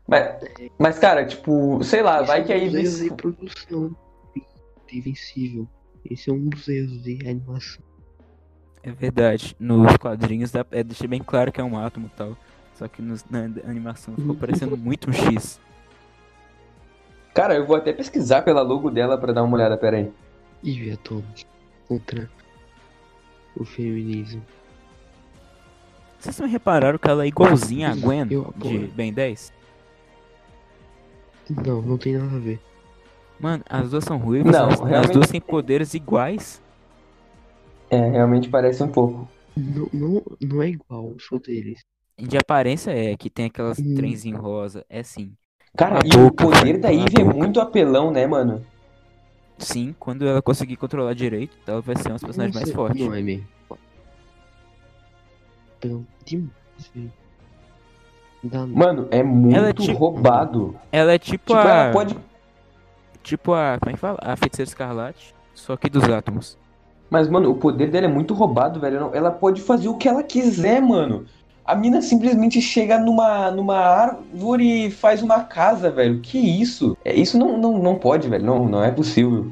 Mas, 0.07 0.35
mas 0.77 0.99
cara, 0.99 1.25
tipo, 1.25 1.81
sei 1.83 2.01
lá, 2.01 2.21
vai 2.21 2.43
que 2.43 2.51
Esse 2.51 2.53
é 2.53 2.55
aí. 2.55 2.67
um 2.67 2.71
dos 2.71 3.01
erros 3.01 3.09
de 3.09 3.15
produção. 3.15 3.95
de 4.87 4.97
Invencível. 4.97 5.67
Esse 6.09 6.29
é 6.29 6.33
um 6.33 6.49
dos 6.49 6.67
erros 6.67 7.01
de 7.01 7.19
animação. 7.27 7.83
É 8.83 8.91
verdade, 8.91 9.55
nos 9.59 9.95
quadrinhos 9.97 10.51
dá, 10.51 10.65
é, 10.71 10.83
deixa 10.83 11.07
bem 11.07 11.21
claro 11.21 11.51
que 11.51 11.61
é 11.61 11.63
um 11.63 11.77
átomo 11.77 12.07
e 12.07 12.17
tal. 12.17 12.35
Só 12.75 12.87
que 12.87 13.01
nos- 13.01 13.23
na 13.29 13.43
animação 13.69 14.15
ficou 14.15 14.35
parecendo 14.35 14.75
muito 14.75 15.09
um 15.09 15.13
X. 15.13 15.59
Cara, 17.33 17.55
eu 17.55 17.65
vou 17.65 17.75
até 17.77 17.93
pesquisar 17.93 18.41
pela 18.41 18.61
logo 18.63 18.89
dela 18.89 19.17
pra 19.17 19.31
dar 19.31 19.43
uma 19.43 19.55
olhada, 19.55 19.77
pera 19.77 19.97
aí. 19.97 20.11
Atômica 20.91 21.45
contra 21.87 22.29
o 23.55 23.63
feminismo. 23.63 24.43
Vocês 26.21 26.35
também 26.35 26.51
repararam 26.51 26.99
que 26.99 27.09
ela 27.09 27.23
é 27.23 27.27
igualzinha 27.27 27.89
a 27.91 27.95
Gwen 27.95 28.27
Eu 28.29 28.53
de. 28.55 28.77
Ben 28.87 29.11
10? 29.11 29.51
Não, 31.65 31.81
não 31.81 31.97
tem 31.97 32.13
nada 32.17 32.35
a 32.35 32.39
ver. 32.39 32.59
Mano, 33.39 33.63
as 33.67 33.89
duas 33.89 34.03
são 34.03 34.17
ruivas, 34.17 34.51
Não, 34.53 34.67
as, 34.67 34.79
as 34.81 34.87
realmente- 34.87 35.13
duas 35.13 35.29
têm 35.31 35.41
poderes 35.41 35.93
iguais. 35.95 36.61
É, 37.89 37.97
realmente 38.09 38.47
parece 38.49 38.83
um 38.83 38.87
pouco. 38.87 39.27
Não, 39.57 39.89
não, 39.91 40.21
não 40.41 40.61
é 40.61 40.69
igual, 40.69 41.13
sou 41.19 41.39
deles. 41.39 41.79
De 42.17 42.37
aparência 42.37 42.91
é, 42.91 43.17
que 43.17 43.29
tem 43.29 43.45
aquelas 43.45 43.79
Hum. 43.79 43.95
trenzinho 43.95 44.37
rosa, 44.37 44.85
é 44.87 45.01
sim. 45.01 45.33
Cara, 45.75 45.97
A 45.97 46.01
e 46.05 46.09
boca, 46.09 46.45
o 46.45 46.51
poder 46.51 46.77
da 46.77 46.93
Eve 46.93 47.19
é 47.19 47.23
boca. 47.23 47.35
muito 47.37 47.59
apelão, 47.59 48.11
né, 48.11 48.27
mano? 48.27 48.63
Sim, 49.57 49.95
quando 49.99 50.27
ela 50.27 50.41
conseguir 50.41 50.75
controlar 50.75 51.13
direito, 51.15 51.57
ela 51.65 51.81
vai 51.81 51.95
ser 51.95 52.09
uma 52.09 52.13
das 52.13 52.23
personagens 52.23 52.55
mais 52.55 52.71
fortes. 52.71 53.03
Não 53.05 53.13
é 53.13 53.21
mesmo. 53.21 53.47
Pelo 55.81 56.05
demais, 56.25 56.51
velho. 56.95 57.11
Mano, 58.73 59.07
é 59.11 59.21
muito 59.21 59.55
Ela 59.57 59.69
é 59.69 59.73
tipo- 59.73 59.97
roubado. 59.97 60.75
Ela 60.91 61.13
é 61.13 61.19
tipo, 61.19 61.45
Tipo, 61.53 61.53
a. 61.59 61.61
ela 61.73 61.91
pode. 61.93 62.17
Tipo 63.21 63.53
a. 63.53 63.77
Como 63.79 63.89
é 63.91 63.93
que 63.93 63.99
fala? 63.99 64.17
A 64.21 64.35
feiticeira 64.35 64.67
escarlate, 64.69 65.35
só 65.53 65.75
que 65.77 65.89
dos 65.89 66.03
átomos. 66.09 66.57
Mas, 67.09 67.27
mano, 67.27 67.51
o 67.51 67.55
poder 67.55 67.91
dela 67.91 68.05
é 68.05 68.09
muito 68.09 68.33
roubado, 68.33 68.79
velho. 68.79 69.11
Ela 69.13 69.29
pode 69.31 69.61
fazer 69.61 69.89
o 69.89 69.97
que 69.97 70.07
ela 70.07 70.23
quiser, 70.23 70.81
mano. 70.81 71.25
A 71.63 71.75
mina 71.75 72.01
simplesmente 72.01 72.59
chega 72.61 72.97
numa, 72.97 73.51
numa 73.51 73.77
árvore 73.77 74.87
e 74.87 74.91
faz 74.91 75.21
uma 75.21 75.41
casa, 75.43 75.91
velho. 75.91 76.19
Que 76.21 76.39
isso? 76.39 76.97
É, 77.05 77.13
isso 77.13 77.37
não, 77.37 77.57
não, 77.57 77.77
não 77.77 77.95
pode, 77.95 78.27
velho. 78.27 78.43
Não, 78.43 78.67
não 78.67 78.83
é 78.83 78.89
possível. 78.91 79.51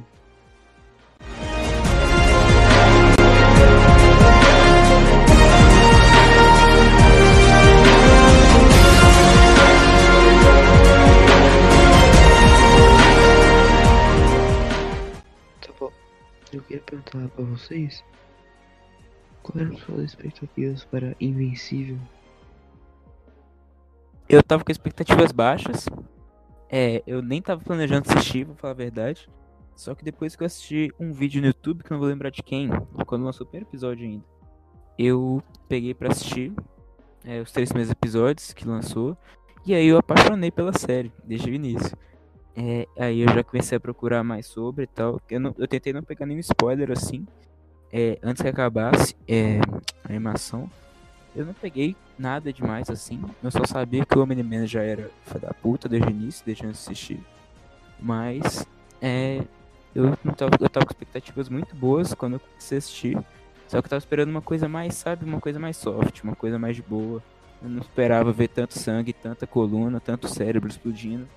Eu 16.51 16.62
queria 16.63 16.81
perguntar 16.81 17.27
pra 17.29 17.45
vocês. 17.45 18.03
Qual 19.43 19.63
eram 19.63 19.77
suas 19.77 20.01
expectativas 20.01 20.83
para 20.85 21.15
Invencível? 21.19 21.97
Eu 24.27 24.43
tava 24.43 24.63
com 24.63 24.71
expectativas 24.71 25.31
baixas. 25.31 25.85
É, 26.69 27.01
eu 27.07 27.21
nem 27.21 27.41
tava 27.41 27.63
planejando 27.63 28.09
assistir, 28.09 28.45
vou 28.45 28.55
falar 28.55 28.73
a 28.73 28.75
verdade. 28.75 29.29
Só 29.75 29.95
que 29.95 30.03
depois 30.03 30.35
que 30.35 30.43
eu 30.43 30.45
assisti 30.45 30.91
um 30.99 31.13
vídeo 31.13 31.41
no 31.41 31.47
YouTube, 31.47 31.83
que 31.83 31.91
não 31.91 31.99
vou 31.99 32.07
lembrar 32.07 32.29
de 32.29 32.43
quem, 32.43 32.69
quando 33.05 33.23
lançou 33.23 33.45
o 33.45 33.49
primeiro 33.49 33.69
episódio 33.69 34.05
ainda, 34.05 34.25
eu 34.97 35.41
peguei 35.67 35.93
pra 35.93 36.12
assistir 36.12 36.53
é, 37.23 37.39
os 37.39 37.51
três 37.51 37.69
primeiros 37.69 37.91
episódios 37.91 38.53
que 38.53 38.67
lançou. 38.67 39.17
E 39.65 39.73
aí 39.73 39.88
eu 39.88 39.97
apaixonei 39.97 40.51
pela 40.51 40.73
série, 40.73 41.12
desde 41.23 41.49
o 41.49 41.53
início. 41.53 41.97
É, 42.62 42.88
aí 42.98 43.22
eu 43.22 43.30
já 43.34 43.43
comecei 43.43 43.78
a 43.78 43.80
procurar 43.80 44.24
mais 44.24 44.45
sobre 44.48 44.84
e 44.84 44.88
tal. 44.88 45.22
Eu, 45.30 45.39
não- 45.39 45.56
eu 45.58 45.67
tentei 45.67 45.93
não 45.93 46.04
pegar 46.04 46.26
nenhum 46.26 46.39
spoiler 46.41 46.91
assim. 46.91 47.26
é, 47.93 48.19
antes 48.24 48.41
que 48.43 48.48
acabasse 48.50 49.15
é, 49.28 49.60
a 50.04 50.10
animação. 50.10 50.69
Eu 51.36 51.45
não 51.45 51.54
peguei 51.56 51.95
nada 52.17 52.54
demais 52.54 52.89
assim. 52.89 53.22
Eu 53.43 53.52
só 53.52 53.65
sabia 53.65 54.06
que 54.06 54.17
o 54.17 54.24
Omni-Man 54.24 54.67
já 54.67 54.84
era 54.84 55.12
filho 55.26 55.41
da 55.41 55.54
puta 55.54 55.89
desde 55.89 56.08
o 56.10 56.12
início, 56.12 56.45
desde 56.45 56.65
antes 56.67 56.86
de 56.86 56.91
assistir. 56.91 57.28
Mas 58.00 58.65
é, 59.02 59.43
eu, 59.95 60.17
não 60.24 60.34
tava, 60.34 60.52
eu 60.60 60.69
tava 60.69 60.86
com 60.86 60.93
expectativas 60.93 61.50
muito 61.50 61.76
boas 61.76 62.13
quando 62.13 62.34
eu 62.36 62.39
comecei 62.39 62.78
a 62.78 62.80
assistir. 62.80 63.17
Só 63.67 63.82
que 63.82 63.86
eu 63.88 63.89
tava 63.89 64.00
esperando 64.00 64.30
uma 64.30 64.41
coisa 64.41 64.67
mais, 64.69 64.95
sabe, 64.95 65.26
uma 65.26 65.39
coisa 65.41 65.60
mais 65.60 65.78
soft, 65.78 66.24
uma 66.24 66.36
coisa 66.36 66.60
mais 66.60 66.76
de 66.76 66.82
boa. 66.84 67.24
Eu 67.62 67.69
não 67.69 67.82
esperava 67.82 68.32
ver 68.34 68.50
tanto 68.50 68.78
sangue, 68.80 69.13
tanta 69.13 69.48
coluna, 69.48 70.00
tanto 70.00 70.28
cérebro 70.28 70.69
explodindo. 70.69 71.28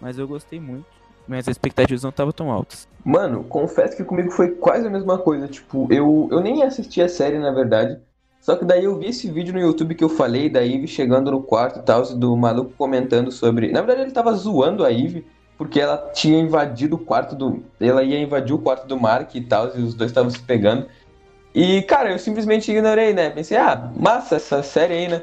Mas 0.00 0.18
eu 0.18 0.26
gostei 0.26 0.58
muito. 0.58 0.86
Minhas 1.28 1.46
expectativas 1.46 2.02
não 2.02 2.10
estavam 2.10 2.32
tão 2.32 2.50
altas. 2.50 2.88
Mano, 3.04 3.44
confesso 3.44 3.96
que 3.96 4.04
comigo 4.04 4.30
foi 4.30 4.52
quase 4.52 4.86
a 4.86 4.90
mesma 4.90 5.18
coisa. 5.18 5.46
Tipo, 5.46 5.86
eu, 5.90 6.28
eu 6.30 6.40
nem 6.40 6.62
assisti 6.62 7.00
a 7.00 7.08
série, 7.08 7.38
na 7.38 7.52
verdade. 7.52 8.00
Só 8.40 8.56
que 8.56 8.64
daí 8.64 8.84
eu 8.84 8.98
vi 8.98 9.06
esse 9.06 9.30
vídeo 9.30 9.52
no 9.52 9.60
YouTube 9.60 9.94
que 9.94 10.02
eu 10.02 10.08
falei 10.08 10.48
da 10.48 10.64
Eve 10.64 10.86
chegando 10.86 11.30
no 11.30 11.42
quarto 11.42 11.78
e 11.78 11.82
tal, 11.82 12.02
do 12.02 12.36
maluco 12.36 12.72
comentando 12.76 13.30
sobre. 13.30 13.70
Na 13.70 13.82
verdade, 13.82 14.02
ele 14.02 14.12
tava 14.12 14.32
zoando 14.32 14.84
a 14.84 14.90
Eve, 14.90 15.26
porque 15.58 15.78
ela 15.78 16.10
tinha 16.14 16.40
invadido 16.40 16.96
o 16.96 16.98
quarto 16.98 17.36
do. 17.36 17.62
Ela 17.78 18.02
ia 18.02 18.18
invadir 18.18 18.54
o 18.54 18.58
quarto 18.58 18.86
do 18.86 18.98
Mark 18.98 19.34
e 19.34 19.42
tal, 19.42 19.76
e 19.76 19.82
os 19.82 19.94
dois 19.94 20.10
estavam 20.10 20.30
se 20.30 20.40
pegando. 20.40 20.86
E, 21.54 21.82
cara, 21.82 22.12
eu 22.12 22.18
simplesmente 22.18 22.70
ignorei, 22.70 23.12
né? 23.12 23.28
Pensei, 23.28 23.56
ah, 23.56 23.90
massa 23.96 24.36
essa 24.36 24.62
série 24.62 24.94
aí, 24.94 25.08
né? 25.08 25.22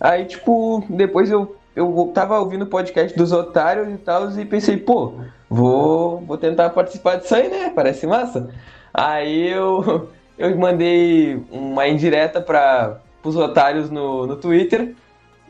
Aí, 0.00 0.24
tipo, 0.24 0.84
depois 0.88 1.30
eu, 1.30 1.56
eu 1.74 2.10
tava 2.14 2.38
ouvindo 2.38 2.62
o 2.62 2.68
podcast 2.68 3.16
dos 3.16 3.32
otários 3.32 3.88
e 3.88 3.98
tal, 3.98 4.30
e 4.30 4.44
pensei, 4.44 4.76
pô, 4.76 5.14
vou, 5.50 6.20
vou 6.20 6.38
tentar 6.38 6.70
participar 6.70 7.16
disso 7.16 7.34
aí, 7.34 7.48
né? 7.48 7.72
Parece 7.74 8.06
massa. 8.06 8.48
Aí 8.92 9.50
eu, 9.50 10.08
eu 10.38 10.56
mandei 10.56 11.42
uma 11.50 11.88
indireta 11.88 12.40
para 12.40 13.00
os 13.24 13.36
otários 13.36 13.90
no, 13.90 14.26
no 14.26 14.36
Twitter 14.36 14.94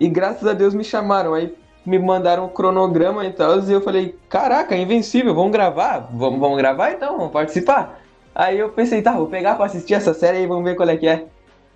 e 0.00 0.08
graças 0.08 0.46
a 0.46 0.54
Deus 0.54 0.74
me 0.74 0.84
chamaram. 0.84 1.34
Aí 1.34 1.54
me 1.84 1.98
mandaram 1.98 2.46
um 2.46 2.48
cronograma 2.48 3.26
e 3.26 3.32
tal, 3.32 3.60
e 3.60 3.72
eu 3.72 3.82
falei, 3.82 4.18
caraca, 4.28 4.74
invencível, 4.74 5.34
vamos 5.34 5.52
gravar? 5.52 6.08
Vamos, 6.10 6.40
vamos 6.40 6.56
gravar 6.56 6.92
então, 6.92 7.18
vamos 7.18 7.32
participar? 7.32 8.00
Aí 8.34 8.58
eu 8.58 8.70
pensei, 8.70 9.02
tá, 9.02 9.12
vou 9.12 9.26
pegar 9.26 9.54
pra 9.54 9.66
assistir 9.66 9.94
essa 9.94 10.14
série 10.14 10.42
e 10.42 10.46
vamos 10.46 10.64
ver 10.64 10.74
qual 10.74 10.88
é 10.88 10.96
que 10.96 11.06
é. 11.06 11.26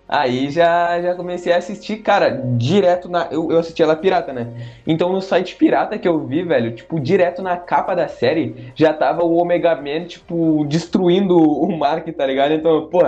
Aí 0.09 0.49
já, 0.51 1.03
já 1.03 1.15
comecei 1.15 1.53
a 1.53 1.59
assistir, 1.59 1.99
cara, 1.99 2.31
direto 2.57 3.11
na. 3.11 3.29
Eu, 3.31 3.53
eu 3.53 3.59
assisti 3.59 3.83
ela 3.83 3.95
pirata, 3.95 4.33
né? 4.33 4.47
Então 4.87 5.13
no 5.13 5.21
site 5.21 5.55
pirata 5.57 5.99
que 5.99 6.09
eu 6.09 6.27
vi, 6.27 6.43
velho, 6.43 6.75
tipo, 6.75 6.99
direto 6.99 7.43
na 7.43 7.59
capa 7.59 7.95
da 7.95 8.09
série, 8.09 8.73
já 8.75 8.95
tava 8.95 9.23
o 9.23 9.37
Omega 9.37 9.77
Man, 9.77 10.07
tipo, 10.07 10.65
destruindo 10.67 11.37
o 11.37 11.77
Mark, 11.77 12.09
tá 12.09 12.25
ligado? 12.25 12.55
Então, 12.55 12.89
pô, 12.89 13.01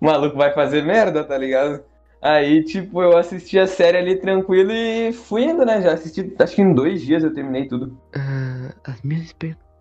o 0.00 0.04
maluco 0.04 0.36
vai 0.36 0.52
fazer 0.52 0.82
merda, 0.82 1.22
tá 1.22 1.38
ligado? 1.38 1.84
Aí, 2.20 2.64
tipo, 2.64 3.02
eu 3.02 3.16
assisti 3.16 3.58
a 3.58 3.66
série 3.66 3.98
ali 3.98 4.16
tranquilo 4.16 4.72
e 4.72 5.12
fui 5.12 5.44
indo, 5.44 5.64
né? 5.64 5.80
Já 5.80 5.92
assisti, 5.92 6.34
acho 6.38 6.56
que 6.56 6.62
em 6.62 6.74
dois 6.74 7.02
dias 7.02 7.22
eu 7.22 7.32
terminei 7.32 7.68
tudo. 7.68 7.98
Uh, 8.16 8.72
as 8.84 9.00
minhas 9.02 9.32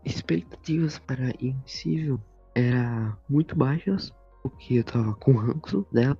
expectativas 0.05 0.99
para 0.99 1.33
Invisível 1.39 2.19
eram 2.55 3.15
muito 3.29 3.55
baixas, 3.55 4.13
porque 4.43 4.75
eu 4.75 4.83
tava 4.83 5.13
com 5.15 5.33
ranço 5.33 5.85
dela, 5.91 6.17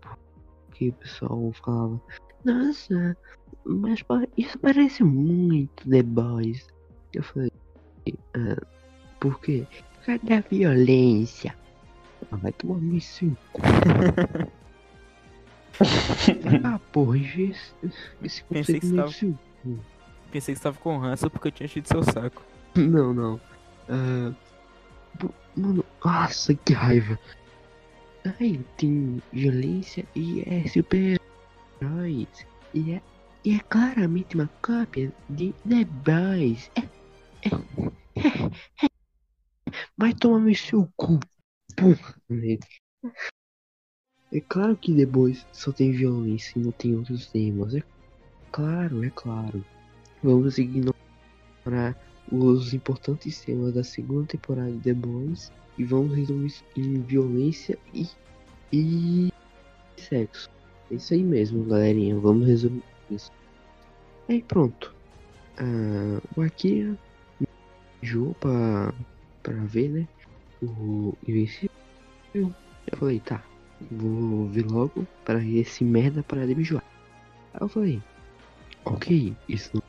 que 0.81 0.89
o 0.89 0.93
pessoal 0.93 1.51
falava, 1.63 2.01
nossa, 2.43 3.15
mas 3.63 4.03
isso 4.35 4.57
parece 4.57 5.03
muito 5.03 5.87
The 5.87 6.01
Boys. 6.01 6.67
Eu 7.13 7.21
falei, 7.21 7.51
ah, 8.33 8.59
por 9.19 9.39
quê? 9.41 9.67
Cadê 10.03 10.33
a 10.33 10.41
violência? 10.41 11.55
Ah, 12.31 12.37
vai 12.37 12.51
tomar 12.53 12.79
no 12.79 12.99
seu 12.99 13.37
ah, 16.63 16.79
porra, 16.91 17.19
esse, 17.19 17.75
esse 18.23 18.43
Pensei 18.45 18.79
que, 18.79 18.87
estava... 18.87 19.11
Pensei 20.31 20.55
que 20.55 20.59
estava 20.59 20.79
com 20.79 20.97
ranço 20.97 21.29
porque 21.29 21.49
eu 21.49 21.51
tinha 21.51 21.65
enchido 21.65 21.87
seu 21.87 22.01
saco. 22.03 22.41
Não, 22.75 23.13
não. 23.13 23.39
Uh, 23.87 24.33
mano, 25.55 25.85
nossa, 26.03 26.55
que 26.55 26.73
raiva. 26.73 27.19
Aí 28.23 28.63
tem 28.77 29.21
violência 29.34 30.05
e 30.15 30.41
é 30.41 30.67
super-heróis. 30.67 32.45
E 32.73 32.91
é, 32.91 33.01
e 33.43 33.55
é 33.55 33.60
claramente 33.60 34.36
uma 34.36 34.47
cópia 34.62 35.12
de 35.27 35.53
The 35.67 35.86
Boys. 35.86 36.69
É, 36.75 36.81
é, 36.81 37.49
é, 38.15 38.86
é. 38.86 38.89
Vai 39.97 40.13
tomar 40.13 40.39
no 40.39 40.53
seu 40.55 40.88
cu. 40.95 41.19
Porra, 41.75 42.15
É 44.31 44.39
claro 44.41 44.77
que 44.77 44.95
The 44.95 45.05
Boys 45.07 45.45
só 45.51 45.71
tem 45.71 45.91
violência 45.91 46.60
e 46.60 46.62
não 46.62 46.71
tem 46.71 46.95
outros 46.95 47.25
temas. 47.31 47.73
É 47.73 47.81
claro, 48.51 49.03
é 49.03 49.10
claro. 49.10 49.65
Vamos 50.21 50.60
ignorar 50.60 50.93
os 52.31 52.71
importantes 52.73 53.41
temas 53.41 53.73
da 53.73 53.84
segunda 53.84 54.27
temporada 54.27 54.71
de 54.71 54.79
The 54.79 54.93
Boys 54.93 55.51
e 55.77 55.84
vamos 55.84 56.15
resumir 56.15 56.53
em 56.75 57.01
violência 57.01 57.77
e, 57.93 58.07
e 58.71 59.31
sexo. 59.97 60.49
É 60.89 60.95
isso 60.95 61.13
aí 61.13 61.23
mesmo, 61.23 61.63
galerinha. 61.63 62.17
Vamos 62.17 62.47
resumir 62.47 62.84
isso. 63.10 63.31
Aí 64.27 64.41
pronto. 64.43 64.93
Ah, 65.57 66.21
o 66.36 66.41
Akira 66.41 66.97
me 67.39 68.34
pra, 68.39 68.93
pra 69.43 69.53
ver, 69.65 69.89
né? 69.89 70.07
O 70.62 71.13
Invencível. 71.27 71.71
Eu 72.34 72.97
falei, 72.97 73.19
tá. 73.19 73.43
Vou 73.89 74.47
ver 74.47 74.65
logo 74.65 75.07
para 75.25 75.43
esse 75.43 75.84
merda 75.84 76.23
parar 76.23 76.45
de 76.45 76.55
me 76.55 76.63
jogar. 76.63 76.86
Aí 77.53 77.62
eu 77.62 77.67
falei, 77.67 78.01
ok, 78.86 79.36
isso 79.49 79.71
não 79.73 79.84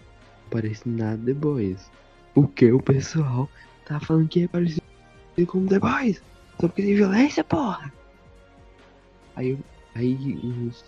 parece 0.51 0.89
nada 0.89 1.23
The 1.25 1.35
Boys. 1.35 1.91
Porque 2.35 2.73
o 2.73 2.81
pessoal 2.81 3.49
tá 3.85 4.01
falando 4.01 4.29
que 4.29 4.45
é 4.45 4.49
parecido 4.49 4.92
como 5.47 5.69
The 5.69 5.79
Boys. 5.79 6.23
Só 6.61 6.69
porque 6.69 6.83
tem 6.83 6.95
violência, 6.95 7.43
porra. 7.43 7.93
Aí, 9.35 9.59
aí 9.95 10.17
os 10.69 10.85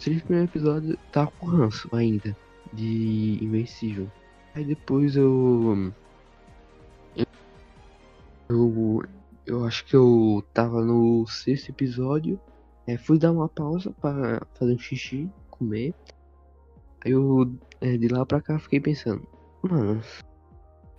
três 0.00 0.22
primeiros 0.22 0.50
episódios 0.50 0.96
tá 1.12 1.26
com 1.26 1.46
ranço 1.46 1.88
ainda 1.92 2.36
de 2.72 3.38
Invencível. 3.42 4.10
Aí 4.54 4.64
depois 4.64 5.16
eu. 5.16 5.92
Eu. 8.48 9.04
Eu 9.46 9.64
acho 9.64 9.84
que 9.86 9.96
eu 9.96 10.44
tava 10.52 10.84
no 10.84 11.26
sexto 11.26 11.70
episódio. 11.70 12.38
É, 12.86 12.96
fui 12.96 13.18
dar 13.18 13.32
uma 13.32 13.48
pausa 13.48 13.90
para 14.00 14.46
fazer 14.54 14.74
um 14.74 14.78
xixi, 14.78 15.28
comer. 15.50 15.94
Aí 17.04 17.12
eu 17.12 17.50
é, 17.80 17.96
de 17.96 18.08
lá 18.08 18.26
pra 18.26 18.40
cá 18.40 18.58
fiquei 18.58 18.80
pensando, 18.80 19.26
mano, 19.62 20.02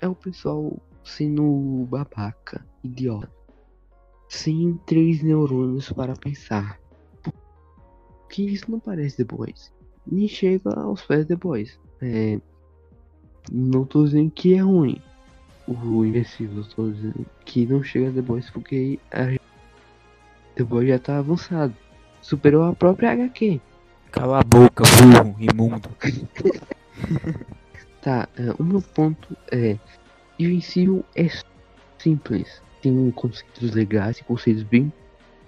é 0.01 0.07
o 0.07 0.15
pessoal 0.15 0.79
sendo 1.09 1.87
babaca, 1.89 2.65
idiota, 2.83 3.29
sem 4.27 4.79
três 4.85 5.21
neurônios 5.21 5.91
para 5.91 6.15
pensar. 6.15 6.79
Que 8.29 8.43
isso 8.43 8.69
não 8.69 8.79
parece 8.79 9.17
The 9.17 9.23
Boys. 9.23 9.73
Nem 10.05 10.27
chega 10.27 10.79
aos 10.79 11.01
pés 11.01 11.25
The 11.25 11.35
Boys. 11.35 11.79
É, 12.01 12.39
não 13.51 13.85
tô 13.85 14.03
dizendo 14.03 14.31
que 14.31 14.53
é 14.53 14.59
ruim 14.59 15.01
o 15.67 16.03
Invencível, 16.03 16.63
tô 16.75 16.89
dizendo 16.89 17.25
que 17.45 17.65
não 17.65 17.83
chega 17.83 18.09
a 18.09 18.13
The 18.13 18.21
Boys 18.21 18.49
porque 18.49 18.99
a 19.11 19.39
The 20.55 20.63
Boys 20.63 20.87
já 20.87 20.99
tá 20.99 21.17
avançado. 21.17 21.75
Superou 22.21 22.63
a 22.63 22.73
própria 22.73 23.11
HQ. 23.11 23.61
Cala 24.11 24.39
a 24.39 24.43
boca, 24.43 24.83
burro, 24.83 25.35
imundo. 25.39 25.89
tá, 28.01 28.27
é, 28.35 28.51
o 28.59 28.63
meu 28.63 28.81
ponto 28.81 29.37
é 29.51 29.77
Invencível 30.39 31.03
é 31.15 31.27
simples. 31.97 32.61
Tem 32.81 33.11
conceitos 33.11 33.73
legais, 33.73 34.21
conceitos 34.21 34.63
bem 34.63 34.91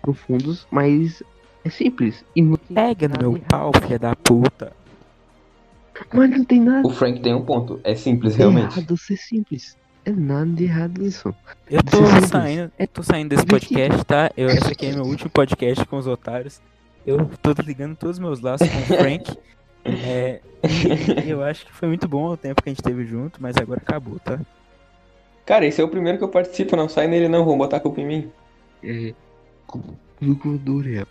profundos, 0.01 0.67
mas 0.69 1.23
é 1.63 1.69
simples. 1.69 2.25
E 2.36 2.41
não 2.41 2.58
Pega 2.58 3.08
no 3.08 3.17
meu 3.17 3.41
pau, 3.41 3.71
filha 3.82 3.97
da 3.97 4.15
puta. 4.15 4.73
Mas 6.13 6.30
não 6.30 6.43
tem 6.43 6.60
nada. 6.60 6.88
O 6.88 6.91
Frank 6.91 7.21
tem 7.21 7.34
um 7.34 7.45
ponto. 7.45 7.80
É 7.84 7.95
simples, 7.95 8.36
realmente. 8.36 8.73
É 8.73 8.77
errado 8.80 8.97
ser 8.97 9.17
simples. 9.17 9.77
É 10.04 10.12
nada 10.12 10.47
de 10.47 10.63
errado 10.63 10.99
nisso. 10.99 11.34
Eu 11.69 11.84
tô 11.84 12.27
saindo, 12.27 12.71
eu 12.77 12.88
tô 12.88 13.04
saindo 13.04 13.30
desse 13.30 13.45
podcast, 13.45 14.04
tá? 14.04 14.32
Eu, 14.36 14.49
esse 14.49 14.71
aqui 14.71 14.88
é 14.88 14.93
meu 14.93 15.04
último 15.04 15.30
podcast 15.30 15.86
com 15.86 15.97
os 15.97 16.08
otários. 16.08 16.60
Eu 17.06 17.30
tô 17.41 17.54
ligando 17.62 17.95
todos 17.95 18.17
os 18.17 18.19
meus 18.19 18.41
laços 18.41 18.67
com 18.67 18.77
o 18.77 18.97
Frank. 18.97 19.38
É, 19.84 20.41
eu 21.25 21.43
acho 21.43 21.65
que 21.65 21.73
foi 21.73 21.88
muito 21.88 22.08
bom 22.08 22.27
o 22.27 22.38
tempo 22.38 22.62
que 22.62 22.69
a 22.69 22.71
gente 22.71 22.84
teve 22.84 23.04
junto, 23.04 23.41
mas 23.41 23.58
agora 23.58 23.82
acabou, 23.82 24.19
tá? 24.19 24.39
Cara, 25.52 25.66
esse 25.66 25.82
é 25.82 25.84
o 25.84 25.90
primeiro 25.90 26.18
que 26.18 26.24
eu 26.24 26.30
participo, 26.30 26.78
não 26.78 26.88
sai 26.88 27.10
nele 27.10 27.28
não, 27.28 27.44
vão 27.44 27.58
botar 27.58 27.76
a 27.76 27.80
culpa 27.82 28.00
em 28.00 28.06
mim. 28.06 28.32
É. 28.82 29.14
Culpa 29.68 30.48
do 30.58 30.76
Uriel. 30.76 31.06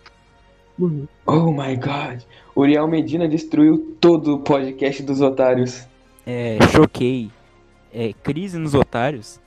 Mano. 0.75 1.07
Oh 1.27 1.51
my 1.51 1.75
god. 1.75 2.23
Uriel 2.55 2.87
Medina 2.87 3.27
destruiu 3.27 3.95
todo 4.01 4.33
o 4.33 4.39
podcast 4.39 5.03
dos 5.03 5.21
otários. 5.21 5.87
É, 6.25 6.57
choquei. 6.71 7.29
É, 7.93 8.13
crise 8.23 8.57
nos 8.57 8.73
otários. 8.73 9.39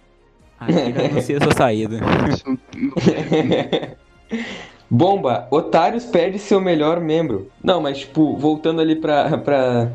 Aqui 0.60 1.12
não 1.12 1.20
sei 1.20 1.38
a 1.38 1.40
sua 1.40 1.54
saída. 1.54 1.98
Bomba, 4.88 5.48
Otários 5.50 6.04
perde 6.04 6.38
seu 6.38 6.60
melhor 6.60 7.00
membro. 7.00 7.50
Não, 7.60 7.80
mas 7.80 7.98
tipo, 7.98 8.36
voltando 8.36 8.80
ali 8.80 8.94
pra, 8.94 9.38
pra, 9.38 9.90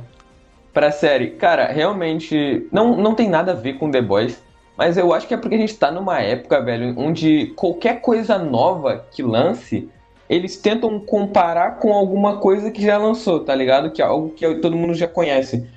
pra 0.74 0.92
série. 0.92 1.30
Cara, 1.32 1.68
realmente, 1.72 2.68
não, 2.70 2.98
não 2.98 3.16
tem 3.16 3.30
nada 3.30 3.54
a 3.54 3.56
ver 3.56 3.78
com 3.78 3.90
The 3.90 4.02
Boys. 4.02 4.49
Mas 4.80 4.96
eu 4.96 5.12
acho 5.14 5.28
que 5.28 5.34
é 5.34 5.38
porque 5.38 5.56
a 5.56 5.60
gente 5.60 5.78
tá 5.78 5.92
numa 5.92 6.22
época, 6.22 6.62
velho, 6.62 6.98
onde 6.98 7.48
qualquer 7.48 8.00
coisa 8.00 8.38
nova 8.38 9.06
que 9.12 9.22
lance, 9.22 9.90
eles 10.30 10.56
tentam 10.56 10.98
comparar 11.02 11.80
com 11.80 11.92
alguma 11.92 12.38
coisa 12.38 12.72
que 12.72 12.82
já 12.82 12.98
lançou, 12.98 13.42
tá 13.42 13.54
ligado? 13.54 13.92
Que 13.92 14.02
é 14.02 14.06
algo 14.06 14.30
que 14.30 14.56
todo 14.56 14.78
mundo 14.78 14.94
já 14.94 15.06
conhece. 15.06 15.68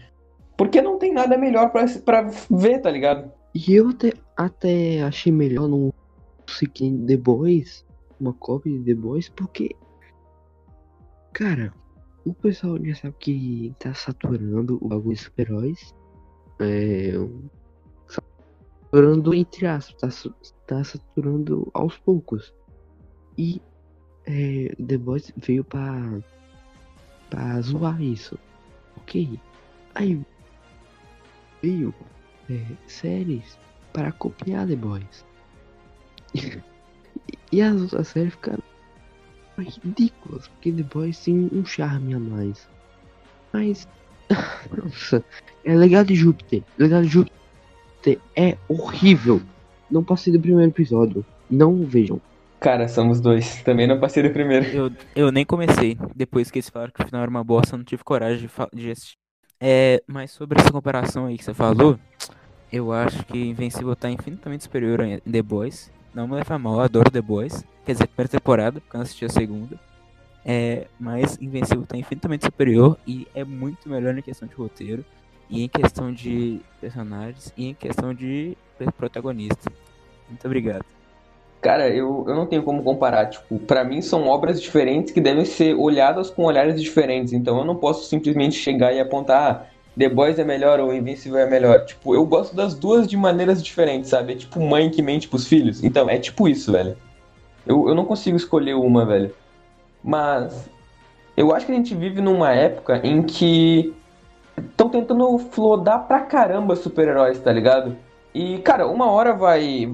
Porque 0.57 0.81
não 0.81 0.99
tem 0.99 1.13
nada 1.13 1.37
melhor 1.37 1.73
pra 1.73 2.31
ver, 2.49 2.79
tá 2.79 2.93
ligado? 2.93 3.29
E 3.53 3.75
eu 3.75 3.89
até, 3.89 4.13
até 4.37 5.03
achei 5.03 5.33
melhor 5.33 5.67
no 5.67 5.93
Seeking 6.47 7.05
The 7.05 7.17
Boys, 7.17 7.85
uma 8.21 8.33
cópia 8.33 8.73
de 8.73 8.85
The 8.85 8.95
Boys, 8.95 9.29
porque 9.29 9.75
Cara, 11.33 11.75
o 12.25 12.33
pessoal 12.33 12.79
já 12.85 12.95
sabe 12.95 13.17
que 13.19 13.75
tá 13.81 13.93
saturando 13.95 14.79
o 14.81 14.87
bagulho 14.87 15.17
de 15.17 15.23
super-heróis. 15.23 15.93
É. 16.61 17.15
Saturando 18.93 19.33
entre 19.33 19.67
aspas, 19.67 19.97
tá, 19.99 20.11
su- 20.11 20.35
tá 20.67 20.85
saturando 20.85 21.71
aos 21.73 21.97
poucos. 21.97 22.53
E 23.39 23.59
é, 24.27 24.75
The 24.87 24.99
Boys 24.99 25.33
veio 25.37 25.65
pra. 25.65 26.21
pra 27.31 27.59
zoar 27.63 28.03
isso. 28.03 28.39
Ok. 28.99 29.41
Aí 29.95 30.21
veio 31.63 31.95
é, 32.51 32.63
séries 32.87 33.59
para 33.95 34.13
copiar 34.13 34.67
The 34.67 34.77
Boys. 34.77 35.25
e 37.51 37.63
as 37.63 37.81
outras 37.81 38.09
séries 38.09 38.35
ficaram 38.35 38.63
ridículas, 39.59 40.49
porque 40.49 40.71
The 40.71 40.83
Boys 40.83 41.19
tem 41.19 41.49
um 41.51 41.65
charme 41.65 42.13
a 42.13 42.19
mais. 42.19 42.69
Mas, 43.55 43.89
nossa, 44.77 45.25
é 45.65 45.75
Legado 45.75 46.09
de 46.09 46.15
Júpiter. 46.15 46.63
Legado 46.77 47.05
de 47.07 47.09
Júpiter 47.13 47.42
é 48.37 48.57
horrível. 48.69 49.41
Não 49.91 50.03
passei 50.03 50.33
do 50.33 50.41
primeiro 50.41 50.71
episódio. 50.71 51.25
Não 51.51 51.85
vejam. 51.85 52.21
Cara, 52.59 52.89
somos 52.89 53.21
dois. 53.21 53.63
Também 53.63 53.87
não 53.87 53.99
passei 53.99 54.23
do 54.23 54.31
primeiro. 54.31 54.67
Eu, 54.67 54.91
eu 55.17 55.33
nem 55.33 55.45
comecei. 55.45 55.99
Depois 56.15 56.51
que 56.51 56.59
eles 56.59 56.69
falaram 56.71 56.93
que 56.93 57.03
o 57.03 57.07
final 57.07 57.23
era 57.23 57.31
uma 57.31 57.43
bosta, 57.43 57.75
eu 57.75 57.79
não 57.79 57.85
tive 57.85 58.05
coragem 58.05 58.49
de, 58.49 58.81
de 58.81 58.91
assistir. 58.91 59.17
É, 59.61 60.03
mas 60.07 60.31
sobre 60.31 60.61
essa 60.61 60.73
comparação 60.73 61.27
aí 61.27 61.37
que 61.37 61.45
você 61.45 61.55
falou, 61.55 61.99
eu 62.73 62.93
acho 62.93 63.25
que 63.27 63.39
Invencível 63.39 63.95
tá 63.95 64.11
infinitamente 64.11 64.65
superior 64.65 65.01
a 65.01 65.31
The 65.31 65.43
Boys. 65.43 65.93
Não 66.15 66.27
me 66.27 66.35
leva 66.35 66.55
a 66.55 66.59
mal, 66.59 66.75
eu 66.75 66.81
adoro 66.81 67.11
The 67.11 67.21
Boys. 67.21 67.65
Quer 67.85 67.93
dizer, 67.93 68.07
primeira 68.07 68.29
temporada, 68.29 68.81
porque 68.81 68.97
eu 68.97 68.99
não 68.99 69.05
assisti 69.05 69.25
a 69.25 69.29
segunda. 69.29 69.79
É, 70.45 70.87
mas 70.99 71.39
Invencível 71.41 71.85
tá 71.87 71.97
infinitamente 71.97 72.45
superior 72.45 72.99
e 73.07 73.27
é 73.35 73.45
muito 73.45 73.89
melhor 73.89 74.17
em 74.17 74.23
questão 74.23 74.49
de 74.49 74.55
roteiro, 74.55 75.05
e 75.53 75.65
em 75.65 75.69
questão 75.69 76.11
de 76.11 76.61
personagens, 76.81 77.53
e 77.59 77.69
em 77.69 77.75
questão 77.75 78.15
de 78.15 78.57
protagonista. 78.97 79.71
Muito 80.27 80.47
obrigado. 80.47 80.85
Cara, 81.61 81.89
eu, 81.91 82.25
eu 82.27 82.35
não 82.35 82.47
tenho 82.47 82.63
como 82.63 82.83
comparar. 82.83 83.27
Tipo, 83.27 83.59
pra 83.59 83.85
mim 83.85 84.01
são 84.01 84.27
obras 84.27 84.61
diferentes 84.61 85.13
que 85.13 85.21
devem 85.21 85.45
ser 85.45 85.75
olhadas 85.75 86.31
com 86.31 86.45
olhares 86.45 86.81
diferentes. 86.81 87.35
Então 87.35 87.59
eu 87.59 87.65
não 87.67 87.77
posso 87.77 88.09
simplesmente 88.09 88.57
chegar 88.57 88.95
e 88.95 88.99
apontar, 88.99 89.53
ah, 89.53 89.67
The 89.97 90.09
Boys 90.09 90.39
é 90.39 90.45
melhor 90.45 90.81
ou 90.81 90.93
Invincible 90.93 91.39
é 91.39 91.47
melhor. 91.47 91.85
Tipo, 91.85 92.15
eu 92.15 92.25
gosto 92.25 92.57
das 92.57 92.75
duas 92.75 93.07
de 93.07 93.17
maneiras 93.17 93.63
diferentes, 93.63 94.09
sabe? 94.09 94.33
É 94.33 94.37
tipo 94.37 94.59
mãe 94.59 94.91
que 94.91 95.03
mente 95.03 95.29
pros 95.29 95.47
filhos. 95.47 95.85
Então, 95.85 96.09
é 96.09 96.19
tipo 96.19 96.49
isso, 96.49 96.73
velho. 96.73 96.97
Eu, 97.67 97.89
eu 97.89 97.95
não 97.95 98.07
consigo 98.07 98.39
escolher 98.39 98.75
uma, 98.75 99.05
velho. 99.05 99.33
Mas 100.03 100.69
eu 101.37 101.55
acho 101.55 101.67
que 101.67 101.73
a 101.73 101.75
gente 101.75 101.95
vive 101.95 102.23
numa 102.23 102.53
época 102.53 103.01
em 103.05 103.23
que 103.23 103.95
estão 104.57 104.89
tentando 104.89 105.39
flodar 105.39 106.07
pra 106.07 106.21
caramba 106.21 106.77
super-heróis, 106.77 107.39
tá 107.39 107.53
ligado? 107.53 107.97
E, 108.35 108.59
cara, 108.59 108.87
uma 108.87 109.11
hora 109.11 109.33
vai 109.33 109.93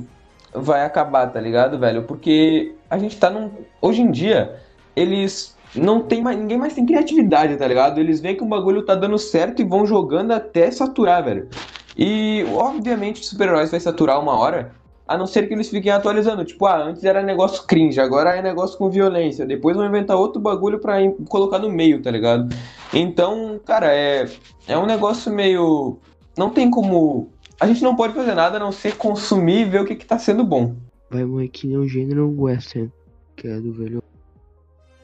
vai 0.52 0.84
acabar, 0.84 1.26
tá 1.28 1.40
ligado, 1.40 1.78
velho? 1.78 2.04
Porque 2.04 2.74
a 2.88 2.98
gente 2.98 3.18
tá 3.18 3.30
num. 3.30 3.50
Hoje 3.80 4.02
em 4.02 4.10
dia, 4.10 4.56
eles 4.96 5.56
não 5.74 6.00
tem 6.00 6.22
mais. 6.22 6.38
Ninguém 6.38 6.58
mais 6.58 6.74
tem 6.74 6.86
criatividade, 6.86 7.56
tá 7.56 7.66
ligado? 7.66 8.00
Eles 8.00 8.20
veem 8.20 8.36
que 8.36 8.42
o 8.42 8.46
bagulho 8.46 8.82
tá 8.82 8.94
dando 8.94 9.18
certo 9.18 9.60
e 9.60 9.64
vão 9.64 9.86
jogando 9.86 10.32
até 10.32 10.70
saturar, 10.70 11.24
velho. 11.24 11.48
E 11.96 12.44
obviamente 12.54 13.24
super-heróis 13.24 13.70
vai 13.70 13.80
saturar 13.80 14.20
uma 14.20 14.38
hora. 14.38 14.72
A 15.08 15.16
não 15.16 15.26
ser 15.26 15.48
que 15.48 15.54
eles 15.54 15.70
fiquem 15.70 15.90
atualizando. 15.90 16.44
Tipo, 16.44 16.66
ah, 16.66 16.84
antes 16.84 17.02
era 17.02 17.22
negócio 17.22 17.66
cringe, 17.66 17.98
agora 17.98 18.36
é 18.36 18.42
negócio 18.42 18.76
com 18.76 18.90
violência. 18.90 19.46
Depois 19.46 19.74
vão 19.74 19.86
inventar 19.86 20.18
outro 20.18 20.40
bagulho 20.40 20.78
pra 20.78 20.96
colocar 21.28 21.58
no 21.58 21.70
meio, 21.70 22.02
tá 22.02 22.10
ligado? 22.10 22.54
Então, 22.92 23.58
cara, 23.64 23.90
é, 23.90 24.28
é 24.66 24.76
um 24.76 24.84
negócio 24.84 25.32
meio. 25.32 25.98
Não 26.36 26.50
tem 26.50 26.70
como. 26.70 27.30
A 27.58 27.66
gente 27.66 27.82
não 27.82 27.96
pode 27.96 28.12
fazer 28.12 28.34
nada 28.34 28.58
a 28.58 28.60
não 28.60 28.70
ser 28.70 28.96
consumir 28.96 29.60
e 29.60 29.64
ver 29.64 29.80
o 29.80 29.84
que, 29.86 29.96
que 29.96 30.04
tá 30.04 30.18
sendo 30.18 30.44
bom. 30.44 30.76
Vai 31.10 31.24
morrer 31.24 31.48
que 31.48 31.66
nem 31.66 31.78
o 31.78 31.88
gênero 31.88 32.32
western, 32.38 32.92
que 33.34 33.48
é 33.48 33.58
do 33.58 33.72
velho 33.72 34.02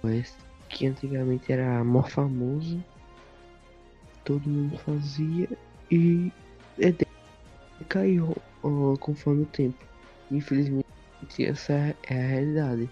oeste, 0.03 0.37
que 0.69 0.87
antigamente 0.87 1.51
era 1.51 1.83
mó 1.83 2.03
famoso, 2.03 2.79
todo 4.23 4.47
mundo 4.47 4.77
fazia 4.79 5.49
e 5.90 6.31
é 6.79 6.93
conforme 9.01 9.43
o 9.43 9.47
tempo. 9.47 9.93
Infelizmente 10.35 10.85
essa 11.38 11.73
é 11.73 11.94
a 12.11 12.27
realidade. 12.27 12.90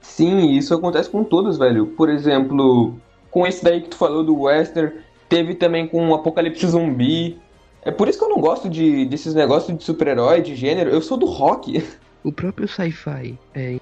Sim, 0.00 0.50
isso 0.52 0.74
acontece 0.74 1.08
com 1.08 1.22
todos, 1.22 1.58
velho. 1.58 1.86
Por 1.86 2.08
exemplo, 2.08 2.98
com 3.30 3.46
esse 3.46 3.62
daí 3.62 3.80
que 3.80 3.90
tu 3.90 3.96
falou 3.96 4.24
do 4.24 4.42
Western, 4.42 4.92
teve 5.28 5.54
também 5.54 5.86
com 5.86 6.08
o 6.08 6.14
Apocalipse 6.14 6.66
Zumbi. 6.66 7.38
É 7.82 7.90
por 7.90 8.08
isso 8.08 8.18
que 8.18 8.24
eu 8.24 8.28
não 8.28 8.40
gosto 8.40 8.68
de, 8.68 9.06
desses 9.06 9.34
negócios 9.34 9.76
de 9.76 9.84
super-herói, 9.84 10.42
de 10.42 10.54
gênero. 10.54 10.90
Eu 10.90 11.00
sou 11.00 11.16
do 11.16 11.26
rock. 11.26 11.82
O 12.22 12.30
próprio 12.30 12.68
sci-fi 12.68 13.38
é, 13.54 13.80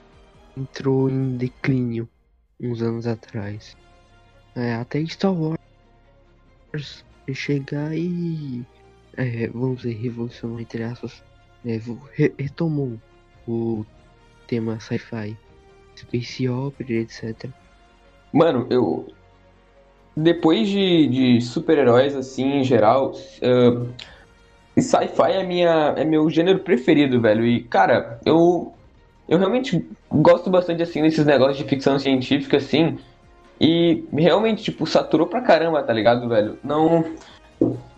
entrou 0.57 1.11
em 1.11 1.37
declínio 1.37 2.09
uns 2.61 2.81
anos 2.81 3.05
atrás. 3.05 3.77
É, 4.55 4.75
até 4.75 5.05
Star 5.07 5.35
Wars 5.35 7.05
chegar 7.35 7.97
e, 7.97 8.65
é, 9.17 9.49
vamos 9.49 9.79
dizer, 9.79 9.95
revolucionou, 9.95 10.61
entre 10.61 10.85
aspas, 10.85 11.21
é, 11.65 11.81
retomou 12.39 12.99
o 13.47 13.85
tema 14.47 14.79
sci-fi, 14.81 15.37
space 15.97 16.49
opera, 16.49 16.93
etc. 16.93 17.51
Mano, 18.33 18.67
eu. 18.71 19.09
Depois 20.17 20.69
de, 20.69 21.07
de 21.07 21.41
super-heróis, 21.41 22.17
assim, 22.17 22.59
em 22.59 22.65
geral, 22.65 23.13
ah, 23.43 23.87
sci-fi 24.81 25.33
é, 25.33 25.45
minha, 25.45 25.95
é 25.97 26.05
meu 26.05 26.29
gênero 26.29 26.61
preferido, 26.61 27.21
velho. 27.21 27.47
E, 27.47 27.63
cara, 27.63 28.21
eu. 28.25 28.73
Eu 29.29 29.37
realmente 29.39 29.87
gosto 30.11 30.49
bastante, 30.49 30.83
assim, 30.83 31.03
desses 31.03 31.27
negócios 31.27 31.59
de 31.59 31.65
ficção 31.65 31.99
científica, 31.99 32.57
assim. 32.57 32.99
E 33.61 34.05
realmente, 34.11 34.63
tipo, 34.63 34.87
saturou 34.87 35.27
pra 35.27 35.43
caramba, 35.43 35.83
tá 35.83 35.93
ligado, 35.93 36.27
velho? 36.29 36.59
Não. 36.65 37.05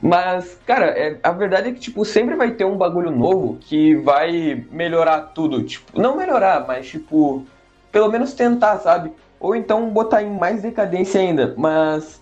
Mas, 0.02 0.58
cara, 0.66 0.86
é- 0.86 1.18
a 1.22 1.30
verdade 1.30 1.68
é 1.68 1.72
que, 1.72 1.80
tipo, 1.80 2.04
sempre 2.04 2.34
vai 2.34 2.52
ter 2.52 2.64
um 2.64 2.76
bagulho 2.76 3.10
novo 3.10 3.58
que 3.60 3.94
vai 3.96 4.64
melhorar 4.70 5.20
tudo. 5.34 5.62
Tipo, 5.62 6.00
não 6.00 6.16
melhorar, 6.16 6.64
mas, 6.66 6.88
tipo, 6.88 7.44
pelo 7.92 8.08
menos 8.08 8.32
tentar, 8.32 8.78
sabe? 8.78 9.12
Ou 9.38 9.54
então 9.54 9.90
botar 9.90 10.22
em 10.22 10.30
mais 10.30 10.62
decadência 10.62 11.20
ainda. 11.20 11.54
Mas 11.56 12.20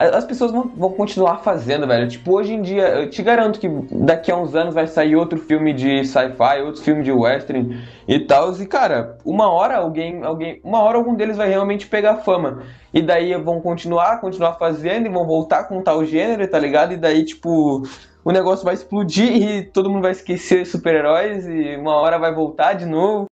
as 0.00 0.24
pessoas 0.24 0.50
vão, 0.50 0.70
vão 0.74 0.92
continuar 0.92 1.38
fazendo, 1.38 1.86
velho. 1.86 2.08
Tipo, 2.08 2.32
hoje 2.32 2.54
em 2.54 2.62
dia, 2.62 2.88
eu 2.88 3.10
te 3.10 3.22
garanto 3.22 3.60
que 3.60 3.68
daqui 3.92 4.32
a 4.32 4.36
uns 4.36 4.54
anos 4.54 4.72
vai 4.74 4.86
sair 4.86 5.14
outro 5.14 5.38
filme 5.38 5.74
de 5.74 6.06
sci-fi, 6.06 6.62
outro 6.64 6.82
filme 6.82 7.02
de 7.02 7.12
western 7.12 7.78
e 8.08 8.18
tal. 8.20 8.50
E, 8.54 8.66
cara, 8.66 9.18
uma 9.24 9.50
hora 9.50 9.76
alguém, 9.76 10.24
alguém. 10.24 10.58
Uma 10.64 10.80
hora 10.80 10.96
algum 10.96 11.14
deles 11.14 11.36
vai 11.36 11.50
realmente 11.50 11.86
pegar 11.86 12.16
fama. 12.16 12.62
E 12.94 13.02
daí 13.02 13.34
vão 13.34 13.60
continuar, 13.60 14.22
continuar 14.22 14.54
fazendo 14.54 15.06
e 15.06 15.10
vão 15.10 15.26
voltar 15.26 15.64
com 15.64 15.82
tal 15.82 16.02
gênero, 16.04 16.48
tá 16.48 16.58
ligado? 16.58 16.94
E 16.94 16.96
daí, 16.96 17.22
tipo, 17.22 17.82
o 18.24 18.32
negócio 18.32 18.64
vai 18.64 18.74
explodir 18.74 19.30
e 19.30 19.62
todo 19.62 19.90
mundo 19.90 20.02
vai 20.02 20.12
esquecer 20.12 20.66
super-heróis 20.66 21.46
e 21.46 21.76
uma 21.76 21.94
hora 21.96 22.18
vai 22.18 22.34
voltar 22.34 22.72
de 22.72 22.86
novo. 22.86 23.29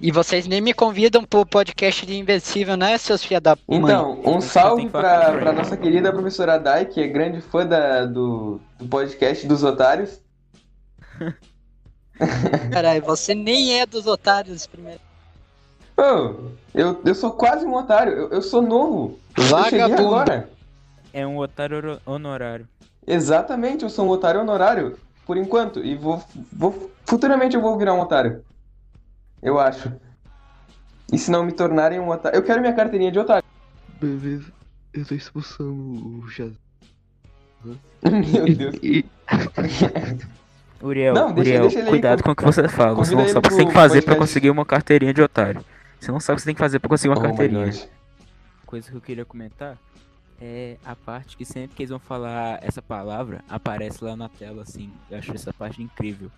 E, 0.00 0.10
vocês 0.10 0.46
nem 0.46 0.60
me 0.60 0.72
convidam 0.72 1.24
pro 1.24 1.44
podcast 1.46 2.04
de 2.06 2.16
Invencível, 2.16 2.76
né, 2.76 2.96
seus 2.98 3.22
filha 3.22 3.40
da 3.40 3.56
mãe? 3.68 3.78
Então, 3.78 4.20
um 4.24 4.40
salve 4.40 4.88
pra, 4.88 5.32
pra 5.32 5.52
nossa 5.52 5.76
querida 5.76 6.12
professora 6.12 6.58
Dai, 6.58 6.84
que 6.86 7.00
é 7.00 7.06
grande 7.06 7.40
fã 7.40 7.66
da- 7.66 8.04
do, 8.06 8.60
do 8.78 8.86
podcast 8.88 9.46
dos 9.46 9.62
otários. 9.62 10.20
Caralho, 12.72 13.02
você 13.02 13.34
nem 13.34 13.80
é 13.80 13.86
dos 13.86 14.06
otários 14.06 14.66
primeiro. 14.66 15.00
Ô, 15.96 16.50
eu, 16.74 17.00
eu 17.04 17.14
sou 17.14 17.30
quase 17.32 17.64
um 17.64 17.74
otário, 17.74 18.12
eu, 18.12 18.28
eu 18.30 18.42
sou 18.42 18.62
novo. 18.62 19.18
Eu 19.36 19.42
cheguei 19.64 19.80
Vagabundo. 19.80 20.08
agora. 20.14 20.50
É 21.12 21.26
um 21.26 21.38
otário 21.38 22.00
honorário. 22.04 22.68
Exatamente, 23.06 23.84
eu 23.84 23.90
sou 23.90 24.06
um 24.06 24.08
otário 24.08 24.40
honorário, 24.40 24.98
por 25.26 25.36
enquanto. 25.36 25.84
E 25.84 25.94
vou, 25.94 26.22
vou. 26.52 26.90
Futuramente 27.04 27.54
eu 27.54 27.62
vou 27.62 27.76
virar 27.78 27.94
um 27.94 28.00
otário. 28.00 28.44
Eu 29.44 29.60
acho. 29.60 29.92
E 31.12 31.18
se 31.18 31.30
não 31.30 31.44
me 31.44 31.52
tornarem 31.52 32.00
um 32.00 32.08
otário. 32.08 32.36
Eu 32.36 32.42
quero 32.42 32.60
minha 32.60 32.72
carteirinha 32.72 33.12
de 33.12 33.18
otário. 33.18 33.44
Beleza, 34.00 34.50
eu 34.92 35.04
tô 35.04 35.14
expulsando 35.14 36.20
o 36.20 36.28
Shazam. 36.28 36.56
Meu 37.62 38.44
Deus. 38.56 38.74
Uriel, 40.82 41.14
Não, 41.14 41.32
deixa- 41.32 41.50
Uriel, 41.50 41.62
deixa 41.62 41.78
ele 41.78 41.86
aí, 41.86 41.90
cuidado 41.90 42.22
com 42.22 42.30
o 42.32 42.36
que 42.36 42.44
você 42.44 42.68
fala. 42.68 42.94
Você 42.94 43.14
não 43.14 43.26
sabe 43.28 43.38
o 43.38 43.42
que 43.42 43.50
você 43.50 43.56
tem 43.58 43.68
que 43.68 43.72
fazer 43.72 44.02
pra 44.02 44.14
podcast. 44.14 44.32
conseguir 44.32 44.50
uma 44.50 44.66
carteirinha 44.66 45.14
de 45.14 45.22
otário. 45.22 45.64
Você 46.00 46.10
não 46.12 46.20
sabe 46.20 46.34
o 46.34 46.36
que 46.36 46.42
você 46.42 46.46
tem 46.46 46.54
que 46.54 46.60
fazer 46.60 46.78
pra 46.78 46.88
conseguir 46.90 47.08
uma 47.14 47.18
Oh 47.18 47.22
carteirinha. 47.22 47.72
Coisa 48.66 48.90
que 48.90 48.96
eu 48.96 49.00
queria 49.00 49.24
comentar 49.24 49.78
é 50.40 50.76
a 50.84 50.94
parte 50.94 51.36
que 51.36 51.44
sempre 51.44 51.74
que 51.76 51.82
eles 51.82 51.90
vão 51.90 51.98
falar 51.98 52.58
essa 52.62 52.82
palavra, 52.82 53.42
aparece 53.48 54.04
lá 54.04 54.14
na 54.16 54.28
tela, 54.28 54.62
assim. 54.62 54.90
Eu 55.10 55.18
acho 55.18 55.32
essa 55.32 55.52
parte 55.52 55.82
incrível. 55.82 56.30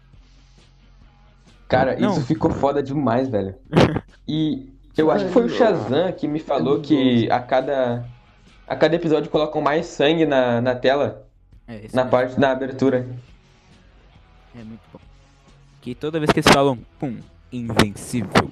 Cara, 1.68 1.96
Não. 1.96 2.12
isso 2.12 2.22
ficou 2.26 2.50
foda 2.50 2.82
demais, 2.82 3.28
velho. 3.28 3.54
E 4.28 4.72
eu 4.96 5.08
acho 5.10 5.26
que 5.26 5.30
foi 5.32 5.44
o 5.44 5.48
Shazam 5.48 6.10
que 6.12 6.26
me 6.26 6.40
falou 6.40 6.80
que 6.80 7.30
a 7.30 7.38
cada. 7.38 8.04
A 8.66 8.74
cada 8.74 8.96
episódio 8.96 9.30
colocam 9.30 9.60
mais 9.62 9.86
sangue 9.86 10.26
na, 10.26 10.60
na 10.60 10.74
tela, 10.74 11.24
É, 11.68 11.82
na 11.92 12.02
mesmo. 12.02 12.10
parte 12.10 12.40
da 12.40 12.50
abertura. 12.50 13.06
É 14.58 14.64
muito 14.64 14.80
bom. 14.92 14.98
Que 15.80 15.94
toda 15.94 16.18
vez 16.18 16.32
que 16.32 16.40
eles 16.40 16.52
falam, 16.52 16.76
pum, 16.98 17.18
invencível. 17.52 18.50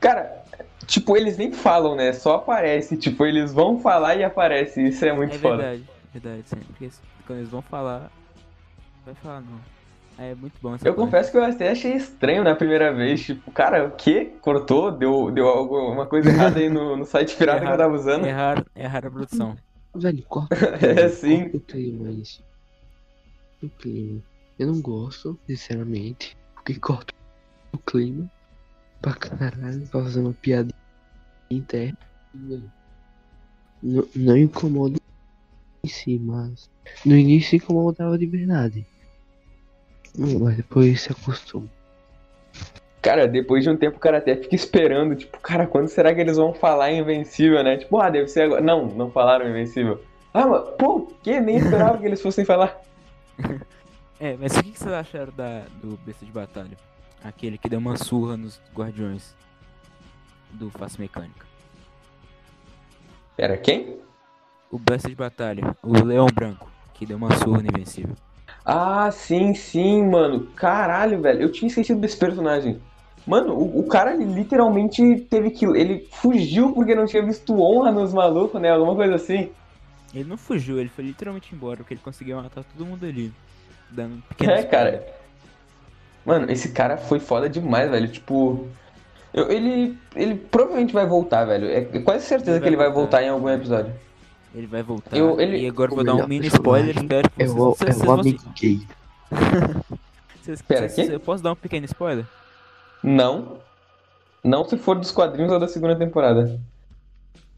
Cara, 0.00 0.42
tipo, 0.86 1.14
eles 1.18 1.36
nem 1.36 1.52
falam, 1.52 1.94
né? 1.94 2.14
Só 2.14 2.36
aparece. 2.36 2.96
Tipo, 2.96 3.26
eles 3.26 3.52
vão 3.52 3.78
falar 3.78 4.14
e 4.16 4.24
aparece. 4.24 4.82
Isso 4.88 5.04
é 5.04 5.12
muito 5.12 5.34
é 5.34 5.38
foda. 5.38 5.56
verdade, 5.58 5.84
verdade, 6.14 6.42
sempre. 6.48 6.90
Quando 7.26 7.40
eles 7.40 7.50
vão 7.50 7.60
falar, 7.60 8.10
vai 9.04 9.14
falar 9.16 9.42
não. 9.42 9.60
É 10.18 10.34
muito 10.34 10.54
bom 10.60 10.74
essa 10.74 10.86
Eu 10.86 10.94
parte. 10.94 11.04
confesso 11.06 11.30
que 11.30 11.36
eu 11.38 11.44
até 11.44 11.70
achei 11.70 11.92
estranho 11.94 12.42
na 12.42 12.54
primeira 12.56 12.92
vez. 12.92 13.22
Tipo, 13.24 13.52
cara, 13.52 13.86
o 13.86 13.92
quê? 13.92 14.32
Cortou? 14.40 14.90
Deu, 14.90 15.30
deu 15.30 15.46
alguma 15.46 16.06
coisa 16.06 16.28
errada 16.28 16.58
aí 16.58 16.68
no, 16.68 16.96
no 16.96 17.04
site 17.04 17.36
pirata 17.36 17.64
que 17.64 17.72
eu 17.72 17.76
tava 17.76 17.94
usando? 17.94 18.26
Errar, 18.26 18.64
errar 18.74 19.06
a 19.06 19.10
produção. 19.10 19.56
Velho, 19.94 20.22
corta. 20.24 20.56
É, 20.84 21.08
sim. 21.08 21.42
Corta 21.44 21.56
o 21.56 21.60
clima 21.60 22.10
isso. 22.10 22.42
O 23.62 23.68
clima. 23.68 24.20
Eu 24.58 24.66
não 24.66 24.80
gosto, 24.80 25.38
sinceramente. 25.46 26.36
Porque 26.54 26.74
corta 26.80 27.14
o 27.72 27.78
clima 27.78 28.28
pra 29.00 29.14
caralho, 29.14 29.86
pra 29.86 30.02
fazer 30.02 30.18
uma 30.20 30.32
piada 30.32 30.74
interna. 31.48 31.96
Não, 33.80 34.04
não 34.16 34.36
incomoda 34.36 34.98
em 35.84 35.88
si, 35.88 36.18
mas 36.18 36.68
no 37.06 37.16
início 37.16 37.54
incomodava 37.56 38.18
de 38.18 38.26
verdade. 38.26 38.84
Mas 40.18 40.56
depois 40.56 41.00
se 41.00 41.12
acostuma. 41.12 41.68
Cara, 43.00 43.28
depois 43.28 43.62
de 43.62 43.70
um 43.70 43.76
tempo 43.76 43.96
o 43.96 44.00
cara 44.00 44.18
até 44.18 44.34
fica 44.34 44.56
esperando, 44.56 45.14
tipo, 45.14 45.38
cara, 45.38 45.66
quando 45.66 45.88
será 45.88 46.12
que 46.12 46.20
eles 46.20 46.36
vão 46.36 46.52
falar 46.52 46.90
Invencível, 46.90 47.62
né? 47.62 47.76
Tipo, 47.76 47.98
ah, 48.00 48.10
deve 48.10 48.26
ser 48.26 48.42
agora. 48.42 48.60
Não, 48.60 48.86
não 48.86 49.10
falaram 49.10 49.48
Invencível. 49.48 50.02
Ah, 50.34 50.46
mas, 50.46 50.68
pô, 50.70 50.96
o 50.96 51.06
quê? 51.22 51.40
Nem 51.40 51.56
esperava 51.56 51.96
que 51.96 52.04
eles 52.04 52.20
fossem 52.20 52.44
falar. 52.44 52.80
É, 54.20 54.36
mas 54.36 54.50
o 54.56 54.64
que, 54.64 54.72
que 54.72 54.78
vocês 54.80 54.92
acharam 54.92 55.32
da, 55.32 55.62
do 55.80 55.96
Besta 56.04 56.26
de 56.26 56.32
Batalha? 56.32 56.76
Aquele 57.22 57.56
que 57.56 57.68
deu 57.68 57.78
uma 57.78 57.96
surra 57.96 58.36
nos 58.36 58.60
Guardiões 58.74 59.32
do 60.50 60.70
Face 60.70 61.00
Mecânica. 61.00 61.46
Pera, 63.36 63.56
quem? 63.56 64.00
O 64.72 64.76
Besta 64.76 65.08
de 65.08 65.14
Batalha, 65.14 65.76
o 65.84 66.04
Leão 66.04 66.26
Branco, 66.26 66.68
que 66.94 67.06
deu 67.06 67.16
uma 67.16 67.30
surra 67.36 67.62
no 67.62 67.68
Invencível. 67.68 68.16
Ah, 68.70 69.10
sim, 69.10 69.54
sim, 69.54 70.04
mano. 70.06 70.46
Caralho, 70.54 71.22
velho. 71.22 71.40
Eu 71.40 71.50
tinha 71.50 71.68
esquecido 71.68 71.98
desse 72.00 72.18
personagem. 72.18 72.78
Mano, 73.26 73.54
o, 73.54 73.80
o 73.80 73.88
cara 73.88 74.14
literalmente 74.14 75.20
teve 75.30 75.50
que. 75.50 75.64
Ele 75.64 76.06
fugiu 76.12 76.72
porque 76.74 76.94
não 76.94 77.06
tinha 77.06 77.24
visto 77.24 77.58
honra 77.58 77.90
nos 77.90 78.12
malucos, 78.12 78.60
né? 78.60 78.70
Alguma 78.70 78.94
coisa 78.94 79.14
assim. 79.14 79.48
Ele 80.14 80.28
não 80.28 80.36
fugiu, 80.36 80.78
ele 80.78 80.90
foi 80.90 81.04
literalmente 81.04 81.54
embora, 81.54 81.78
porque 81.78 81.94
ele 81.94 82.00
conseguiu 82.04 82.36
matar 82.36 82.62
todo 82.62 82.84
mundo 82.86 83.04
ali. 83.06 83.32
Dando 83.90 84.22
pequeno 84.28 84.52
É, 84.52 84.62
cara. 84.62 85.06
Mano, 86.26 86.50
esse 86.50 86.72
cara 86.72 86.98
foi 86.98 87.18
foda 87.20 87.48
demais, 87.48 87.90
velho. 87.90 88.08
Tipo. 88.08 88.66
eu- 89.32 89.50
ele, 89.50 89.96
ele 90.14 90.34
provavelmente 90.34 90.92
vai 90.92 91.06
voltar, 91.06 91.46
velho. 91.46 91.66
É 91.70 91.82
quase 92.00 92.26
certeza 92.26 92.56
Ele 92.56 92.60
que 92.60 92.68
ele 92.68 92.76
vai 92.76 92.86
vai 92.86 92.94
voltar. 92.94 93.18
voltar 93.18 93.22
em 93.26 93.30
algum 93.30 93.48
episódio. 93.48 93.92
Ele 94.58 94.66
vai 94.66 94.82
voltar. 94.82 95.16
Eu- 95.16 95.40
ele- 95.40 95.58
E 95.60 95.68
agora 95.68 95.90
eu 95.92 95.94
vou 95.94 96.04
dar 96.04 96.16
um 96.16 96.26
mini 96.26 96.48
spoiler, 96.48 96.96
espero 96.98 97.30
que 97.30 97.36
vocês... 97.36 97.50
o, 97.52 97.54
vocês- 97.54 97.78
vocês 97.78 98.00
o 98.02 98.04
vão- 98.06 98.20
amigo 98.20 98.42
gay. 98.60 98.86
vocês- 100.42 100.62
Pera, 100.62 100.88
vocês- 100.88 101.08
quê? 101.08 101.14
Eu 101.14 101.20
posso 101.20 101.42
dar 101.44 101.52
um 101.52 101.56
pequeno 101.56 101.84
spoiler? 101.86 102.26
Não. 103.02 103.58
Não 104.42 104.64
se 104.68 104.76
for 104.76 104.98
dos 104.98 105.12
quadrinhos 105.12 105.52
ou 105.52 105.60
da 105.60 105.68
segunda 105.68 105.94
temporada. 105.96 106.60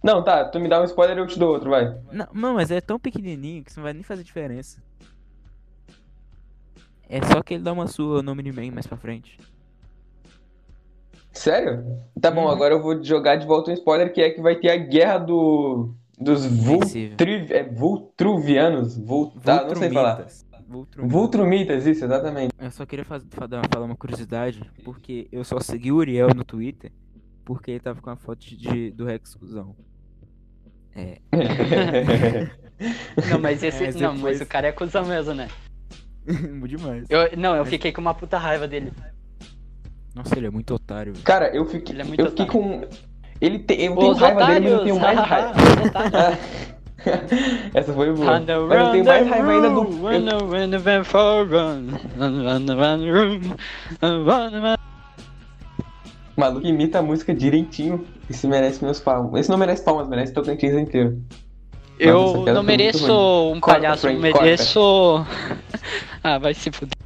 Não, 0.03 0.23
tá, 0.23 0.45
tu 0.45 0.61
me 0.61 0.69
dá 0.69 0.81
um 0.81 0.85
spoiler 0.85 1.17
e 1.17 1.21
eu 1.21 1.27
te 1.27 1.39
dou 1.39 1.53
outro, 1.53 1.71
vai. 1.71 1.87
Não, 2.13 2.27
não, 2.35 2.55
mas 2.55 2.71
é 2.71 2.81
tão 2.83 2.99
pequenininho 2.99 3.65
que 3.65 3.71
isso 3.71 3.79
não 3.81 3.85
vai 3.85 3.93
nem 3.95 4.03
fazer 4.03 4.23
diferença. 4.23 4.79
É 7.09 7.21
só 7.27 7.43
que 7.43 7.55
ele 7.55 7.63
dá 7.63 7.73
uma 7.73 7.87
surra 7.87 8.23
no 8.23 8.35
Miniman 8.35 8.71
mais 8.73 8.87
pra 8.87 8.97
frente. 8.99 9.39
Sério? 11.33 11.99
Tá 12.21 12.31
bom, 12.31 12.43
Uhum. 12.45 12.51
agora 12.51 12.75
eu 12.75 12.83
vou 12.83 13.03
jogar 13.03 13.37
de 13.37 13.47
volta 13.47 13.71
um 13.71 13.75
spoiler 13.75 14.13
que 14.13 14.21
é 14.21 14.31
que 14.31 14.41
vai 14.43 14.57
ter 14.57 14.71
a 14.71 14.77
guerra 14.77 15.19
do. 15.19 15.95
Dos. 16.21 16.47
Vultri... 16.47 17.15
é, 17.51 17.69
Vultruvianos. 17.69 18.97
Vul... 18.99 19.33
Não 19.45 19.77
sei 19.77 19.91
falar. 19.91 20.27
Vultrumitas. 20.69 21.13
Vultrumitas. 21.13 21.87
Isso, 21.87 22.05
exatamente. 22.05 22.55
Eu 22.59 22.71
só 22.71 22.87
queria 22.87 23.05
falar 23.05 23.85
uma 23.85 23.97
curiosidade, 23.97 24.63
porque 24.85 25.29
eu 25.33 25.43
só 25.45 25.59
segui 25.59 25.91
o 25.91 25.97
Uriel 25.97 26.29
no 26.35 26.45
Twitter 26.45 26.93
porque 27.45 27.73
ele 27.73 27.81
tava 27.81 28.01
com 28.01 28.11
a 28.11 28.17
foto 28.17 28.39
de, 28.47 28.93
do 28.93 29.05
Rex 29.05 29.35
Cusão. 29.35 29.75
É, 30.95 31.19
Não, 33.29 33.41
mas 33.41 33.63
esse. 33.63 33.91
Não, 33.99 34.15
depois- 34.15 34.39
mas 34.39 34.41
o 34.41 34.47
cara 34.47 34.69
é 34.69 34.73
cuzão 34.73 35.05
mesmo, 35.05 35.35
né? 35.35 35.49
demais. 36.69 37.07
Eu, 37.09 37.37
não, 37.37 37.57
eu 37.57 37.65
fiquei 37.65 37.93
com 37.93 38.01
uma 38.01 38.15
puta 38.15 38.39
raiva 38.39 38.69
dele. 38.69 38.93
Nossa, 40.15 40.37
ele 40.37 40.47
é 40.47 40.51
muito 40.51 40.75
otário. 40.75 41.13
velho. 41.13 41.25
Cara, 41.25 41.55
eu 41.55 41.65
fiquei, 41.65 41.95
Ele 41.95 42.03
é 42.03 42.05
muito 42.05 42.21
eu 42.21 42.31
fiquei 42.31 42.47
com. 42.47 42.83
Ele 43.41 43.59
tem, 43.59 43.81
eu 43.87 43.97
tenho 43.97 44.13
Os 44.13 44.19
raiva 44.19 44.45
dele, 44.47 44.61
mas 44.61 44.71
eu 44.71 44.77
otários! 44.77 44.85
tenho 44.85 45.01
mais 45.01 45.19
raiva. 45.29 45.53
Otários. 45.87 46.39
Essa 47.75 47.93
foi 47.95 48.13
boa. 48.13 48.41
Mas 48.41 48.49
eu 48.49 48.91
tenho 48.93 49.05
mais 49.05 49.27
raiva 49.29 49.51
ainda 49.53 49.71
do. 49.71 49.83
eu-. 49.83 50.21
O 56.37 56.41
maluco 56.41 56.67
imita 56.67 56.99
a 56.99 57.03
música 57.03 57.35
direitinho. 57.35 58.05
Esse 58.29 58.47
merece 58.47 58.85
meus 58.85 59.01
palmas. 59.01 59.41
Esse 59.41 59.51
não 59.51 59.59
merece 59.59 59.83
palmas, 59.83 60.09
merece 60.09 60.33
Tocantins 60.33 60.75
inteiro. 60.75 61.21
Nossa, 61.99 62.09
Eu 62.09 62.33
piada 62.45 62.53
não 62.55 62.63
mereço 62.63 63.53
um 63.53 63.61
Corta, 63.61 63.81
palhaço, 63.81 64.03
Frank, 64.03 64.19
mereço. 64.21 65.27
ah, 66.25 66.39
vai 66.39 66.55
se 66.55 66.71
fuder. 66.71 66.97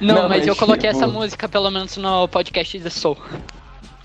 Não, 0.00 0.14
Não, 0.14 0.22
mas 0.28 0.38
mas 0.38 0.46
eu 0.46 0.56
coloquei 0.56 0.90
tipo- 0.90 1.04
essa 1.04 1.06
música 1.12 1.48
pelo 1.48 1.70
menos 1.70 1.96
no 1.96 2.26
podcast 2.26 2.76
de 2.78 2.90
Soul. 2.90 3.16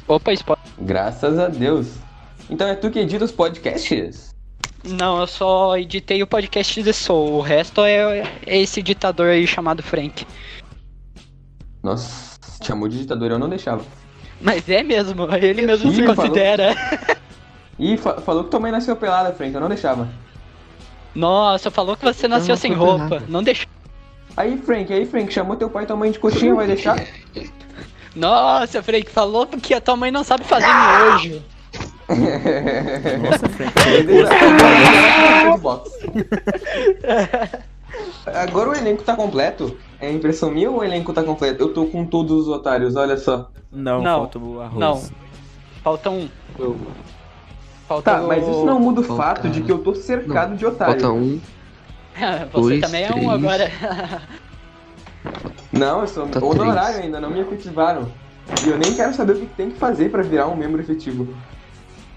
Opa, 0.09 0.33
spoiler. 0.33 0.63
Graças 0.79 1.37
a 1.39 1.47
Deus. 1.47 1.87
Então 2.49 2.67
é 2.67 2.75
tu 2.75 2.89
que 2.89 2.99
edita 2.99 3.23
os 3.23 3.31
podcasts? 3.31 4.35
Não, 4.83 5.19
eu 5.19 5.27
só 5.27 5.77
editei 5.77 6.23
o 6.23 6.27
podcast 6.27 6.81
de 6.81 6.91
Soul. 6.93 7.33
O 7.35 7.41
resto 7.41 7.81
é, 7.81 8.23
é 8.45 8.57
esse 8.59 8.81
ditador 8.81 9.27
aí 9.27 9.45
chamado 9.45 9.83
Frank. 9.83 10.25
Nossa, 11.83 12.39
chamou 12.63 12.87
de 12.89 12.97
ditador, 12.99 13.31
eu 13.31 13.39
não 13.39 13.47
deixava. 13.49 13.83
Mas 14.41 14.67
é 14.67 14.81
mesmo, 14.83 15.27
ele 15.35 15.61
mesmo 15.61 15.91
Ih, 15.91 15.95
se 15.95 16.01
falou. 16.01 16.15
considera. 16.15 16.73
Ih, 17.77 17.97
fa- 17.97 18.19
falou 18.21 18.43
que 18.45 18.49
tua 18.49 18.59
mãe 18.59 18.71
nasceu 18.71 18.95
pelada, 18.95 19.31
Frank, 19.33 19.53
eu 19.53 19.61
não 19.61 19.69
deixava. 19.69 20.07
Nossa, 21.13 21.69
falou 21.69 21.95
que 21.95 22.03
você 22.05 22.27
nasceu 22.27 22.53
não 22.55 22.57
sem 22.61 22.73
roupa. 22.73 22.97
nada. 22.97 23.23
Não 23.27 23.43
deixou. 23.43 23.67
Aí, 24.35 24.57
Frank, 24.57 24.91
aí, 24.91 25.05
Frank, 25.05 25.31
chamou 25.31 25.55
teu 25.55 25.69
pai 25.69 25.83
e 25.83 25.87
tua 25.87 25.95
mãe 25.95 26.11
de 26.11 26.19
coxinha, 26.19 26.55
vai 26.55 26.65
deixar? 26.67 26.97
Nossa, 28.15 28.83
Frank, 28.83 29.09
falou 29.09 29.47
que 29.47 29.73
a 29.73 29.81
tua 29.81 29.95
mãe 29.95 30.11
não 30.11 30.23
sabe 30.23 30.43
fazer 30.43 30.67
miojo. 30.67 31.41
Nossa, 33.21 33.49
Frank. 33.49 33.73
Agora 38.25 38.69
o 38.69 38.75
elenco 38.75 39.03
tá 39.03 39.15
completo? 39.15 39.77
É 39.99 40.11
impressão 40.11 40.51
minha 40.51 40.69
ou 40.69 40.79
o 40.79 40.83
elenco 40.83 41.11
tá 41.13 41.23
completo? 41.23 41.63
Eu 41.63 41.73
tô 41.73 41.85
com 41.85 42.05
todos 42.05 42.43
os 42.43 42.47
otários, 42.47 42.95
olha 42.95 43.17
só. 43.17 43.49
Não, 43.71 44.01
Não, 44.01 44.19
falta 44.19 44.39
o 44.39 44.61
arroz. 44.61 44.79
não. 44.79 45.03
Falta 45.83 46.09
um. 46.09 46.29
Eu- 46.57 46.77
Falta 47.87 48.11
Tá, 48.11 48.21
o- 48.21 48.27
mas 48.27 48.47
isso 48.47 48.65
não 48.65 48.79
muda 48.79 49.01
o 49.01 49.03
Falta- 49.03 49.23
fato 49.23 49.49
de 49.49 49.61
que 49.61 49.71
eu 49.71 49.79
tô 49.79 49.95
cercado 49.95 50.55
de 50.55 50.63
otários. 50.65 51.01
Falta 51.01 51.17
um, 51.17 51.39
Você 52.53 52.61
dois, 52.61 52.81
também 52.81 53.03
é 53.03 53.09
um 53.09 53.13
três. 53.13 53.29
agora. 53.29 53.71
Não, 55.71 56.01
eu 56.01 56.07
sou 56.07 56.27
Tá 56.27 56.39
honorário 56.43 56.93
três. 56.93 57.05
ainda, 57.05 57.19
não 57.19 57.29
me 57.29 57.39
efetivaram. 57.41 58.11
E 58.65 58.69
eu 58.69 58.77
nem 58.77 58.93
quero 58.95 59.13
saber 59.13 59.33
o 59.33 59.39
que 59.39 59.45
tem 59.45 59.69
que 59.69 59.77
fazer 59.77 60.09
pra 60.09 60.23
virar 60.23 60.47
um 60.47 60.55
membro 60.55 60.81
efetivo. 60.81 61.27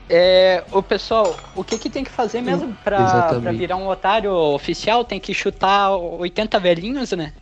É, 0.08 0.64
o 0.72 0.82
pessoal, 0.82 1.36
o 1.54 1.62
que 1.64 1.78
que 1.78 1.88
tem 1.88 2.04
que 2.04 2.10
fazer 2.10 2.40
mesmo 2.40 2.76
pra, 2.84 3.38
pra 3.40 3.52
virar 3.52 3.76
um 3.76 3.88
otário 3.88 4.32
oficial? 4.32 5.04
Tem 5.04 5.20
que 5.20 5.32
chutar 5.32 5.90
80 5.96 6.58
velhinhos, 6.58 7.12
né? 7.12 7.32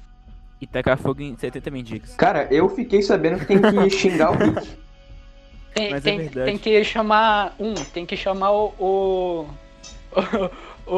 E 0.60 0.66
tacar 0.66 0.98
fogo 0.98 1.22
em 1.22 1.36
70 1.36 1.70
mendigos. 1.70 2.14
Cara, 2.14 2.46
eu 2.50 2.68
fiquei 2.68 3.00
sabendo 3.02 3.38
que 3.38 3.46
tem 3.46 3.60
que 3.60 3.90
xingar 3.96 4.30
o 4.32 4.36
Rick. 4.36 4.68
Tem, 5.74 5.90
Mas 5.90 6.04
é 6.04 6.10
tem, 6.10 6.18
verdade. 6.18 6.46
tem 6.46 6.58
que 6.58 6.84
chamar. 6.84 7.54
Um, 7.58 7.74
tem 7.74 8.04
que 8.04 8.16
chamar 8.16 8.50
o. 8.50 8.74
O, 8.78 9.46
o, 10.86 10.94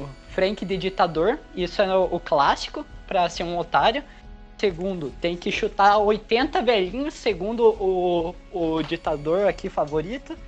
o 0.00 0.08
Frank 0.30 0.64
de 0.64 0.76
ditador. 0.76 1.38
Isso 1.54 1.82
é 1.82 1.96
o, 1.96 2.08
o 2.12 2.20
clássico, 2.20 2.86
pra 3.10 3.28
ser 3.28 3.42
um 3.42 3.58
otário. 3.58 4.04
Segundo, 4.56 5.10
tem 5.20 5.36
que 5.36 5.50
chutar 5.50 5.98
80 5.98 6.62
velhinhos, 6.62 7.14
segundo 7.14 7.70
o, 7.70 8.36
o 8.52 8.82
ditador 8.82 9.48
aqui 9.48 9.68
favorito. 9.68 10.38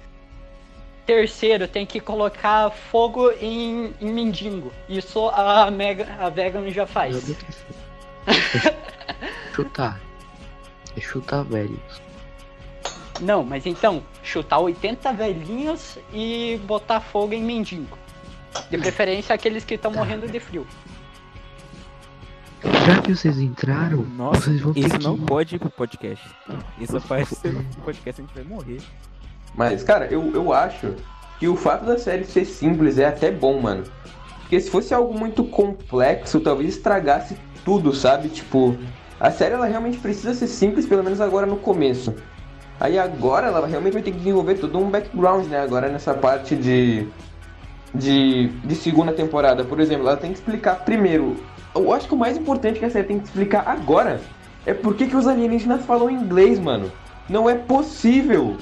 Terceiro, 1.05 1.67
tem 1.67 1.85
que 1.85 1.99
colocar 1.99 2.71
fogo 2.71 3.33
em, 3.33 3.93
em 4.01 4.13
mendigo. 4.13 4.73
Isso 4.89 5.29
a, 5.31 5.69
Mega, 5.73 6.07
a 6.21 6.29
Vegan 6.29 6.71
já 6.71 6.87
faz. 6.87 7.35
Chutar. 9.53 10.01
É 10.97 11.01
chutar 11.01 11.43
velho. 11.43 11.81
Não, 13.21 13.43
mas 13.43 13.67
então, 13.67 14.03
chutar 14.23 14.59
80 14.61 15.13
velhinhos 15.15 15.99
e 16.13 16.61
botar 16.65 17.01
fogo 17.01 17.35
em 17.35 17.43
mendigo. 17.43 17.99
De 18.71 18.79
preferência 18.79 19.35
aqueles 19.35 19.65
que 19.65 19.75
estão 19.75 19.91
morrendo 19.91 20.29
de 20.29 20.39
frio. 20.39 20.67
Já 22.65 23.03
que 23.03 23.15
vocês 23.15 23.39
entraram, 23.39 24.05
Nossa, 24.17 24.43
vocês 24.43 24.61
vão 24.61 24.73
ter 24.73 24.81
isso 24.81 24.99
que. 24.99 25.05
não 25.05 25.19
pode 25.19 25.57
ir 25.57 25.59
pro 25.59 25.71
podcast. 25.71 26.25
Isso 26.79 27.01
faz 27.01 27.29
ser 27.29 27.55
um 27.57 27.65
podcast, 27.85 28.21
a 28.21 28.25
gente 28.25 28.35
vai 28.35 28.45
morrer. 28.45 28.81
Mas, 29.55 29.83
cara, 29.83 30.07
eu, 30.07 30.33
eu 30.33 30.53
acho 30.53 30.95
que 31.39 31.49
o 31.49 31.57
fato 31.57 31.85
da 31.85 31.99
série 31.99 32.25
ser 32.25 32.45
simples 32.45 32.99
é 32.99 33.07
até 33.07 33.31
bom, 33.31 33.61
mano. 33.61 33.85
Porque 34.41 34.61
se 34.61 34.71
fosse 34.71 34.95
algo 34.95 35.19
muito 35.19 35.45
complexo, 35.45 36.41
talvez 36.41 36.77
estragasse 36.77 37.37
tudo, 37.65 37.93
sabe? 37.95 38.29
Tipo, 38.29 38.77
a 39.19 39.31
série 39.31 39.55
ela 39.55 39.67
realmente 39.67 39.99
precisa 39.99 40.35
ser 40.35 40.47
simples, 40.47 40.87
pelo 40.87 41.03
menos 41.03 41.21
agora 41.21 41.47
no 41.47 41.57
começo. 41.57 42.15
Aí 42.79 42.99
agora 42.99 43.47
ela 43.47 43.67
realmente 43.67 43.95
vai 43.95 44.03
ter 44.03 44.11
que 44.11 44.19
desenvolver 44.19 44.55
todo 44.55 44.79
um 44.79 44.91
background, 44.91 45.47
né? 45.47 45.61
Agora 45.61 45.89
nessa 45.89 46.15
parte 46.15 46.57
de, 46.57 47.07
de, 47.95 48.49
de 48.49 48.75
segunda 48.75 49.13
temporada, 49.13 49.65
por 49.65 49.81
exemplo, 49.81 50.07
ela 50.07 50.17
tem 50.17 50.33
que 50.33 50.39
explicar 50.39 50.85
primeiro. 50.85 51.37
Eu 51.75 51.93
acho 51.93 52.07
que 52.07 52.15
o 52.15 52.19
mais 52.19 52.37
importante 52.37 52.79
que 52.79 52.85
a 52.85 52.91
série 52.91 53.07
tem 53.07 53.19
que 53.19 53.27
explicar 53.27 53.67
agora 53.67 54.21
é 54.67 54.75
por 54.75 54.95
que, 54.95 55.07
que 55.07 55.17
os 55.17 55.27
alienígenas 55.27 55.85
falam 55.85 56.11
inglês, 56.11 56.59
mano. 56.59 56.91
Não 57.29 57.49
é 57.49 57.55
possível. 57.55 58.57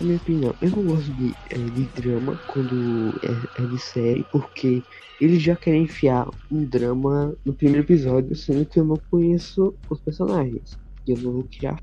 Na 0.00 0.06
minha 0.06 0.16
opinião, 0.16 0.54
eu 0.60 0.70
não 0.70 0.84
gosto 0.84 1.10
de, 1.14 1.34
é, 1.50 1.56
de 1.56 1.84
drama 2.00 2.38
quando 2.48 3.14
é, 3.22 3.62
é 3.62 3.66
de 3.66 3.78
série, 3.78 4.24
porque 4.24 4.82
eles 5.20 5.40
já 5.40 5.56
querem 5.56 5.84
enfiar 5.84 6.28
um 6.50 6.64
drama 6.64 7.34
no 7.44 7.54
primeiro 7.54 7.86
episódio, 7.86 8.34
sendo 8.36 8.66
que 8.66 8.78
eu 8.78 8.84
não 8.84 8.96
conheço 9.10 9.74
os 9.88 10.00
personagens. 10.00 10.78
E 11.06 11.12
eu 11.12 11.18
não 11.18 11.32
vou 11.32 11.44
criar 11.44 11.80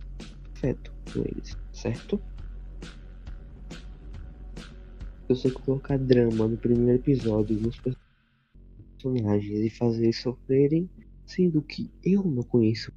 afeto 0.53 0.91
com 1.11 1.19
eles, 1.19 1.57
certo? 1.73 2.21
Eu 5.27 5.35
sei 5.35 5.49
colocar 5.49 5.97
drama 5.97 6.47
no 6.47 6.57
primeiro 6.57 6.99
episódio 6.99 7.55
nos 7.55 7.77
personagens 7.77 8.10
e 9.05 9.69
fazer 9.69 10.03
eles 10.03 10.19
sofrerem, 10.19 10.89
sendo 11.25 11.61
que 11.61 11.89
eu 12.03 12.23
não 12.23 12.43
conheço 12.43 12.91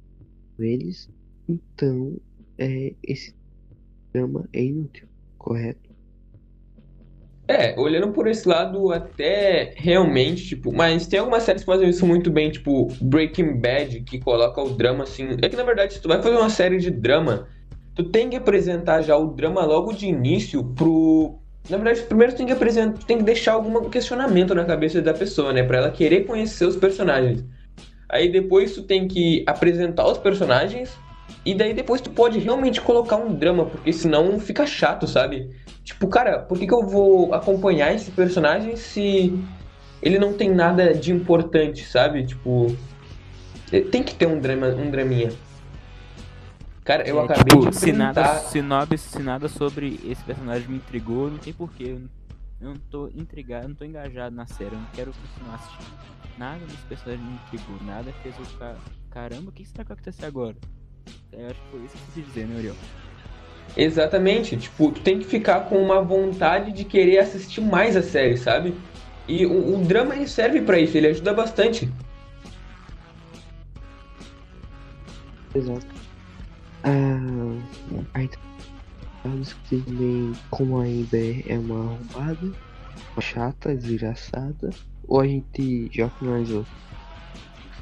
eles, 0.59 1.09
então 1.47 2.15
é, 2.57 2.93
esse 3.03 3.35
drama 4.13 4.47
é 4.53 4.63
inútil, 4.63 5.07
correto? 5.37 5.95
É, 7.47 7.79
olhando 7.79 8.11
por 8.11 8.27
esse 8.27 8.47
lado, 8.47 8.91
até 8.91 9.73
realmente, 9.75 10.47
tipo, 10.47 10.73
mas 10.73 11.05
tem 11.05 11.19
algumas 11.19 11.43
séries 11.43 11.61
que 11.61 11.67
fazem 11.67 11.89
isso 11.89 12.05
muito 12.05 12.31
bem, 12.31 12.49
tipo 12.49 12.87
Breaking 12.99 13.59
Bad, 13.59 14.01
que 14.01 14.19
coloca 14.19 14.61
o 14.63 14.71
drama 14.71 15.03
assim. 15.03 15.37
É 15.41 15.47
que 15.47 15.55
na 15.55 15.63
verdade, 15.63 15.93
se 15.93 16.01
tu 16.01 16.07
vai 16.07 16.21
fazer 16.21 16.35
uma 16.35 16.49
série 16.49 16.77
de 16.77 16.89
drama, 16.89 17.47
tu 17.93 18.03
tem 18.03 18.31
que 18.31 18.35
apresentar 18.35 19.03
já 19.03 19.15
o 19.15 19.27
drama 19.27 19.63
logo 19.63 19.93
de 19.93 20.07
início 20.07 20.63
pro. 20.63 21.37
Na 21.69 21.77
verdade, 21.77 22.01
primeiro 22.03 22.35
tem 22.35 22.45
que 22.45 22.51
apresentar, 22.51 23.03
tem 23.05 23.17
que 23.17 23.23
deixar 23.23 23.53
algum 23.53 23.89
questionamento 23.89 24.53
na 24.53 24.63
cabeça 24.65 25.01
da 25.01 25.13
pessoa, 25.13 25.51
né? 25.51 25.63
Pra 25.63 25.77
ela 25.77 25.91
querer 25.91 26.25
conhecer 26.25 26.65
os 26.65 26.75
personagens. 26.75 27.43
Aí 28.07 28.31
depois 28.31 28.73
tu 28.73 28.83
tem 28.83 29.07
que 29.07 29.43
apresentar 29.47 30.07
os 30.07 30.17
personagens. 30.17 30.95
E 31.43 31.55
daí 31.55 31.73
depois 31.73 32.01
tu 32.01 32.09
pode 32.09 32.39
realmente 32.39 32.81
colocar 32.81 33.17
um 33.17 33.33
drama, 33.33 33.65
porque 33.65 33.91
senão 33.91 34.39
fica 34.39 34.65
chato, 34.65 35.07
sabe? 35.07 35.49
Tipo, 35.83 36.07
cara, 36.07 36.39
por 36.39 36.57
que, 36.57 36.67
que 36.67 36.73
eu 36.73 36.85
vou 36.85 37.33
acompanhar 37.33 37.93
esse 37.93 38.11
personagem 38.11 38.75
se 38.75 39.33
ele 40.01 40.19
não 40.19 40.33
tem 40.33 40.49
nada 40.49 40.93
de 40.93 41.11
importante, 41.11 41.85
sabe? 41.85 42.25
Tipo, 42.25 42.75
tem 43.91 44.03
que 44.03 44.13
ter 44.15 44.27
um 44.27 44.39
drama, 44.39 44.67
um 44.67 44.89
draminha. 44.89 45.31
Cara, 46.85 47.07
eu 47.09 47.19
É, 47.19 47.23
acabei 47.25 47.57
tipo, 47.57 47.69
de 47.71 47.75
se 47.75 47.91
nada, 47.91 48.35
se, 48.39 48.61
nada, 48.61 48.95
se 48.97 49.19
nada 49.23 49.49
sobre 49.49 49.99
esse 50.05 50.23
personagem 50.23 50.69
me 50.69 50.77
intrigou, 50.77 51.31
não 51.31 51.39
tem 51.39 51.51
porquê. 51.51 51.97
Eu 52.61 52.69
não, 52.69 52.77
tô 52.77 53.07
intrigado, 53.09 53.67
não 53.67 53.75
tô 53.75 53.83
engajado 53.83 54.35
na 54.35 54.45
série, 54.45 54.75
eu 54.75 54.79
não 54.79 54.87
quero 54.93 55.11
continuar 55.13 55.55
assistindo. 55.55 55.97
Nada 56.37 56.67
desse 56.67 56.85
personagem 56.85 57.25
me 57.25 57.33
intrigou, 57.33 57.81
nada 57.81 58.13
fez 58.21 58.37
eu 58.37 58.45
ficar. 58.45 58.77
Caramba, 59.09 59.49
o 59.49 59.51
que 59.51 59.65
será 59.65 59.83
que 59.83 59.89
vai 59.89 59.95
acontecer 59.95 60.25
agora? 60.25 60.55
Eu 61.31 61.49
acho 61.49 61.61
que 61.61 61.67
foi 61.69 61.85
isso 61.85 61.97
que 61.97 62.03
você 62.05 62.11
quis 62.11 62.25
dizer, 62.25 62.47
né, 62.47 62.55
Uriel? 62.55 62.77
Exatamente, 63.75 64.55
tipo, 64.57 64.91
tu 64.91 65.01
tem 65.01 65.19
que 65.19 65.25
ficar 65.25 65.61
com 65.61 65.81
uma 65.83 66.01
vontade 66.01 66.71
de 66.71 66.85
querer 66.85 67.17
assistir 67.19 67.61
mais 67.61 67.95
a 67.97 68.03
série, 68.03 68.37
sabe? 68.37 68.79
E 69.27 69.45
o, 69.45 69.75
o 69.75 69.85
drama 69.85 70.15
ele 70.15 70.27
serve 70.27 70.61
pra 70.61 70.79
isso, 70.79 70.95
ele 70.95 71.07
ajuda 71.07 71.33
bastante. 71.33 71.91
Exato. 75.55 76.04
Ah, 76.87 78.07
aí 78.13 78.27
tá 78.27 78.37
discutindo 79.39 79.85
também 79.85 80.33
como 80.51 80.79
a 80.79 80.87
Ember 80.87 81.43
é 81.47 81.57
uma 81.57 81.79
arrombada, 81.79 82.51
uma 83.15 83.21
chata, 83.21 83.75
desgraçada, 83.75 84.69
ou 85.07 85.19
a 85.19 85.25
gente 85.25 85.89
já 85.91 86.07
finalizou? 86.11 86.63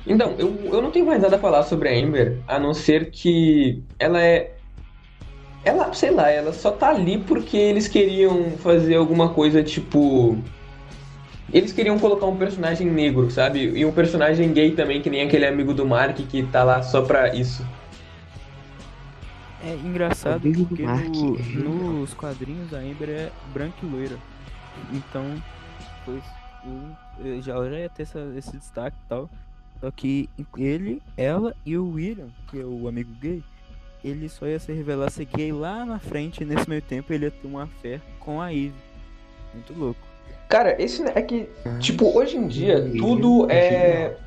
Então, 0.07 0.31
eu, 0.39 0.57
eu 0.71 0.81
não 0.81 0.89
tenho 0.89 1.05
mais 1.05 1.21
nada 1.21 1.35
a 1.35 1.39
falar 1.39 1.63
sobre 1.63 1.89
a 1.89 1.91
Amber, 1.91 2.41
a 2.47 2.57
não 2.57 2.73
ser 2.73 3.11
que 3.11 3.83
ela 3.99 4.23
é. 4.23 4.55
Ela, 5.65 5.91
sei 5.91 6.11
lá, 6.11 6.29
ela 6.29 6.53
só 6.53 6.71
tá 6.71 6.89
ali 6.89 7.17
porque 7.17 7.57
eles 7.57 7.89
queriam 7.89 8.51
fazer 8.51 8.95
alguma 8.95 9.33
coisa 9.33 9.61
tipo. 9.61 10.41
Eles 11.51 11.73
queriam 11.73 11.99
colocar 11.99 12.25
um 12.25 12.37
personagem 12.37 12.89
negro, 12.89 13.29
sabe? 13.29 13.65
E 13.77 13.85
um 13.85 13.91
personagem 13.91 14.53
gay 14.53 14.71
também, 14.71 15.01
que 15.01 15.09
nem 15.09 15.23
aquele 15.23 15.45
amigo 15.45 15.73
do 15.73 15.85
Mark 15.85 16.15
que 16.15 16.43
tá 16.43 16.63
lá 16.63 16.81
só 16.81 17.01
pra 17.01 17.35
isso. 17.35 17.67
É 19.65 19.73
engraçado 19.75 20.41
porque 20.67 20.83
no- 20.83 21.93
nos 22.01 22.13
quadrinhos 22.13 22.73
a 22.73 22.77
Amber 22.79 23.09
é 23.09 23.31
branca 23.53 23.75
e 23.81 23.85
loira. 23.85 24.17
Então, 24.91 25.23
pois, 26.03 26.23
eu, 26.65 27.25
eu 27.35 27.41
já 27.41 27.53
já 27.69 27.79
ia 27.79 27.89
ter 27.89 28.03
essa- 28.03 28.33
esse 28.37 28.51
destaque 28.57 28.97
e 29.05 29.09
tal. 29.09 29.29
Só 29.79 29.91
que 29.91 30.29
ele, 30.57 31.01
ela 31.17 31.55
e 31.65 31.77
o 31.77 31.91
William, 31.93 32.27
que 32.49 32.59
é 32.59 32.63
o 32.65 32.87
amigo 32.87 33.11
gay, 33.21 33.43
ele 34.03 34.27
só 34.29 34.45
ia 34.45 34.59
se 34.59 34.71
revelar 34.73 35.09
ser 35.09 35.25
gay 35.25 35.51
lá 35.51 35.85
na 35.85 35.99
frente 35.99 36.41
e 36.41 36.45
nesse 36.45 36.69
meio 36.69 36.81
tempo 36.81 37.11
ele 37.13 37.25
ia 37.25 37.31
ter 37.31 37.47
uma 37.47 37.67
fé 37.81 37.99
com 38.19 38.41
a 38.41 38.53
Eve. 38.53 38.73
Muito 39.53 39.73
louco. 39.73 39.99
Cara, 40.49 40.81
esse 40.81 41.01
é 41.03 41.21
que, 41.21 41.47
tipo, 41.79 42.17
hoje 42.17 42.37
em 42.37 42.47
dia 42.47 42.81
tudo 42.97 43.49
é. 43.49 44.17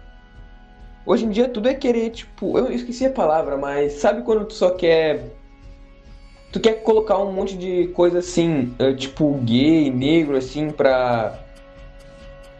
Hoje 1.07 1.25
em 1.25 1.31
dia 1.31 1.49
tudo 1.49 1.69
é 1.69 1.75
querer, 1.75 2.11
tipo, 2.11 2.59
eu 2.59 2.71
esqueci 2.73 3.07
a 3.07 3.11
palavra, 3.11 3.57
mas 3.57 3.93
sabe 3.93 4.23
quando 4.23 4.45
tu 4.45 4.55
só 4.55 4.71
quer. 4.71 5.23
Tu 6.51 6.59
quer 6.59 6.83
colocar 6.83 7.19
um 7.19 7.31
monte 7.31 7.57
de 7.57 7.87
coisa 7.89 8.19
assim, 8.19 8.75
eh, 8.79 8.93
tipo 8.93 9.33
gay, 9.45 9.89
negro, 9.89 10.37
assim, 10.37 10.71
pra. 10.71 11.39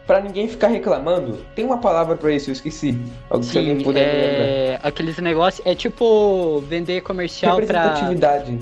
Pra 0.05 0.21
ninguém 0.21 0.47
ficar 0.47 0.67
reclamando? 0.67 1.43
Tem 1.53 1.65
uma 1.65 1.79
palavra 1.79 2.15
pra 2.15 2.31
isso, 2.31 2.49
eu 2.49 2.53
esqueci. 2.53 2.97
Algo 3.29 3.43
se 3.43 3.57
alguém 3.57 3.77
Sim, 3.79 3.83
puder 3.83 4.07
me 4.07 4.21
lembrar. 4.21 4.45
é, 4.45 4.79
aqueles 4.81 5.17
negócios. 5.17 5.65
É 5.67 5.75
tipo 5.75 6.61
vender 6.61 7.01
comercial 7.01 7.57
pra. 7.57 7.81
Representatividade. 7.81 8.59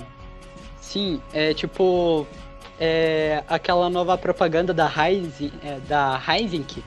Sim, 0.82 1.22
é 1.32 1.54
tipo. 1.54 2.26
É, 2.80 3.44
aquela 3.48 3.90
nova 3.90 4.18
propaganda 4.18 4.74
da 4.74 4.92
Heinz, 4.92 5.40
é, 5.64 5.78
da 5.88 6.20
Heineken. 6.28 6.84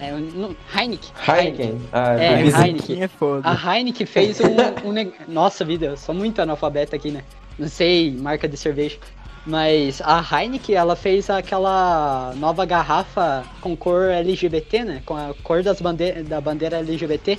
É, 0.00 0.12
não, 0.12 0.54
Heineken. 0.74 1.10
Heineken. 1.26 1.80
A 1.92 2.14
É. 2.14 2.40
Heineken. 2.42 3.02
é 3.02 3.08
foda. 3.08 3.48
A 3.48 3.54
Heineken 3.76 4.06
fez 4.06 4.38
um, 4.40 4.88
um 4.88 4.92
neg- 4.92 5.12
Nossa 5.26 5.64
vida, 5.64 5.86
eu 5.86 5.96
sou 5.96 6.14
muito 6.14 6.40
analfabeto 6.40 6.94
aqui, 6.94 7.10
né? 7.10 7.24
Não 7.58 7.68
sei 7.68 8.12
marca 8.12 8.46
de 8.48 8.56
cerveja. 8.56 8.96
Mas 9.44 10.00
a 10.02 10.20
Heineken, 10.20 10.74
ela 10.74 10.94
fez 10.94 11.28
aquela 11.30 12.32
nova 12.36 12.64
garrafa 12.64 13.44
com 13.60 13.76
cor 13.76 14.10
LGBT, 14.10 14.84
né? 14.84 15.02
Com 15.04 15.16
a 15.16 15.34
cor 15.42 15.62
das 15.62 15.80
bande 15.80 16.22
da 16.22 16.40
bandeira 16.40 16.76
LGBT. 16.78 17.38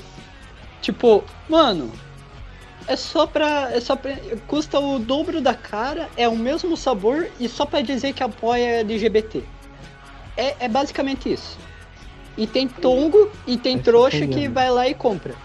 Tipo, 0.81 1.23
mano, 1.47 1.91
é 2.87 2.95
só 2.95 3.25
pra. 3.27 3.69
É 3.71 3.79
só 3.79 3.95
pra. 3.95 4.15
Custa 4.47 4.79
o 4.79 4.97
dobro 4.99 5.39
da 5.39 5.53
cara, 5.53 6.09
é 6.17 6.27
o 6.27 6.35
mesmo 6.35 6.75
sabor 6.75 7.27
e 7.39 7.47
só 7.47 7.65
pra 7.65 7.81
dizer 7.81 8.13
que 8.13 8.23
apoia 8.23 8.79
LGBT. 8.79 9.43
É, 10.35 10.55
é 10.61 10.67
basicamente 10.67 11.31
isso. 11.31 11.57
E 12.37 12.47
tem 12.47 12.67
tongo 12.67 13.31
e 13.45 13.57
tem 13.57 13.75
Mas 13.75 13.85
trouxa 13.85 14.27
que 14.27 14.47
vai 14.47 14.69
lá 14.69 14.87
e 14.87 14.93
compra. 14.93 15.35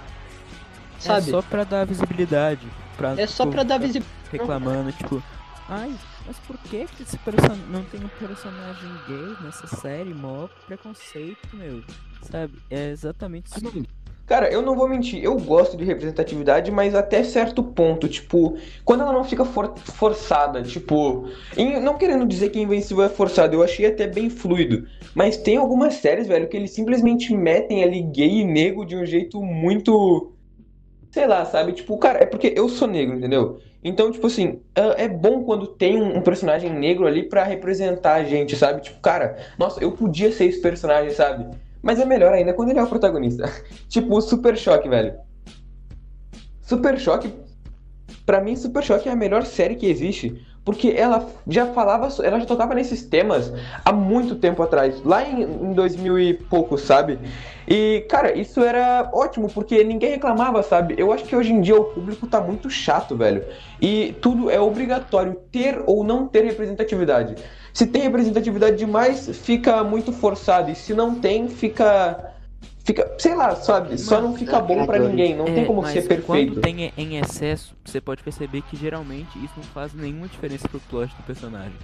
Sabe? 0.99 1.29
É 1.29 1.31
só 1.33 1.43
pra 1.43 1.65
dar 1.65 1.85
visibilidade. 1.85 2.67
Pra, 2.97 3.15
É 3.21 3.27
só 3.27 3.45
tipo, 3.45 3.55
pra 3.55 3.63
dar 3.63 3.79
visibilidade. 3.79 4.15
reclamando, 4.31 4.93
tipo, 4.93 5.23
ai, 5.69 5.93
mas 6.27 6.39
por 6.47 6.57
que 6.59 6.87
que 6.87 7.03
esse 7.03 7.19
person... 7.19 7.57
não 7.69 7.85
tem 7.85 8.01
um 8.03 8.09
personagem 8.09 8.91
gay 9.07 9.37
nessa 9.41 9.67
série? 9.67 10.15
Mó 10.15 10.49
preconceito, 10.67 11.49
meu. 11.55 11.83
Sabe? 12.23 12.55
É 12.71 12.91
exatamente 12.91 13.49
isso. 13.49 13.87
Cara, 14.27 14.51
eu 14.51 14.63
não 14.63 14.75
vou 14.75 14.89
mentir, 14.89 15.23
eu 15.23 15.37
gosto 15.39 15.77
de 15.77 15.85
representatividade, 15.85 16.71
mas 16.71 16.95
até 16.95 17.23
certo 17.23 17.63
ponto, 17.63 18.09
tipo, 18.09 18.57
quando 18.83 19.03
ela 19.03 19.13
não 19.13 19.23
fica 19.23 19.45
for- 19.45 19.75
forçada, 19.79 20.63
tipo, 20.63 21.29
em- 21.55 21.79
não 21.79 21.99
querendo 21.99 22.25
dizer 22.27 22.49
que 22.49 22.59
Invencível 22.59 23.05
é 23.05 23.11
forçado, 23.11 23.55
eu 23.55 23.63
achei 23.63 23.85
até 23.85 24.07
bem 24.07 24.31
fluido, 24.31 24.87
mas 25.15 25.37
tem 25.37 25.59
algumas 25.59 25.95
séries, 25.97 26.27
velho, 26.27 26.49
que 26.49 26.57
eles 26.57 26.71
simplesmente 26.71 27.37
metem 27.37 27.85
ali 27.85 28.01
gay 28.03 28.41
e 28.41 28.45
negro 28.47 28.87
de 28.87 28.97
um 28.97 29.05
jeito 29.05 29.43
muito, 29.43 30.33
sei 31.13 31.27
lá, 31.27 31.45
sabe, 31.45 31.73
tipo, 31.73 31.97
cara, 31.99 32.23
é 32.23 32.27
porque 32.27 32.53
eu 32.57 32.69
sou 32.69 32.89
negro, 32.89 33.17
entendeu? 33.17 33.59
Então, 33.83 34.11
tipo 34.11 34.27
assim, 34.27 34.63
é 34.75 35.05
é 35.05 35.09
bom 35.09 35.45
quando 35.45 35.67
tem 35.67 36.03
um 36.03 36.23
personagem 36.23 36.73
negro 36.73 37.07
ali 37.07 37.29
pra 37.29 37.45
representar 37.45 38.15
a 38.15 38.25
gente, 38.25 38.57
sabe? 38.57 38.81
Tipo, 38.83 39.01
cara, 39.01 39.37
nossa, 39.59 39.83
eu 39.85 39.93
podia 39.93 40.33
ser 40.33 40.47
esse 40.47 40.61
personagem, 40.63 41.11
sabe? 41.13 41.47
Mas 41.85 42.01
é 42.01 42.07
melhor 42.07 42.33
ainda 42.33 42.55
quando 42.55 42.71
ele 42.71 42.79
é 42.79 42.83
o 42.83 42.87
protagonista. 42.87 43.45
tipo, 43.89 44.17
o 44.17 44.21
Super 44.23 44.57
Choque, 44.57 44.89
velho. 44.89 45.15
Super 46.63 46.99
Choque, 46.99 47.31
pra 48.25 48.41
mim, 48.41 48.57
Super 48.57 48.83
Choque 48.83 49.07
é 49.07 49.13
a 49.13 49.17
melhor 49.17 49.45
série 49.45 49.77
que 49.77 49.87
existe. 49.87 50.43
Porque 50.65 50.95
ela 50.97 51.29
já 51.47 51.67
falava, 51.67 52.09
ela 52.23 52.41
já 52.41 52.47
tocava 52.47 52.75
nesses 52.75 53.03
temas 53.03 53.53
há 53.85 53.93
muito 53.93 54.37
tempo 54.37 54.63
atrás, 54.63 55.03
lá 55.05 55.23
em, 55.23 55.43
em 55.43 55.73
2000 55.75 56.19
e 56.19 56.33
pouco, 56.33 56.79
sabe? 56.79 57.19
E, 57.69 58.07
cara, 58.09 58.35
isso 58.35 58.63
era 58.63 59.11
ótimo, 59.13 59.51
porque 59.51 59.85
ninguém 59.85 60.13
reclamava, 60.13 60.63
sabe? 60.63 60.95
Eu 60.97 61.13
acho 61.13 61.25
que 61.25 61.37
hoje 61.37 61.53
em 61.53 61.61
dia 61.61 61.77
o 61.77 61.85
público 61.85 62.27
tá 62.27 62.41
muito 62.41 62.71
chato, 62.71 63.15
velho. 63.15 63.45
E 63.79 64.17
tudo 64.23 64.49
é 64.49 64.59
obrigatório 64.59 65.35
ter 65.53 65.83
ou 65.85 66.03
não 66.03 66.27
ter 66.27 66.43
representatividade. 66.45 67.35
Se 67.75 67.89
tem 67.89 68.03
representatividade 68.03 68.77
demais, 68.77 69.29
fica 69.37 69.83
muito 69.83 70.13
forçado. 70.13 70.71
E 70.71 70.77
se 70.77 70.95
não 70.95 71.17
tem, 71.21 71.49
fica. 71.49 72.33
Fica, 72.85 73.15
sei 73.19 73.35
lá, 73.35 73.57
sabe? 73.57 73.99
Só 73.99 74.21
não 74.21 74.37
fica 74.37 74.61
bom 74.61 74.87
pra 74.87 74.99
ninguém. 74.99 75.35
Não 75.37 75.47
tem 75.47 75.61
É, 75.61 75.65
como 75.65 75.83
mas 75.83 75.93
ser 75.93 76.03
perfeito. 76.07 76.53
Quando 76.53 76.61
tem 76.61 76.93
em 76.97 77.19
excesso, 77.19 77.75
você 77.85 78.01
pode 78.01 78.23
perceber 78.23 78.63
que 78.63 78.77
geralmente 78.77 79.37
isso 79.43 79.55
não 79.57 79.65
faz 79.65 79.93
nenhuma 79.93 80.29
diferença 80.29 80.69
pro 80.69 80.79
plot 80.81 81.13
do 81.17 81.23
personagem. 81.25 81.77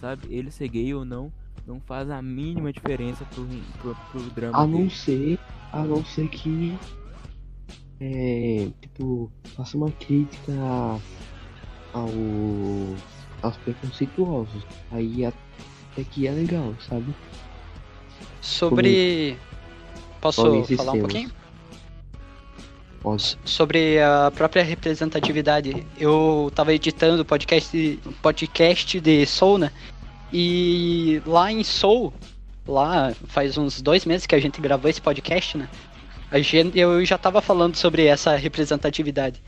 Sabe? 0.00 0.26
Ele 0.30 0.50
ser 0.50 0.66
gay 0.68 0.92
ou 0.94 1.04
não, 1.04 1.30
não 1.66 1.78
faz 1.78 2.10
a 2.10 2.20
mínima 2.20 2.72
diferença 2.72 3.24
pro, 3.26 3.46
pro, 3.80 3.94
pro 4.10 4.20
drama. 4.30 4.58
A 4.58 4.66
não 4.66 4.78
dele. 4.78 4.90
ser, 4.90 5.38
a 5.70 5.82
não 5.84 6.04
ser 6.04 6.26
que 6.28 6.76
é, 8.00 8.68
tipo, 8.80 9.30
faça 9.54 9.76
uma 9.76 9.90
crítica 9.92 10.52
ao 11.92 12.08
aos 13.42 13.56
preconceituosos. 13.58 14.62
Aí 14.90 15.24
até 15.24 16.04
que 16.04 16.26
é 16.26 16.32
legal, 16.32 16.74
sabe? 16.88 17.14
Sobre. 18.40 19.36
Posso 20.20 20.42
Sobre 20.42 20.58
esses 20.60 20.76
falar 20.76 20.92
um 20.92 20.94
temas. 20.94 21.12
pouquinho? 21.12 21.40
Pode. 23.00 23.38
sobre 23.46 23.98
a 23.98 24.30
própria 24.30 24.62
representatividade. 24.62 25.86
Eu 25.98 26.52
tava 26.54 26.74
editando 26.74 27.22
o 27.22 27.24
podcast, 27.24 27.98
podcast 28.20 29.00
de 29.00 29.24
Soul, 29.24 29.56
né? 29.56 29.72
E 30.30 31.22
lá 31.24 31.50
em 31.50 31.64
Soul, 31.64 32.12
lá 32.68 33.14
faz 33.26 33.56
uns 33.56 33.80
dois 33.80 34.04
meses 34.04 34.26
que 34.26 34.34
a 34.34 34.40
gente 34.40 34.60
gravou 34.60 34.90
esse 34.90 35.00
podcast, 35.00 35.56
né? 35.56 35.66
A 36.30 36.38
gente, 36.40 36.78
eu 36.78 37.02
já 37.04 37.16
tava 37.16 37.40
falando 37.40 37.74
sobre 37.74 38.04
essa 38.04 38.36
representatividade. 38.36 39.42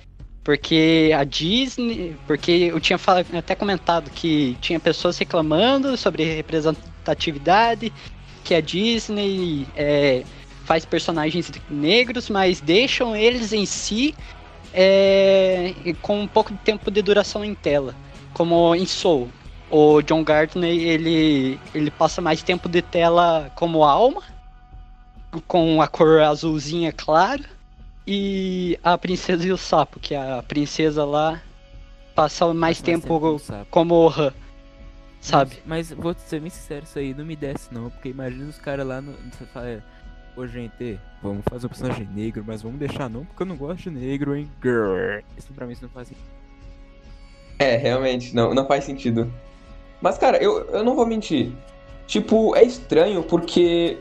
Porque 0.44 1.10
a 1.16 1.24
Disney. 1.24 2.16
Porque 2.26 2.50
eu 2.72 2.80
tinha 2.80 2.98
fala- 2.98 3.24
até 3.36 3.54
comentado 3.54 4.10
que 4.10 4.56
tinha 4.60 4.80
pessoas 4.80 5.16
reclamando 5.18 5.96
sobre 5.96 6.24
representatividade, 6.34 7.92
que 8.44 8.54
a 8.54 8.60
Disney 8.60 9.66
é, 9.76 10.24
faz 10.64 10.84
personagens 10.84 11.50
negros, 11.70 12.28
mas 12.28 12.60
deixam 12.60 13.14
eles 13.14 13.52
em 13.52 13.64
si 13.66 14.14
é, 14.72 15.74
com 16.00 16.20
um 16.20 16.26
pouco 16.26 16.52
de 16.52 16.58
tempo 16.60 16.90
de 16.90 17.02
duração 17.02 17.44
em 17.44 17.54
tela, 17.54 17.94
como 18.32 18.74
em 18.74 18.86
Soul. 18.86 19.28
O 19.70 20.02
John 20.02 20.22
Gardner 20.22 20.70
ele, 20.70 21.58
ele 21.74 21.90
passa 21.90 22.20
mais 22.20 22.42
tempo 22.42 22.68
de 22.68 22.82
tela 22.82 23.50
como 23.54 23.84
alma, 23.84 24.22
com 25.46 25.80
a 25.80 25.88
cor 25.88 26.20
azulzinha 26.20 26.92
clara, 26.92 27.44
e 28.06 28.78
a 28.82 28.96
princesa 28.98 29.46
e 29.46 29.52
o 29.52 29.56
sapo, 29.56 30.00
que 30.00 30.14
a 30.14 30.42
princesa 30.46 31.04
lá 31.04 31.40
passa 32.14 32.52
mais 32.52 32.78
Faz 32.78 32.84
tempo 32.84 33.18
com 33.20 33.34
o 33.34 33.38
sapo. 33.38 33.66
como 33.70 33.94
o 33.94 34.08
Han, 34.08 34.32
sabe? 35.20 35.58
Mas, 35.64 35.90
mas 35.90 35.98
vou 35.98 36.14
ser 36.14 36.40
bem 36.40 36.50
sincero, 36.50 36.84
isso 36.84 36.98
aí 36.98 37.14
não 37.14 37.24
me 37.24 37.36
desce 37.36 37.72
não, 37.72 37.90
porque 37.90 38.08
imagina 38.08 38.48
os 38.48 38.58
caras 38.58 38.86
lá 38.86 39.00
no. 39.00 39.12
Você 39.12 39.46
fala, 39.46 39.68
é, 39.68 39.82
ô 40.36 40.46
gente, 40.46 40.98
vamos 41.22 41.42
fazer 41.48 41.66
um 41.66 41.68
personagem 41.70 42.08
negro, 42.12 42.44
mas 42.46 42.62
vamos 42.62 42.78
deixar 42.78 43.08
não, 43.08 43.24
porque 43.24 43.42
eu 43.42 43.46
não 43.46 43.56
gosto 43.56 43.82
de 43.82 43.90
negro, 43.90 44.36
hein? 44.36 44.50
Grrr. 44.60 45.22
Isso 45.38 45.52
pra 45.52 45.66
mim 45.66 45.72
isso 45.72 45.82
não 45.82 45.90
faz 45.90 46.08
sentido. 46.08 46.26
É, 47.58 47.76
realmente, 47.76 48.34
não, 48.34 48.52
não 48.52 48.66
faz 48.66 48.84
sentido. 48.84 49.32
Mas, 50.00 50.18
cara, 50.18 50.36
eu, 50.42 50.68
eu 50.70 50.82
não 50.82 50.96
vou 50.96 51.06
mentir. 51.06 51.52
Tipo, 52.08 52.56
é 52.56 52.64
estranho 52.64 53.22
porque. 53.22 53.98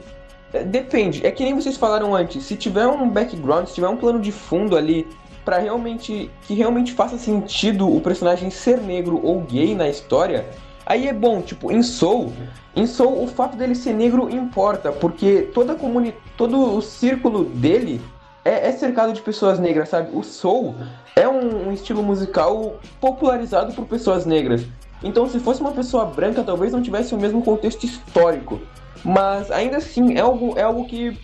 Depende, 0.66 1.26
é 1.26 1.32
que 1.32 1.44
nem 1.44 1.56
vocês 1.56 1.78
falaram 1.78 2.14
antes. 2.14 2.44
Se 2.44 2.56
tiver 2.56 2.86
um 2.88 3.10
background, 3.10 3.68
se 3.68 3.76
tiver 3.76 3.88
um 3.88 3.96
plano 3.96 4.20
de 4.20 4.32
fundo 4.32 4.76
ali 4.76 5.08
pra 5.46 5.58
realmente. 5.58 6.30
que 6.42 6.54
realmente 6.54 6.94
faça 6.94 7.18
sentido 7.18 7.88
o 7.94 8.02
personagem 8.02 8.50
ser 8.50 8.80
negro 8.80 9.20
ou 9.24 9.42
gay 9.42 9.74
na 9.74 9.88
história, 9.88 10.46
aí 10.86 11.08
é 11.08 11.14
bom. 11.14 11.42
Tipo, 11.42 11.72
em 11.72 11.82
Soul, 11.82 12.34
em 12.76 12.86
Soul 12.86 13.24
o 13.24 13.28
fato 13.28 13.56
dele 13.56 13.76
ser 13.76 13.94
negro 13.94 14.30
importa, 14.30 14.92
porque 14.92 15.50
toda 15.54 15.74
a 15.74 15.76
comuni 15.76 16.14
todo 16.38 16.76
o 16.76 16.82
círculo 16.82 17.46
dele 17.46 18.02
é, 18.44 18.68
é 18.68 18.72
cercado 18.74 19.14
de 19.14 19.22
pessoas 19.22 19.58
negras, 19.58 19.90
sabe? 19.90 20.10
O 20.14 20.24
Soul 20.24 20.76
é 21.16 21.28
um, 21.28 21.70
um 21.70 21.72
estilo 21.72 22.04
musical 22.04 22.76
popularizado 23.00 23.74
por 23.74 23.86
pessoas 23.86 24.26
negras. 24.26 24.66
Então, 25.04 25.28
se 25.28 25.40
fosse 25.40 25.62
uma 25.62 25.72
pessoa 25.72 26.06
branca, 26.06 26.44
talvez 26.44 26.72
não 26.72 26.82
tivesse 26.82 27.16
o 27.16 27.18
mesmo 27.18 27.42
contexto 27.42 27.84
histórico. 27.86 28.60
Mas 29.04 29.50
ainda 29.52 29.78
assim, 29.78 30.16
é 30.18 30.22
algo, 30.22 30.58
é 30.58 30.64
algo 30.64 30.86
que 30.86 31.18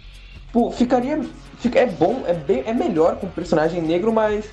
pô, 0.52 0.72
ficaria. 0.72 1.22
Fica, 1.60 1.80
é 1.80 1.86
bom, 1.86 2.24
é, 2.28 2.34
bem, 2.34 2.64
é 2.66 2.74
melhor 2.74 3.16
com 3.18 3.28
o 3.28 3.32
personagem 3.32 3.82
negro, 3.82 4.14
mas 4.14 4.46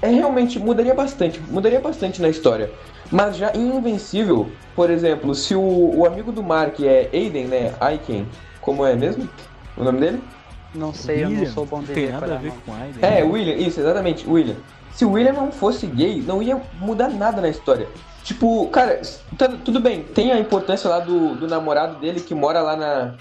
é 0.00 0.08
realmente 0.08 0.58
mudaria 0.58 0.94
bastante. 0.94 1.40
Mudaria 1.48 1.80
bastante 1.80 2.20
na 2.20 2.28
história. 2.28 2.70
Mas 3.10 3.36
já 3.36 3.52
em 3.54 3.76
Invencível, 3.76 4.50
por 4.76 4.88
exemplo, 4.90 5.34
se 5.34 5.54
o, 5.54 5.60
o 5.96 6.06
amigo 6.06 6.30
do 6.30 6.42
Mark 6.42 6.80
é 6.80 7.10
Aiden, 7.12 7.46
né? 7.46 7.74
Aiken, 7.80 8.26
como 8.60 8.86
é 8.86 8.94
mesmo? 8.94 9.28
O 9.76 9.82
nome 9.82 10.00
dele? 10.00 10.22
Não 10.74 10.94
sei, 10.94 11.24
eu 11.24 11.30
não 11.30 11.36
William, 11.36 11.52
sou 11.52 11.66
bom 11.66 11.78
Não 11.78 11.84
de 11.84 11.92
tem 11.92 12.08
nada 12.10 12.34
a 12.34 12.38
ver 12.38 12.52
não. 12.52 12.56
com 12.58 12.72
Aiden. 12.72 13.02
É, 13.02 13.24
William, 13.24 13.54
isso, 13.54 13.80
exatamente, 13.80 14.28
William. 14.28 14.56
Se 14.92 15.04
o 15.04 15.12
William 15.12 15.32
não 15.32 15.50
fosse 15.50 15.86
gay, 15.86 16.22
não 16.24 16.42
ia 16.42 16.60
mudar 16.78 17.08
nada 17.08 17.40
na 17.40 17.48
história. 17.48 17.88
Tipo, 18.24 18.68
cara, 18.68 19.00
tudo 19.64 19.80
bem, 19.80 20.02
tem 20.04 20.30
a 20.32 20.38
importância 20.38 20.88
lá 20.88 21.00
do, 21.00 21.34
do 21.34 21.48
namorado 21.48 21.98
dele 21.98 22.20
que 22.20 22.34
mora 22.34 22.60
lá 22.62 22.76
na, 22.76 23.14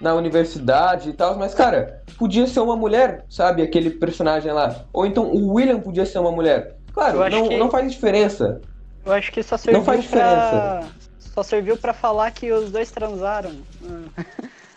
na 0.00 0.14
universidade 0.14 1.10
e 1.10 1.12
tal, 1.12 1.36
mas, 1.36 1.54
cara, 1.54 2.02
podia 2.18 2.46
ser 2.46 2.60
uma 2.60 2.76
mulher, 2.76 3.24
sabe? 3.28 3.62
Aquele 3.62 3.90
personagem 3.90 4.52
lá. 4.52 4.84
Ou 4.92 5.06
então 5.06 5.24
o 5.24 5.54
William 5.54 5.80
podia 5.80 6.06
ser 6.06 6.18
uma 6.18 6.30
mulher. 6.30 6.76
Claro, 6.92 7.18
não, 7.28 7.48
que- 7.48 7.58
não 7.58 7.70
faz 7.70 7.90
diferença. 7.90 8.60
Eu 9.04 9.12
acho 9.12 9.32
que 9.32 9.42
só 9.42 9.56
serviu 9.56 9.82
faz 9.82 10.06
pra. 10.06 10.84
Só 11.18 11.42
serviu 11.42 11.76
pra 11.76 11.92
falar 11.92 12.30
que 12.30 12.52
os 12.52 12.70
dois 12.70 12.90
transaram. 12.90 13.50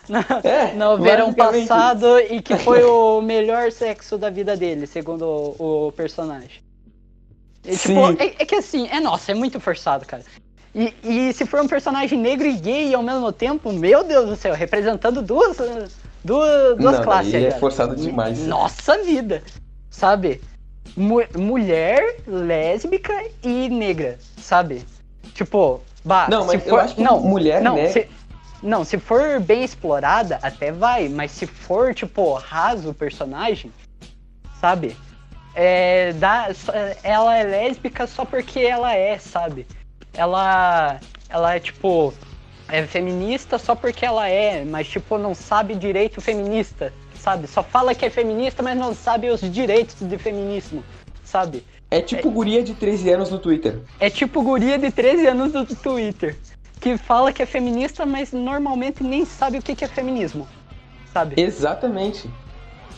No, 0.08 0.20
É, 0.42 0.72
no 0.72 0.96
verão 0.96 1.34
passado 1.34 2.18
e 2.18 2.40
que 2.40 2.56
foi 2.56 2.82
o 2.82 3.20
melhor 3.20 3.70
sexo 3.70 4.16
da 4.16 4.30
vida 4.30 4.56
dele, 4.56 4.86
segundo 4.86 5.22
o, 5.58 5.88
o 5.88 5.92
personagem. 5.92 6.62
E, 7.68 7.76
tipo, 7.76 8.00
é, 8.22 8.34
é 8.38 8.44
que 8.46 8.54
assim, 8.54 8.88
é 8.88 8.98
nossa, 8.98 9.30
é 9.32 9.34
muito 9.34 9.60
forçado, 9.60 10.06
cara. 10.06 10.22
E, 10.74 10.94
e 11.02 11.32
se 11.32 11.44
for 11.44 11.60
um 11.60 11.68
personagem 11.68 12.18
negro 12.18 12.46
e 12.46 12.54
gay 12.54 12.94
ao 12.94 13.02
mesmo 13.02 13.30
tempo, 13.32 13.72
meu 13.72 14.02
Deus 14.04 14.28
do 14.28 14.36
céu, 14.36 14.54
representando 14.54 15.20
duas, 15.20 15.56
duas, 16.24 16.76
duas 16.78 16.96
Não, 16.96 17.02
classes. 17.02 17.32
daí 17.32 17.44
é 17.44 17.48
cara. 17.48 17.60
forçado 17.60 17.96
demais. 17.96 18.38
Nossa 18.46 19.02
vida, 19.02 19.42
sabe? 19.90 20.40
Mu- 20.96 21.26
mulher, 21.36 22.16
lésbica 22.26 23.12
e 23.42 23.68
negra, 23.68 24.18
sabe? 24.38 24.84
Tipo, 25.34 25.80
bah, 26.04 26.26
Não, 26.30 26.42
se 26.42 26.46
mas 26.56 26.66
eu 26.66 26.70
for, 26.70 26.80
acho 26.80 26.94
que 26.94 27.02
não, 27.02 27.20
mulher, 27.20 27.60
não, 27.60 27.76
né? 27.76 27.88
se, 27.88 28.08
não, 28.62 28.84
se 28.84 28.98
for 28.98 29.40
bem 29.40 29.62
explorada, 29.64 30.38
até 30.42 30.72
vai, 30.72 31.08
mas 31.08 31.30
se 31.32 31.46
for, 31.46 31.94
tipo, 31.94 32.32
raso 32.34 32.90
o 32.90 32.94
personagem, 32.94 33.72
sabe? 34.60 34.96
É, 35.60 36.12
dá, 36.12 36.50
ela 37.02 37.36
é 37.36 37.42
lésbica 37.42 38.06
só 38.06 38.24
porque 38.24 38.60
ela 38.60 38.94
é, 38.94 39.18
sabe? 39.18 39.66
Ela, 40.14 41.00
ela 41.28 41.56
é 41.56 41.58
tipo 41.58 42.14
é 42.68 42.86
feminista 42.86 43.58
só 43.58 43.74
porque 43.74 44.06
ela 44.06 44.28
é, 44.28 44.64
mas 44.64 44.86
tipo 44.86 45.18
não 45.18 45.34
sabe 45.34 45.74
direito 45.74 46.20
feminista, 46.20 46.92
sabe? 47.18 47.48
Só 47.48 47.64
fala 47.64 47.92
que 47.92 48.06
é 48.06 48.10
feminista, 48.10 48.62
mas 48.62 48.78
não 48.78 48.94
sabe 48.94 49.30
os 49.30 49.40
direitos 49.40 49.96
de 49.98 50.16
feminismo, 50.16 50.84
sabe? 51.24 51.64
É 51.90 52.00
tipo 52.00 52.30
guria 52.30 52.62
de 52.62 52.74
13 52.74 53.10
anos 53.10 53.28
no 53.28 53.40
Twitter. 53.40 53.80
É 53.98 54.08
tipo 54.08 54.40
guria 54.42 54.78
de 54.78 54.92
13 54.92 55.26
anos 55.26 55.52
no 55.54 55.66
Twitter. 55.66 56.36
Que 56.80 56.96
fala 56.96 57.32
que 57.32 57.42
é 57.42 57.46
feminista, 57.46 58.06
mas 58.06 58.30
normalmente 58.30 59.02
nem 59.02 59.24
sabe 59.24 59.58
o 59.58 59.62
que 59.62 59.84
é 59.84 59.88
feminismo. 59.88 60.46
Sabe? 61.12 61.34
Exatamente. 61.36 62.30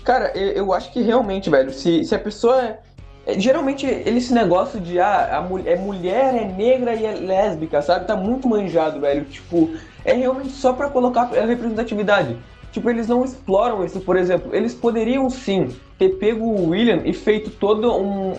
Cara, 0.04 0.32
eu, 0.34 0.52
eu 0.52 0.72
acho 0.72 0.92
que 0.92 1.02
realmente, 1.02 1.50
velho, 1.50 1.72
se, 1.72 2.04
se 2.04 2.14
a 2.14 2.18
pessoa. 2.18 2.62
É, 2.62 2.78
é 3.26 3.38
geralmente 3.38 3.86
esse 3.86 4.32
negócio 4.32 4.80
de 4.80 4.98
ah, 4.98 5.38
a 5.38 5.40
mulher, 5.42 5.72
é 5.72 5.76
mulher, 5.76 6.34
é 6.34 6.44
negra 6.44 6.94
e 6.94 7.04
é 7.04 7.12
lésbica, 7.12 7.82
sabe? 7.82 8.06
Tá 8.06 8.16
muito 8.16 8.48
manjado, 8.48 9.00
velho. 9.00 9.24
Tipo, 9.24 9.70
é 10.04 10.12
realmente 10.12 10.52
só 10.52 10.72
pra 10.72 10.88
colocar 10.88 11.22
a 11.36 11.44
representatividade. 11.44 12.36
Tipo, 12.72 12.88
eles 12.88 13.08
não 13.08 13.24
exploram 13.24 13.84
isso, 13.84 14.00
por 14.00 14.16
exemplo. 14.16 14.54
Eles 14.54 14.74
poderiam 14.74 15.28
sim 15.28 15.68
ter 15.98 16.10
pego 16.10 16.44
o 16.44 16.70
William 16.70 17.02
e 17.04 17.12
feito 17.12 17.50
todo 17.50 17.92
um, 17.92 18.34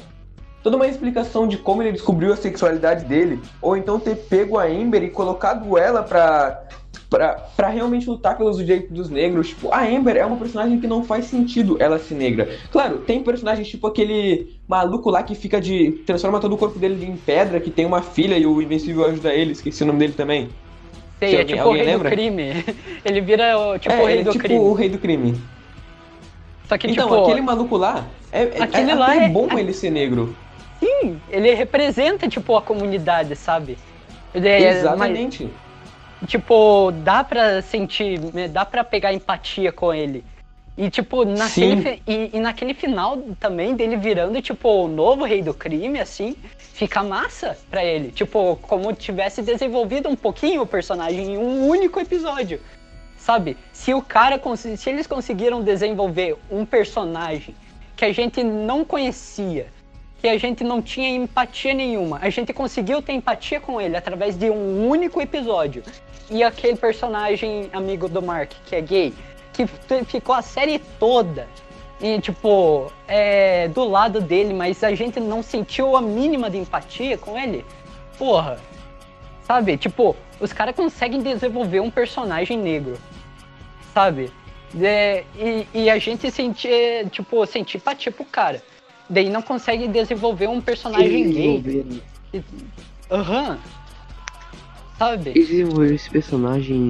toda 0.63 0.75
uma 0.77 0.87
explicação 0.87 1.47
de 1.47 1.57
como 1.57 1.81
ele 1.81 1.91
descobriu 1.91 2.33
a 2.33 2.37
sexualidade 2.37 3.05
dele, 3.05 3.39
ou 3.61 3.75
então 3.75 3.99
ter 3.99 4.15
pego 4.15 4.57
a 4.57 4.65
Amber 4.65 5.03
e 5.03 5.09
colocado 5.09 5.77
ela 5.77 6.03
pra, 6.03 6.63
pra, 7.09 7.33
pra 7.55 7.67
realmente 7.67 8.09
lutar 8.09 8.37
pelos 8.37 8.57
direitos 8.57 8.89
dos 8.89 9.09
negros. 9.09 9.49
Tipo, 9.49 9.71
a 9.71 9.83
Amber 9.83 10.15
é 10.15 10.25
uma 10.25 10.37
personagem 10.37 10.79
que 10.79 10.87
não 10.87 11.03
faz 11.03 11.25
sentido 11.25 11.77
ela 11.79 11.99
ser 11.99 12.15
negra. 12.15 12.57
Claro, 12.71 12.99
tem 12.99 13.23
personagens 13.23 13.67
tipo 13.67 13.85
aquele 13.87 14.55
maluco 14.67 15.09
lá 15.09 15.21
que 15.21 15.35
fica 15.35 15.59
de. 15.59 15.91
transforma 16.05 16.39
todo 16.39 16.53
o 16.53 16.57
corpo 16.57 16.79
dele 16.79 17.05
em 17.05 17.17
pedra, 17.17 17.59
que 17.59 17.69
tem 17.69 17.85
uma 17.85 18.01
filha 18.01 18.37
e 18.37 18.45
o 18.45 18.61
Invencível 18.61 19.05
ajuda 19.05 19.33
ele, 19.33 19.51
esqueci 19.51 19.83
o 19.83 19.85
nome 19.85 19.99
dele 19.99 20.13
também. 20.13 20.49
Sei, 21.19 21.35
é 21.35 21.43
tipo 21.43 21.61
o 21.61 21.73
rei 21.73 21.83
lembra? 21.83 22.09
do 22.09 22.15
crime. 22.15 22.65
Ele 23.05 23.21
vira 23.21 23.55
o, 23.55 23.77
tipo 23.77 23.93
é, 23.93 24.01
o 24.01 24.05
rei 24.07 24.23
do 24.23 24.31
tipo 24.31 24.43
crime. 24.43 24.59
o 24.59 24.73
rei 24.73 24.89
do 24.89 24.97
crime. 24.97 25.41
Só 26.67 26.79
que, 26.79 26.87
então, 26.87 27.07
tipo, 27.07 27.23
aquele 27.23 27.41
maluco 27.41 27.77
lá, 27.77 28.07
é, 28.31 28.41
é 28.43 28.63
aquele 28.63 28.91
é, 28.91 28.95
lá 28.95 29.15
é 29.15 29.29
bom 29.29 29.47
ele 29.55 29.71
ser 29.71 29.91
negro. 29.91 30.35
Sim, 30.79 31.21
ele 31.29 31.53
representa, 31.53 32.27
tipo, 32.27 32.57
a 32.57 32.61
comunidade, 32.61 33.35
sabe? 33.35 33.77
É, 34.33 34.69
Exatamente. 34.69 35.43
Mas, 35.43 35.51
tipo, 36.27 36.91
dá 37.03 37.23
pra 37.23 37.61
sentir, 37.61 38.19
né, 38.33 38.47
dá 38.47 38.65
pra 38.65 38.83
pegar 38.83 39.13
empatia 39.13 39.71
com 39.71 39.93
ele. 39.93 40.23
E, 40.77 40.89
tipo, 40.89 41.25
naquele, 41.25 42.01
e, 42.07 42.31
e, 42.33 42.39
naquele 42.39 42.73
final 42.73 43.17
também 43.39 43.75
dele 43.75 43.97
virando, 43.97 44.41
tipo, 44.41 44.67
o 44.67 44.87
novo 44.87 45.25
rei 45.25 45.41
do 45.41 45.53
crime, 45.53 45.99
assim, 45.99 46.35
fica 46.57 47.03
massa 47.03 47.57
pra 47.69 47.83
ele. 47.83 48.11
Tipo, 48.11 48.55
como 48.61 48.93
tivesse 48.93 49.41
desenvolvido 49.41 50.07
um 50.07 50.15
pouquinho 50.15 50.61
o 50.61 50.65
personagem 50.65 51.33
em 51.33 51.37
um 51.37 51.67
único 51.67 51.99
episódio. 51.99 52.59
Sabe? 53.17 53.57
Se 53.73 53.93
o 53.93 54.01
cara, 54.01 54.41
se 54.55 54.89
eles 54.89 55.05
conseguiram 55.05 55.61
desenvolver 55.61 56.37
um 56.49 56.65
personagem 56.65 57.53
que 57.95 58.05
a 58.05 58.11
gente 58.11 58.41
não 58.43 58.83
conhecia, 58.83 59.67
que 60.21 60.29
a 60.29 60.37
gente 60.37 60.63
não 60.63 60.81
tinha 60.81 61.09
empatia 61.09 61.73
nenhuma. 61.73 62.19
A 62.21 62.29
gente 62.29 62.53
conseguiu 62.53 63.01
ter 63.01 63.13
empatia 63.13 63.59
com 63.59 63.81
ele 63.81 63.97
através 63.97 64.37
de 64.37 64.51
um 64.51 64.87
único 64.87 65.19
episódio. 65.19 65.83
E 66.29 66.43
aquele 66.43 66.77
personagem 66.77 67.69
amigo 67.73 68.07
do 68.07 68.21
Mark, 68.21 68.51
que 68.65 68.75
é 68.75 68.81
gay, 68.81 69.13
que 69.51 69.65
ficou 70.05 70.35
a 70.35 70.41
série 70.41 70.79
toda 70.99 71.47
e, 71.99 72.19
tipo, 72.19 72.91
é, 73.07 73.67
do 73.67 73.83
lado 73.83 74.21
dele, 74.21 74.53
mas 74.53 74.83
a 74.83 74.93
gente 74.93 75.19
não 75.19 75.43
sentiu 75.43 75.97
a 75.97 76.01
mínima 76.01 76.49
de 76.49 76.57
empatia 76.57 77.17
com 77.17 77.37
ele. 77.37 77.65
Porra. 78.17 78.59
Sabe? 79.43 79.75
Tipo, 79.75 80.15
os 80.39 80.53
caras 80.53 80.75
conseguem 80.75 81.21
desenvolver 81.21 81.79
um 81.79 81.91
personagem 81.91 82.57
negro. 82.57 82.97
Sabe? 83.93 84.31
É, 84.79 85.25
e, 85.35 85.67
e, 85.73 85.89
a 85.89 85.97
gente 85.97 86.31
sentir, 86.31 87.09
tipo, 87.09 87.45
sentir 87.45 87.77
empatia 87.77 88.11
pro 88.11 88.23
cara. 88.23 88.63
Daí 89.11 89.29
não 89.29 89.41
consegue 89.41 89.89
desenvolver 89.89 90.47
um 90.47 90.61
personagem 90.61 91.29
gay. 91.29 92.01
Aham. 93.11 93.51
Uhum. 93.51 93.57
Sabe? 94.97 95.33
Desenvolver 95.33 95.95
esse 95.95 96.09
personagem 96.09 96.89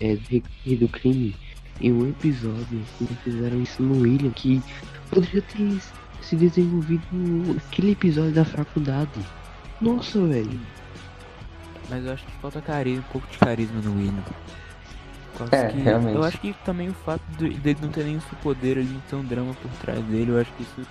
é, 0.00 0.16
do 0.76 0.88
crime 0.88 1.36
em 1.82 1.92
um 1.92 2.08
episódio. 2.08 2.80
Eles 2.98 3.18
fizeram 3.22 3.60
isso 3.60 3.82
no 3.82 4.00
William, 4.00 4.30
que 4.30 4.62
poderia 5.10 5.42
ter 5.42 5.80
se 6.22 6.34
desenvolvido 6.34 7.04
naquele 7.12 7.92
episódio 7.92 8.32
da 8.32 8.44
faculdade. 8.46 9.20
Nossa, 9.82 10.18
velho. 10.26 10.60
Mas 11.90 12.06
eu 12.06 12.12
acho 12.14 12.24
que 12.24 12.32
falta 12.40 12.62
carisma, 12.62 13.04
um 13.06 13.12
pouco 13.12 13.26
de 13.30 13.36
carisma 13.36 13.82
no 13.82 13.96
William. 13.96 14.24
É, 15.50 15.68
que, 15.68 15.78
realmente. 15.78 16.16
Eu 16.16 16.24
acho 16.24 16.38
que 16.38 16.54
também 16.64 16.88
o 16.88 16.94
fato 16.94 17.22
dele 17.38 17.78
não 17.80 17.88
ter 17.88 18.04
nenhum 18.04 18.20
poder, 18.42 18.76
não 18.76 19.00
ter 19.00 19.16
um 19.16 19.24
drama 19.24 19.54
por 19.54 19.70
trás 19.80 20.02
dele, 20.04 20.30
eu 20.30 20.40
acho 20.40 20.52
que 20.52 20.62
isso 20.62 20.86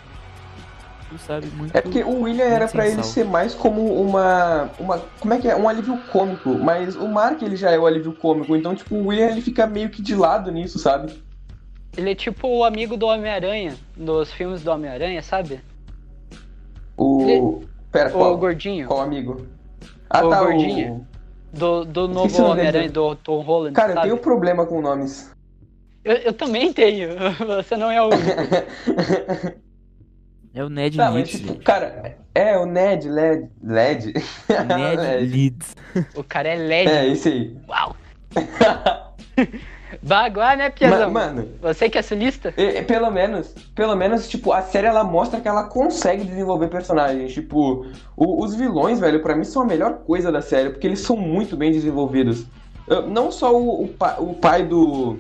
sabe 1.18 1.48
muito. 1.48 1.76
É 1.76 1.82
porque 1.82 2.04
o 2.04 2.22
William 2.22 2.46
era 2.46 2.68
para 2.68 2.88
ele 2.88 3.04
ser 3.04 3.26
mais 3.26 3.54
como 3.54 4.02
uma, 4.02 4.70
uma. 4.80 5.00
Como 5.20 5.34
é 5.34 5.40
que 5.40 5.48
é? 5.48 5.56
Um 5.56 5.68
alívio 5.68 5.98
cômico. 6.12 6.50
Mas 6.50 6.96
o 6.96 7.08
Mark 7.08 7.42
ele 7.42 7.56
já 7.56 7.72
é 7.72 7.78
o 7.78 7.86
alívio 7.86 8.14
cômico. 8.14 8.56
Então, 8.56 8.76
tipo, 8.76 8.96
o 8.96 9.08
William 9.08 9.28
ele 9.28 9.42
fica 9.42 9.68
meio 9.68 9.90
que 9.90 10.02
de 10.02 10.16
lado 10.16 10.52
nisso, 10.52 10.80
sabe? 10.80 11.14
Ele 11.96 12.12
é 12.12 12.16
tipo 12.16 12.48
o 12.48 12.64
amigo 12.64 12.98
do 12.98 13.06
Homem-Aranha, 13.06 13.76
dos 13.96 14.32
filmes 14.32 14.64
do 14.64 14.72
Homem-Aranha, 14.72 15.22
sabe? 15.22 15.62
O. 16.98 17.22
Ele... 17.22 17.68
Pera, 17.92 18.10
qual? 18.10 18.34
O 18.34 18.38
gordinho. 18.38 18.88
Qual 18.88 19.02
amigo? 19.02 19.46
Ah, 20.10 20.26
o 20.26 20.30
tá, 20.30 20.40
gordinho. 20.40 20.94
O... 20.94 21.13
Do, 21.54 21.86
do 21.86 22.08
novo 22.08 22.44
Homem-Aranha, 22.44 22.90
do 22.90 23.16
Tom 23.16 23.42
Holland. 23.42 23.76
Cara, 23.76 23.94
sabe? 23.94 24.08
eu 24.08 24.14
tenho 24.14 24.24
problema 24.24 24.66
com 24.66 24.82
nomes. 24.82 25.32
Eu, 26.04 26.16
eu 26.18 26.34
também 26.34 26.74
tenho. 26.74 27.10
Você 27.64 27.78
não 27.78 27.92
é 27.92 28.02
o 28.02 28.10
é 30.54 30.64
o 30.64 30.70
Ned 30.70 30.98
tá, 30.98 31.10
Leeds. 31.10 31.40
Tipo, 31.40 31.56
cara, 31.64 32.18
é 32.34 32.58
o 32.58 32.66
Ned, 32.66 33.08
Led. 33.08 33.50
Led. 33.64 34.14
Ned 34.14 35.26
Leeds. 35.32 35.76
O 36.16 36.24
cara 36.24 36.50
é 36.50 36.56
Led. 36.56 36.90
É, 36.90 37.08
isso 37.08 37.28
aí. 37.28 37.56
Uau! 37.70 37.96
Baguá, 40.02 40.56
né, 40.56 40.70
Piazão? 40.70 41.12
Mano, 41.12 41.48
você 41.62 41.90
que 41.90 41.98
é 41.98 42.02
sulista? 42.02 42.54
É, 42.58 42.82
pelo 42.82 43.10
menos, 43.12 43.54
pelo 43.76 43.96
menos, 43.96 44.28
tipo, 44.28 44.52
a 44.52 44.62
série 44.62 44.88
ela 44.88 45.04
mostra 45.04 45.40
que 45.40 45.48
ela 45.48 45.66
consegue 45.66 46.24
desenvolver 46.24 46.68
personagens. 46.68 47.34
Tipo, 47.34 47.86
o, 48.16 48.44
os 48.44 48.56
vilões, 48.56 49.00
velho, 49.00 49.22
para 49.22 49.36
mim 49.36 49.44
são 49.44 49.62
a 49.62 49.66
melhor 49.66 50.00
coisa 50.06 50.32
da 50.32 50.42
série, 50.42 50.70
porque 50.70 50.88
eles 50.88 51.00
são 51.00 51.16
muito 51.16 51.56
bem 51.56 51.72
desenvolvidos. 51.72 52.46
Não 53.08 53.32
só 53.32 53.56
o, 53.56 53.86
o, 53.86 53.96
o 54.20 54.34
pai 54.34 54.64
do, 54.64 55.18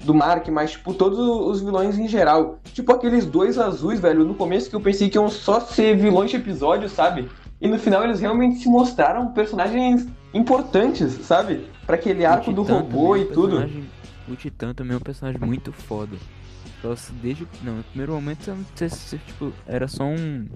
do 0.00 0.14
Mark, 0.14 0.46
mas, 0.48 0.72
tipo, 0.72 0.94
todos 0.94 1.18
os 1.18 1.60
vilões 1.60 1.98
em 1.98 2.06
geral. 2.06 2.58
Tipo, 2.72 2.92
aqueles 2.92 3.26
dois 3.26 3.58
azuis, 3.58 4.00
velho, 4.00 4.24
no 4.24 4.34
começo 4.34 4.70
que 4.70 4.76
eu 4.76 4.80
pensei 4.80 5.08
que 5.08 5.18
iam 5.18 5.28
só 5.28 5.60
ser 5.60 5.96
vilões 5.96 6.30
de 6.30 6.36
episódio, 6.36 6.88
sabe? 6.88 7.28
E 7.60 7.68
no 7.68 7.78
final 7.78 8.04
eles 8.04 8.20
realmente 8.20 8.60
se 8.60 8.68
mostraram 8.68 9.32
personagens 9.32 10.06
importantes, 10.32 11.12
sabe? 11.24 11.72
para 11.86 11.96
aquele 11.96 12.24
arco 12.24 12.52
do 12.52 12.62
robô 12.62 13.16
e 13.16 13.24
tudo. 13.26 13.68
O 14.28 14.36
Titã 14.36 14.72
também 14.72 14.94
é 14.94 14.96
um 14.96 15.00
personagem 15.00 15.40
muito 15.40 15.72
foda. 15.72 16.16
Só 16.80 16.94
desde. 17.20 17.46
Não, 17.62 17.76
no 17.76 17.84
primeiro 17.84 18.12
momento 18.12 18.56
tipo, 19.26 19.52
era 19.66 19.88
só 19.88 20.04
um 20.04 20.48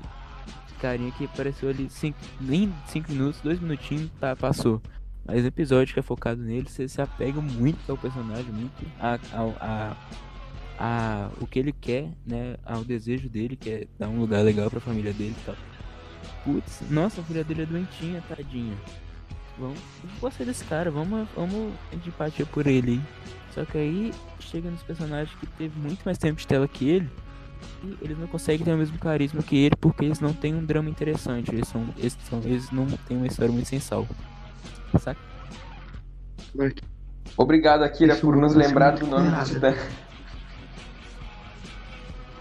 carinha 0.80 1.10
que 1.12 1.24
apareceu 1.24 1.68
ali 1.68 1.88
cinco, 1.88 2.18
nem 2.40 2.72
5 2.88 3.10
minutos, 3.10 3.40
2 3.40 3.60
minutinhos, 3.60 4.10
tá, 4.20 4.36
passou. 4.36 4.80
Mas 5.24 5.42
o 5.42 5.46
episódio 5.46 5.92
que 5.92 6.00
é 6.00 6.02
focado 6.02 6.40
nele, 6.40 6.68
você 6.68 6.86
se 6.86 7.00
apega 7.00 7.40
muito 7.40 7.90
ao 7.90 7.96
personagem, 7.96 8.52
muito 8.52 8.86
a, 9.00 9.18
a, 9.32 9.42
a, 9.60 9.96
a, 10.78 11.30
o 11.40 11.46
que 11.46 11.58
ele 11.58 11.72
quer, 11.72 12.10
né? 12.24 12.56
Ao 12.64 12.84
desejo 12.84 13.28
dele, 13.28 13.56
que 13.56 13.70
é 13.70 13.86
dar 13.98 14.08
um 14.08 14.20
lugar 14.20 14.44
legal 14.44 14.70
pra 14.70 14.78
família 14.78 15.12
dele 15.12 15.34
e 15.36 15.44
tal. 15.44 15.56
Putz, 16.44 16.82
nossa, 16.90 17.20
a 17.20 17.24
filha 17.24 17.42
dele 17.42 17.62
é 17.62 17.66
doentinha, 17.66 18.22
tadinha. 18.28 18.76
Vamos, 19.58 19.80
gostei 20.20 20.46
desse 20.46 20.64
cara, 20.64 20.90
vamos, 20.90 21.26
vamos 21.34 21.72
de 22.02 22.08
empatia 22.08 22.46
por 22.46 22.66
ele. 22.66 23.00
Só 23.56 23.64
que 23.64 23.78
aí 23.78 24.12
chega 24.38 24.70
nos 24.70 24.82
personagens 24.82 25.34
que 25.40 25.46
teve 25.46 25.78
muito 25.80 26.02
mais 26.04 26.18
tempo 26.18 26.38
de 26.38 26.46
tela 26.46 26.68
que 26.68 26.90
ele. 26.90 27.10
E 27.82 27.96
eles 28.02 28.18
não 28.18 28.26
conseguem 28.26 28.66
ter 28.66 28.74
o 28.74 28.76
mesmo 28.76 28.98
carisma 28.98 29.42
que 29.42 29.56
ele 29.56 29.74
porque 29.76 30.04
eles 30.04 30.20
não 30.20 30.34
têm 30.34 30.54
um 30.54 30.62
drama 30.62 30.90
interessante. 30.90 31.50
Eles, 31.50 31.66
são, 31.66 31.88
eles, 31.96 32.18
são, 32.28 32.38
eles 32.44 32.70
não 32.70 32.86
têm 33.08 33.16
uma 33.16 33.26
história 33.26 33.50
muito 33.50 33.66
sensal. 33.66 34.06
Saca? 35.00 35.18
Obrigado, 37.34 37.82
Akira, 37.82 38.12
isso 38.12 38.20
por 38.20 38.36
nos 38.36 38.54
lembrar 38.54 38.90
do 38.90 39.06
nome 39.06 39.30
do 39.30 39.44
Titã. 39.46 39.74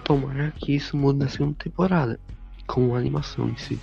Tomara 0.04 0.52
que 0.58 0.76
isso 0.76 0.98
mude 0.98 1.20
na 1.20 1.30
segunda 1.30 1.56
temporada. 1.58 2.20
Com 2.68 2.94
a 2.94 2.98
animação 2.98 3.48
em 3.48 3.56
si. 3.56 3.80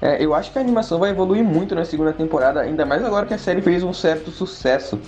É, 0.00 0.24
eu 0.24 0.34
acho 0.34 0.52
que 0.52 0.58
a 0.58 0.60
animação 0.60 1.00
vai 1.00 1.10
evoluir 1.10 1.42
muito 1.42 1.74
na 1.74 1.84
segunda 1.84 2.12
temporada, 2.12 2.60
ainda 2.60 2.86
mais 2.86 3.04
agora 3.04 3.26
que 3.26 3.34
a 3.34 3.38
série 3.38 3.60
fez 3.60 3.82
um 3.82 3.92
certo 3.92 4.30
sucesso. 4.30 5.00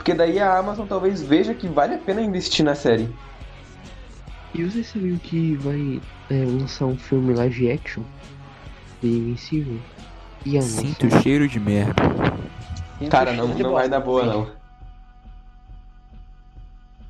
Porque 0.00 0.14
daí 0.14 0.38
a 0.40 0.56
Amazon 0.56 0.86
talvez 0.86 1.20
veja 1.20 1.52
que 1.52 1.68
vale 1.68 1.94
a 1.96 1.98
pena 1.98 2.22
investir 2.22 2.64
na 2.64 2.74
série. 2.74 3.06
E 4.54 4.64
você 4.64 4.82
sabia 4.82 5.14
que 5.18 5.56
vai 5.56 6.00
é, 6.30 6.42
lançar 6.42 6.86
um 6.86 6.96
filme 6.96 7.34
live 7.34 7.70
action 7.70 8.02
de 9.02 9.08
Invencível? 9.08 9.78
E 10.46 10.56
a 10.56 10.62
Sinto 10.62 11.06
o 11.06 11.20
cheiro 11.20 11.46
de 11.46 11.60
merda. 11.60 12.02
Cara, 13.10 13.34
não, 13.34 13.48
não 13.48 13.72
vai 13.74 13.90
dar 13.90 14.00
boa, 14.00 14.24
não. 14.24 14.50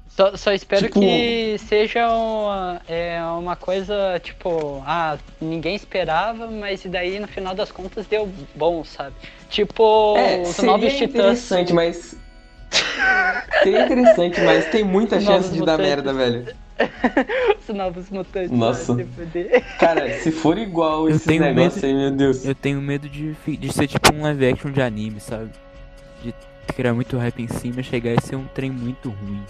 Só, 0.08 0.36
só 0.36 0.52
espero 0.52 0.86
Tipo- 0.86 0.98
que 0.98 1.58
seja 1.58 2.08
uma, 2.12 2.82
é, 2.88 3.22
uma 3.22 3.54
coisa, 3.54 4.18
tipo, 4.20 4.82
ah, 4.84 5.16
ninguém 5.40 5.76
esperava, 5.76 6.48
mas 6.48 6.82
daí 6.86 7.20
no 7.20 7.28
final 7.28 7.54
das 7.54 7.70
contas 7.70 8.04
deu 8.08 8.28
bom, 8.56 8.82
sabe? 8.82 9.14
Tipo, 9.48 10.16
É, 10.18 10.42
os 10.42 10.58
novos 10.58 10.92
titãs. 10.92 11.08
interessante, 11.08 11.72
mas... 11.72 12.19
Seria 13.62 13.84
interessante, 13.84 14.40
mas 14.40 14.66
tem 14.66 14.84
muita 14.84 15.16
Os 15.18 15.24
chance 15.24 15.50
de 15.50 15.58
dar 15.58 15.72
mutantes. 15.78 15.86
merda, 15.88 16.12
velho. 16.14 16.46
Os 17.68 17.74
novos 17.76 18.08
mutantes. 18.10 18.50
Nossa. 18.50 18.96
Cara, 19.78 20.18
se 20.20 20.30
for 20.30 20.56
igual 20.56 21.08
Eu 21.08 21.16
esses 21.16 21.26
tenho 21.26 21.42
negócios 21.42 21.82
medo- 21.82 21.86
aí, 21.86 21.94
meu 21.94 22.10
Deus. 22.10 22.44
Eu 22.44 22.54
tenho 22.54 22.80
medo 22.80 23.08
de, 23.08 23.32
de 23.34 23.72
ser 23.72 23.86
tipo 23.86 24.14
um 24.14 24.22
live 24.22 24.46
action 24.48 24.70
de 24.70 24.80
anime, 24.80 25.20
sabe? 25.20 25.50
De 26.22 26.32
criar 26.74 26.94
muito 26.94 27.18
hype 27.18 27.42
em 27.42 27.48
cima 27.48 27.80
e 27.80 27.84
chegar 27.84 28.12
e 28.14 28.20
ser 28.22 28.36
um 28.36 28.44
trem 28.54 28.70
muito 28.70 29.08
ruim. 29.10 29.42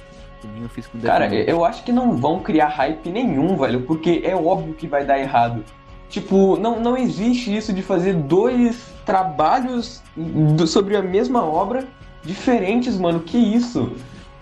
Eu 0.63 0.69
fiz 0.71 0.87
com 0.87 0.99
Death 0.99 1.13
Cara, 1.13 1.35
eu 1.35 1.65
acho 1.65 1.85
que 1.85 1.93
não 1.93 2.17
vão 2.17 2.41
criar 2.41 2.69
hype 2.69 3.11
nenhum, 3.11 3.57
velho, 3.59 3.83
porque 3.83 4.23
é 4.25 4.35
óbvio 4.35 4.73
que 4.75 4.87
vai 4.87 5.05
dar 5.05 5.19
errado. 5.21 5.63
Tipo, 6.09 6.57
não, 6.57 6.81
não 6.81 6.97
existe 6.97 7.55
isso 7.55 7.73
de 7.75 7.83
fazer 7.83 8.15
dois 8.15 8.83
trabalhos 9.05 10.03
do- 10.17 10.67
sobre 10.67 10.97
a 10.97 11.03
mesma 11.03 11.45
obra 11.45 11.85
diferentes, 12.25 12.97
mano. 12.99 13.21
Que 13.21 13.39
isso? 13.39 13.93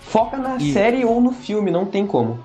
Foca 0.01 0.37
na 0.37 0.57
E- 0.57 0.73
série 0.73 1.05
ou 1.05 1.21
no 1.21 1.33
filme, 1.33 1.71
não 1.71 1.85
tem 1.85 2.07
como. 2.07 2.39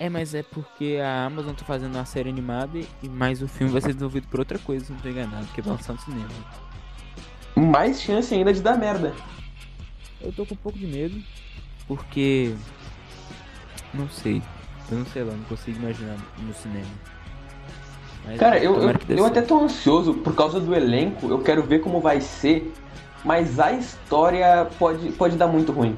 É, 0.00 0.08
mas 0.08 0.32
é 0.34 0.42
porque 0.44 0.98
a 1.02 1.24
Amazon 1.26 1.54
tá 1.54 1.64
fazendo 1.64 1.94
uma 1.96 2.04
série 2.04 2.28
animada 2.28 2.78
e 3.02 3.08
mais 3.08 3.42
o 3.42 3.48
filme 3.48 3.72
vai 3.72 3.80
ser 3.80 3.88
desenvolvido 3.88 4.28
por 4.28 4.38
outra 4.38 4.58
coisa, 4.58 4.84
se 4.84 4.92
não 4.92 4.98
tô 5.00 5.08
enganado, 5.08 5.46
que 5.54 5.60
vai 5.60 5.72
lançar 5.72 5.92
no 5.94 6.00
cinema. 6.00 6.28
Mais 7.56 8.00
chance 8.00 8.32
ainda 8.32 8.52
de 8.52 8.60
dar 8.60 8.78
merda. 8.78 9.12
Eu 10.20 10.32
tô 10.32 10.46
com 10.46 10.54
um 10.54 10.58
pouco 10.58 10.78
de 10.78 10.86
medo, 10.86 11.20
porque. 11.86 12.54
Não 13.92 14.08
sei. 14.08 14.40
Eu 14.90 14.98
não 14.98 15.06
sei 15.06 15.24
lá, 15.24 15.32
não 15.32 15.44
consigo 15.44 15.78
imaginar 15.80 16.16
no 16.38 16.54
cinema. 16.54 16.86
Mas 18.24 18.38
Cara, 18.38 18.58
eu, 18.58 18.80
eu, 18.80 18.94
eu 19.08 19.24
até 19.24 19.42
tô 19.42 19.60
ansioso 19.64 20.14
por 20.14 20.34
causa 20.34 20.60
do 20.60 20.74
elenco, 20.74 21.26
eu 21.28 21.40
quero 21.40 21.62
ver 21.62 21.80
como 21.80 22.00
vai 22.00 22.20
ser, 22.20 22.72
mas 23.24 23.58
a 23.58 23.72
história 23.72 24.66
pode, 24.78 25.12
pode 25.12 25.36
dar 25.36 25.46
muito 25.46 25.72
ruim. 25.72 25.96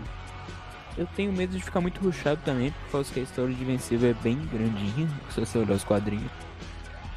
Eu 0.97 1.07
tenho 1.17 1.33
medo 1.33 1.57
de 1.57 1.63
ficar 1.63 1.81
muito 1.81 2.01
rushado 2.01 2.41
também, 2.45 2.73
por 2.85 2.93
causa 2.93 3.13
que 3.13 3.21
a 3.21 3.23
história 3.23 3.55
de 3.55 3.63
Invencível 3.63 4.11
é 4.11 4.15
bem 4.15 4.37
grandinha, 4.53 5.09
se 5.31 5.41
você 5.41 5.59
olhar 5.59 5.75
os 5.75 5.85
quadrinhos. 5.85 6.31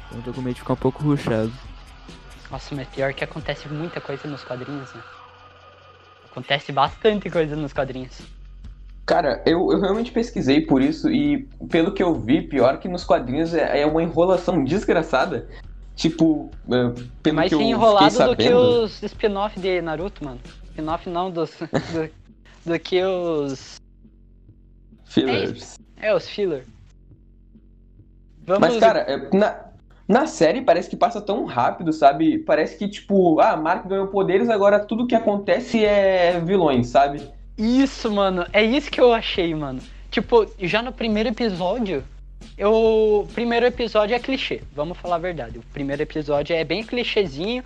Então 0.06 0.18
eu 0.18 0.24
tô 0.24 0.32
com 0.32 0.40
medo 0.40 0.54
de 0.54 0.60
ficar 0.60 0.74
um 0.74 0.76
pouco 0.76 1.02
rushado. 1.02 1.52
Nossa, 2.50 2.74
mas 2.74 2.86
pior 2.88 3.12
que 3.12 3.24
acontece 3.24 3.68
muita 3.68 4.00
coisa 4.00 4.28
nos 4.28 4.44
quadrinhos, 4.44 4.92
né? 4.94 5.02
Acontece 6.30 6.72
bastante 6.72 7.30
coisa 7.30 7.56
nos 7.56 7.72
quadrinhos. 7.72 8.20
Cara, 9.06 9.42
eu, 9.44 9.70
eu 9.70 9.80
realmente 9.80 10.10
pesquisei 10.10 10.62
por 10.62 10.80
isso 10.80 11.10
e 11.10 11.48
pelo 11.70 11.92
que 11.92 12.02
eu 12.02 12.14
vi, 12.14 12.42
pior 12.42 12.78
que 12.78 12.88
nos 12.88 13.04
quadrinhos 13.04 13.52
é, 13.54 13.82
é 13.82 13.86
uma 13.86 14.02
enrolação 14.02 14.64
desgraçada. 14.64 15.46
Tipo, 15.94 16.50
é, 16.68 17.02
pelo 17.22 17.36
mais 17.36 17.48
que 17.48 17.54
eu 17.54 17.60
enrolado 17.60 18.10
fiquei 18.10 18.26
do 18.26 18.36
que 18.36 18.42
sabendo, 18.44 18.84
os 18.84 19.02
spin-off 19.02 19.60
de 19.60 19.80
Naruto, 19.80 20.24
mano. 20.24 20.40
Spin-off 20.70 21.08
não, 21.08 21.30
dos, 21.30 21.50
do, 21.92 22.70
do 22.70 22.78
que 22.80 23.02
os. 23.04 23.76
fillers. 25.04 25.78
É, 25.96 26.14
os 26.14 26.28
filler. 26.28 26.66
Vamos. 28.44 28.60
Mas, 28.60 28.78
cara, 28.78 29.00
é, 29.00 29.36
na, 29.36 29.64
na 30.06 30.26
série 30.26 30.62
parece 30.62 30.90
que 30.90 30.96
passa 30.96 31.20
tão 31.20 31.44
rápido, 31.44 31.92
sabe? 31.92 32.38
Parece 32.38 32.76
que, 32.76 32.88
tipo, 32.88 33.40
ah, 33.40 33.56
Mark 33.56 33.86
ganhou 33.86 34.08
poderes, 34.08 34.50
agora 34.50 34.80
tudo 34.80 35.06
que 35.06 35.14
acontece 35.14 35.84
é 35.84 36.40
vilões, 36.40 36.88
sabe? 36.88 37.22
Isso, 37.56 38.10
mano. 38.10 38.46
É 38.52 38.62
isso 38.62 38.90
que 38.90 39.00
eu 39.00 39.12
achei, 39.12 39.54
mano. 39.54 39.80
Tipo, 40.10 40.46
já 40.58 40.82
no 40.82 40.92
primeiro 40.92 41.28
episódio. 41.28 42.04
O 42.62 43.26
primeiro 43.34 43.66
episódio 43.66 44.14
é 44.14 44.18
clichê, 44.18 44.60
vamos 44.74 44.96
falar 44.98 45.16
a 45.16 45.18
verdade. 45.18 45.58
O 45.58 45.62
primeiro 45.72 46.02
episódio 46.02 46.54
é 46.54 46.62
bem 46.64 46.84
clichêzinho. 46.84 47.64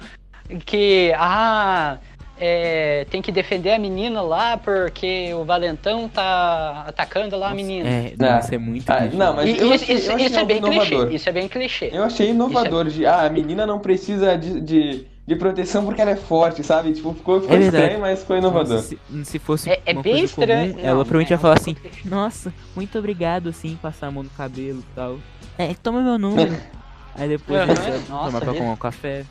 Que, 0.64 1.12
ah, 1.14 1.98
é, 2.40 3.04
tem 3.10 3.20
que 3.20 3.30
defender 3.30 3.72
a 3.72 3.78
menina 3.78 4.22
lá 4.22 4.56
porque 4.56 5.34
o 5.34 5.44
Valentão 5.44 6.08
tá 6.08 6.84
atacando 6.86 7.36
lá 7.36 7.50
a 7.50 7.54
menina. 7.54 7.86
É, 7.86 8.14
nossa, 8.18 8.54
é 8.54 8.58
muito 8.58 8.88
ah, 8.90 9.00
não, 9.12 9.34
mas- 9.34 9.46
E- 9.50 9.58
eu 9.58 9.74
isso, 9.74 9.84
achei- 9.84 9.96
isso- 9.96 10.10
eu 10.10 10.14
achei 10.14 10.26
isso 10.26 10.38
é 10.38 10.44
bem 10.46 10.56
inovador. 10.56 10.86
clichê. 10.86 11.14
Isso 11.16 11.28
é 11.28 11.32
bem 11.32 11.48
clichê. 11.48 11.90
Eu 11.92 12.02
achei 12.04 12.30
inovador 12.30 12.86
de, 12.86 13.04
ah, 13.04 13.26
a 13.26 13.28
menina 13.28 13.66
não 13.66 13.78
precisa 13.78 14.38
de, 14.38 14.58
de, 14.62 15.06
de 15.28 15.36
proteção 15.36 15.84
porque 15.84 16.00
ela 16.00 16.12
é 16.12 16.16
forte, 16.16 16.64
sabe? 16.64 16.90
Tipo, 16.94 17.12
ficou, 17.12 17.42
ficou 17.42 17.54
É 17.54 17.60
estranho, 17.60 18.00
mas 18.00 18.20
ficou 18.20 18.38
inovador. 18.38 18.76
Nossa, 18.76 18.88
se, 18.88 19.24
se 19.26 19.38
fosse 19.38 19.68
É- 19.68 19.82
é 19.84 19.92
uma 19.92 20.02
bem 20.02 20.12
coisa 20.14 20.24
estranho. 20.24 20.70
comum, 20.72 20.82
Não, 20.82 20.88
ela 20.88 21.04
provavelmente 21.04 21.32
é 21.32 21.34
ia 21.34 21.38
falar 21.38 21.52
um 21.52 21.56
assim, 21.58 21.76
nossa, 22.06 22.54
muito 22.74 22.98
obrigado, 22.98 23.50
assim, 23.50 23.76
passar 23.82 24.06
a 24.06 24.10
mão 24.10 24.22
no 24.22 24.30
cabelo 24.30 24.78
e 24.78 24.94
tal. 24.94 25.18
É, 25.58 25.74
toma 25.82 26.00
meu 26.00 26.18
número. 26.18 26.56
Aí 27.14 27.28
depois 27.28 27.60
Aham, 27.60 27.74
você 27.74 27.90
nossa, 28.10 28.24
tomar 28.30 28.40
pra 28.40 28.52
é. 28.54 28.58
tomar 28.58 28.72
um 28.72 28.76
café. 28.76 29.24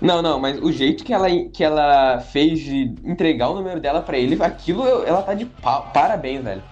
Não, 0.00 0.20
não, 0.20 0.40
mas 0.40 0.60
o 0.60 0.72
jeito 0.72 1.04
que 1.04 1.14
ela, 1.14 1.28
que 1.30 1.62
ela 1.62 2.18
fez 2.20 2.58
de 2.58 2.92
entregar 3.04 3.48
o 3.48 3.54
número 3.54 3.78
dela 3.80 4.02
pra 4.02 4.18
ele, 4.18 4.36
aquilo 4.42 4.84
eu- 4.84 5.04
ela 5.06 5.22
tá 5.22 5.34
de 5.34 5.44
pa- 5.44 5.82
parabéns, 5.82 6.42
velho. 6.42 6.62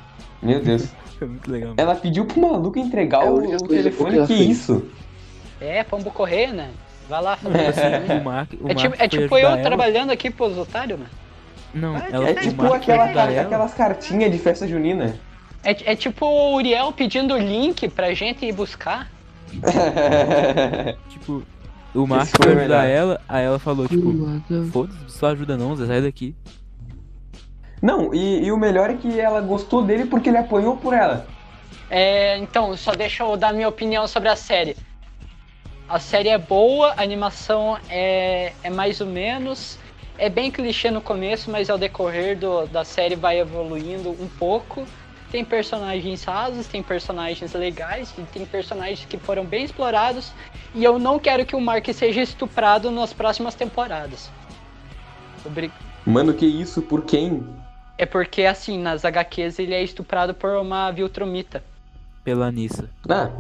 Meu 0.43 0.61
Deus. 0.61 0.89
Foi 1.21 1.29
muito 1.29 1.49
legal. 1.51 1.75
Ela 1.77 1.95
pediu 1.95 2.25
pro 2.27 2.41
maluco 2.41 2.81
entregar 2.81 3.25
É 3.25 3.31
o, 3.31 3.37
o 3.37 3.69
telefone, 3.69 4.19
que 4.23 4.27
que 4.27 4.35
isso? 4.35 4.85
É, 5.61 5.85
pombo 5.85 6.11
correr, 6.11 6.53
né? 6.53 6.71
Vai 7.09 7.23
lá 7.23 7.37
tipo 7.37 7.49
assim, 7.51 8.21
o 8.21 8.25
Mark, 8.25 8.53
o 8.61 8.69
É 8.71 8.75
tipo, 8.75 8.95
é 8.95 8.99
foi 8.99 9.09
tipo 9.09 9.39
eu 9.39 9.49
ela. 9.49 9.63
trabalhando 9.63 10.11
aqui 10.11 10.31
pros 10.31 10.57
otários, 10.59 10.99
mano. 10.99 11.11
Não, 11.75 11.97
É 11.97 12.09
ela, 12.11 12.31
É 12.31 12.35
tipo 12.35 12.73
aquela, 12.73 13.05
aquelas 13.05 13.75
cartinhas 13.75 14.33
de 14.33 14.39
festa 14.39 14.67
junina. 14.67 15.15
É, 15.63 15.93
é 15.93 15.97
tipo 15.97 16.25
o 16.27 16.55
Uriel 16.57 16.93
pedindo 16.93 17.35
o 17.35 17.39
link 17.39 17.89
pra 17.89 18.15
gente 18.15 18.45
ir 18.47 18.53
buscar. 18.53 19.11
Tipo, 21.09 21.43
o 21.95 22.07
Mark 22.07 22.29
foi 22.37 22.53
ajudar 22.53 22.83
melhor. 22.83 22.85
ela, 22.87 23.21
aí 23.29 23.45
ela 23.45 23.59
falou, 23.59 23.89
tipo, 23.89 24.13
foda-se, 24.73 24.99
só 25.09 25.29
ajuda 25.29 25.57
não, 25.57 25.75
Zé, 25.77 25.87
sai 25.87 26.03
daqui. 26.03 26.35
Não, 27.81 28.13
e, 28.15 28.45
e 28.45 28.53
o 28.53 28.57
melhor 28.57 28.91
é 28.91 28.95
que 28.95 29.19
ela 29.19 29.41
gostou 29.41 29.83
dele 29.83 30.07
porque 30.07 30.29
ele 30.29 30.39
apanhou 30.39 30.77
por 30.77 30.93
ela. 30.95 31.27
É, 31.89 32.37
então, 32.39 32.77
só 32.77 32.93
deixa 32.93 33.23
eu 33.23 33.37
dar 33.37 33.53
minha 33.53 33.69
opinião 33.69 34.07
sobre 34.09 34.29
a 34.29 34.37
série. 34.37 34.77
A 35.89 36.01
série 36.01 36.29
é 36.29 36.39
boa, 36.39 36.95
a 36.97 37.03
animação 37.03 37.79
é, 37.89 38.53
é 38.63 38.71
mais 38.71 39.01
ou 39.01 39.07
menos. 39.07 39.79
É 40.19 40.29
bem 40.29 40.51
clichê 40.51 40.91
no 40.91 41.01
começo, 41.01 41.49
mas 41.51 41.71
ao 41.71 41.79
decorrer 41.79 42.37
do, 42.37 42.67
da 42.67 42.85
série 42.85 43.15
vai 43.15 43.39
evoluindo 43.39 44.11
um 44.11 44.29
pouco. 44.39 44.85
Tem 45.31 45.45
personagens 45.45 46.25
rasos, 46.25 46.67
tem 46.67 46.83
personagens 46.83 47.53
legais, 47.53 48.13
e 48.19 48.23
tem 48.23 48.45
personagens 48.47 49.05
que 49.05 49.17
foram 49.17 49.45
bem 49.45 49.65
explorados. 49.65 50.33
E 50.75 50.83
eu 50.83 50.99
não 50.99 51.21
quero 51.21 51.47
que 51.47 51.55
o 51.55 51.61
Mark 51.61 51.87
seja 51.93 52.21
estuprado 52.21 52.91
nas 52.91 53.13
próximas 53.13 53.55
temporadas. 53.55 54.31
Mano, 56.05 56.35
que 56.35 56.47
isso? 56.47 56.83
Por 56.83 57.05
quem? 57.05 57.47
É 57.97 58.05
porque, 58.05 58.45
assim, 58.45 58.79
nas 58.79 59.05
HQs 59.05 59.59
ele 59.61 59.75
é 59.75 59.83
estuprado 59.83 60.35
por 60.35 60.51
uma 60.57 60.91
Viltrumita. 60.91 61.63
Pela 62.25 62.51
Nissa. 62.51 62.91
Ah, 63.09 63.31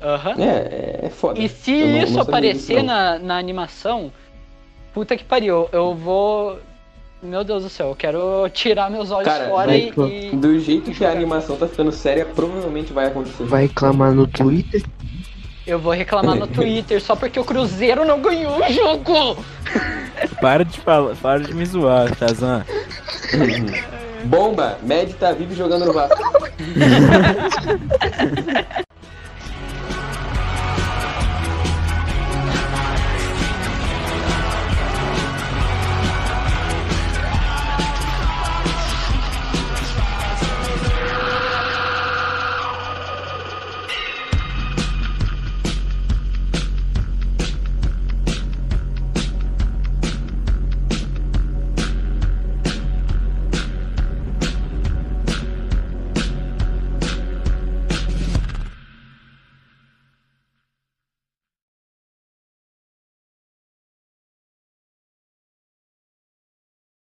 Aham. 0.00 0.34
é, 0.38 1.00
é 1.04 1.10
foda. 1.10 1.40
E 1.40 1.48
se 1.48 1.72
não- 1.72 2.02
isso 2.02 2.12
não 2.14 2.22
aparecer 2.22 2.74
disso, 2.76 2.86
na, 2.86 3.18
na 3.18 3.36
animação, 3.38 4.12
puta 4.94 5.16
que 5.16 5.24
pariu, 5.24 5.68
eu 5.72 5.94
vou. 5.94 6.58
Meu 7.20 7.42
Deus 7.42 7.64
do 7.64 7.68
céu, 7.68 7.88
eu 7.88 7.96
quero 7.96 8.48
tirar 8.50 8.88
meus 8.90 9.10
olhos 9.10 9.26
Cara, 9.26 9.48
fora 9.48 9.66
vai 9.66 9.92
e, 9.96 10.30
e- 10.32 10.36
Do 10.36 10.56
jeito 10.60 10.92
que 10.92 11.04
a 11.04 11.10
animação 11.10 11.56
tá 11.56 11.66
ficando 11.66 11.90
séria, 11.90 12.24
provavelmente 12.24 12.92
vai 12.92 13.06
acontecer. 13.06 13.42
Vai 13.44 13.62
reclamar 13.62 14.12
no 14.12 14.26
Twitter? 14.26 14.82
eu 15.66 15.78
vou 15.78 15.92
reclamar 15.92 16.36
no 16.36 16.46
Twitter 16.46 17.02
só 17.02 17.14
porque 17.16 17.38
o 17.38 17.44
Cruzeiro 17.44 18.04
não 18.04 18.20
ganhou 18.22 18.58
o 18.58 18.72
jogo! 18.72 19.36
Para 20.40 20.64
de 20.64 20.78
falar, 20.80 21.14
para 21.16 21.40
de 21.40 21.52
me 21.54 21.66
zoar, 21.66 22.14
Shazam. 22.16 22.64
Bomba! 24.24 24.78
Med 24.82 25.12
tá 25.14 25.32
vivo 25.32 25.54
jogando 25.54 25.84
no 25.86 25.92
Vasco. 25.92 26.18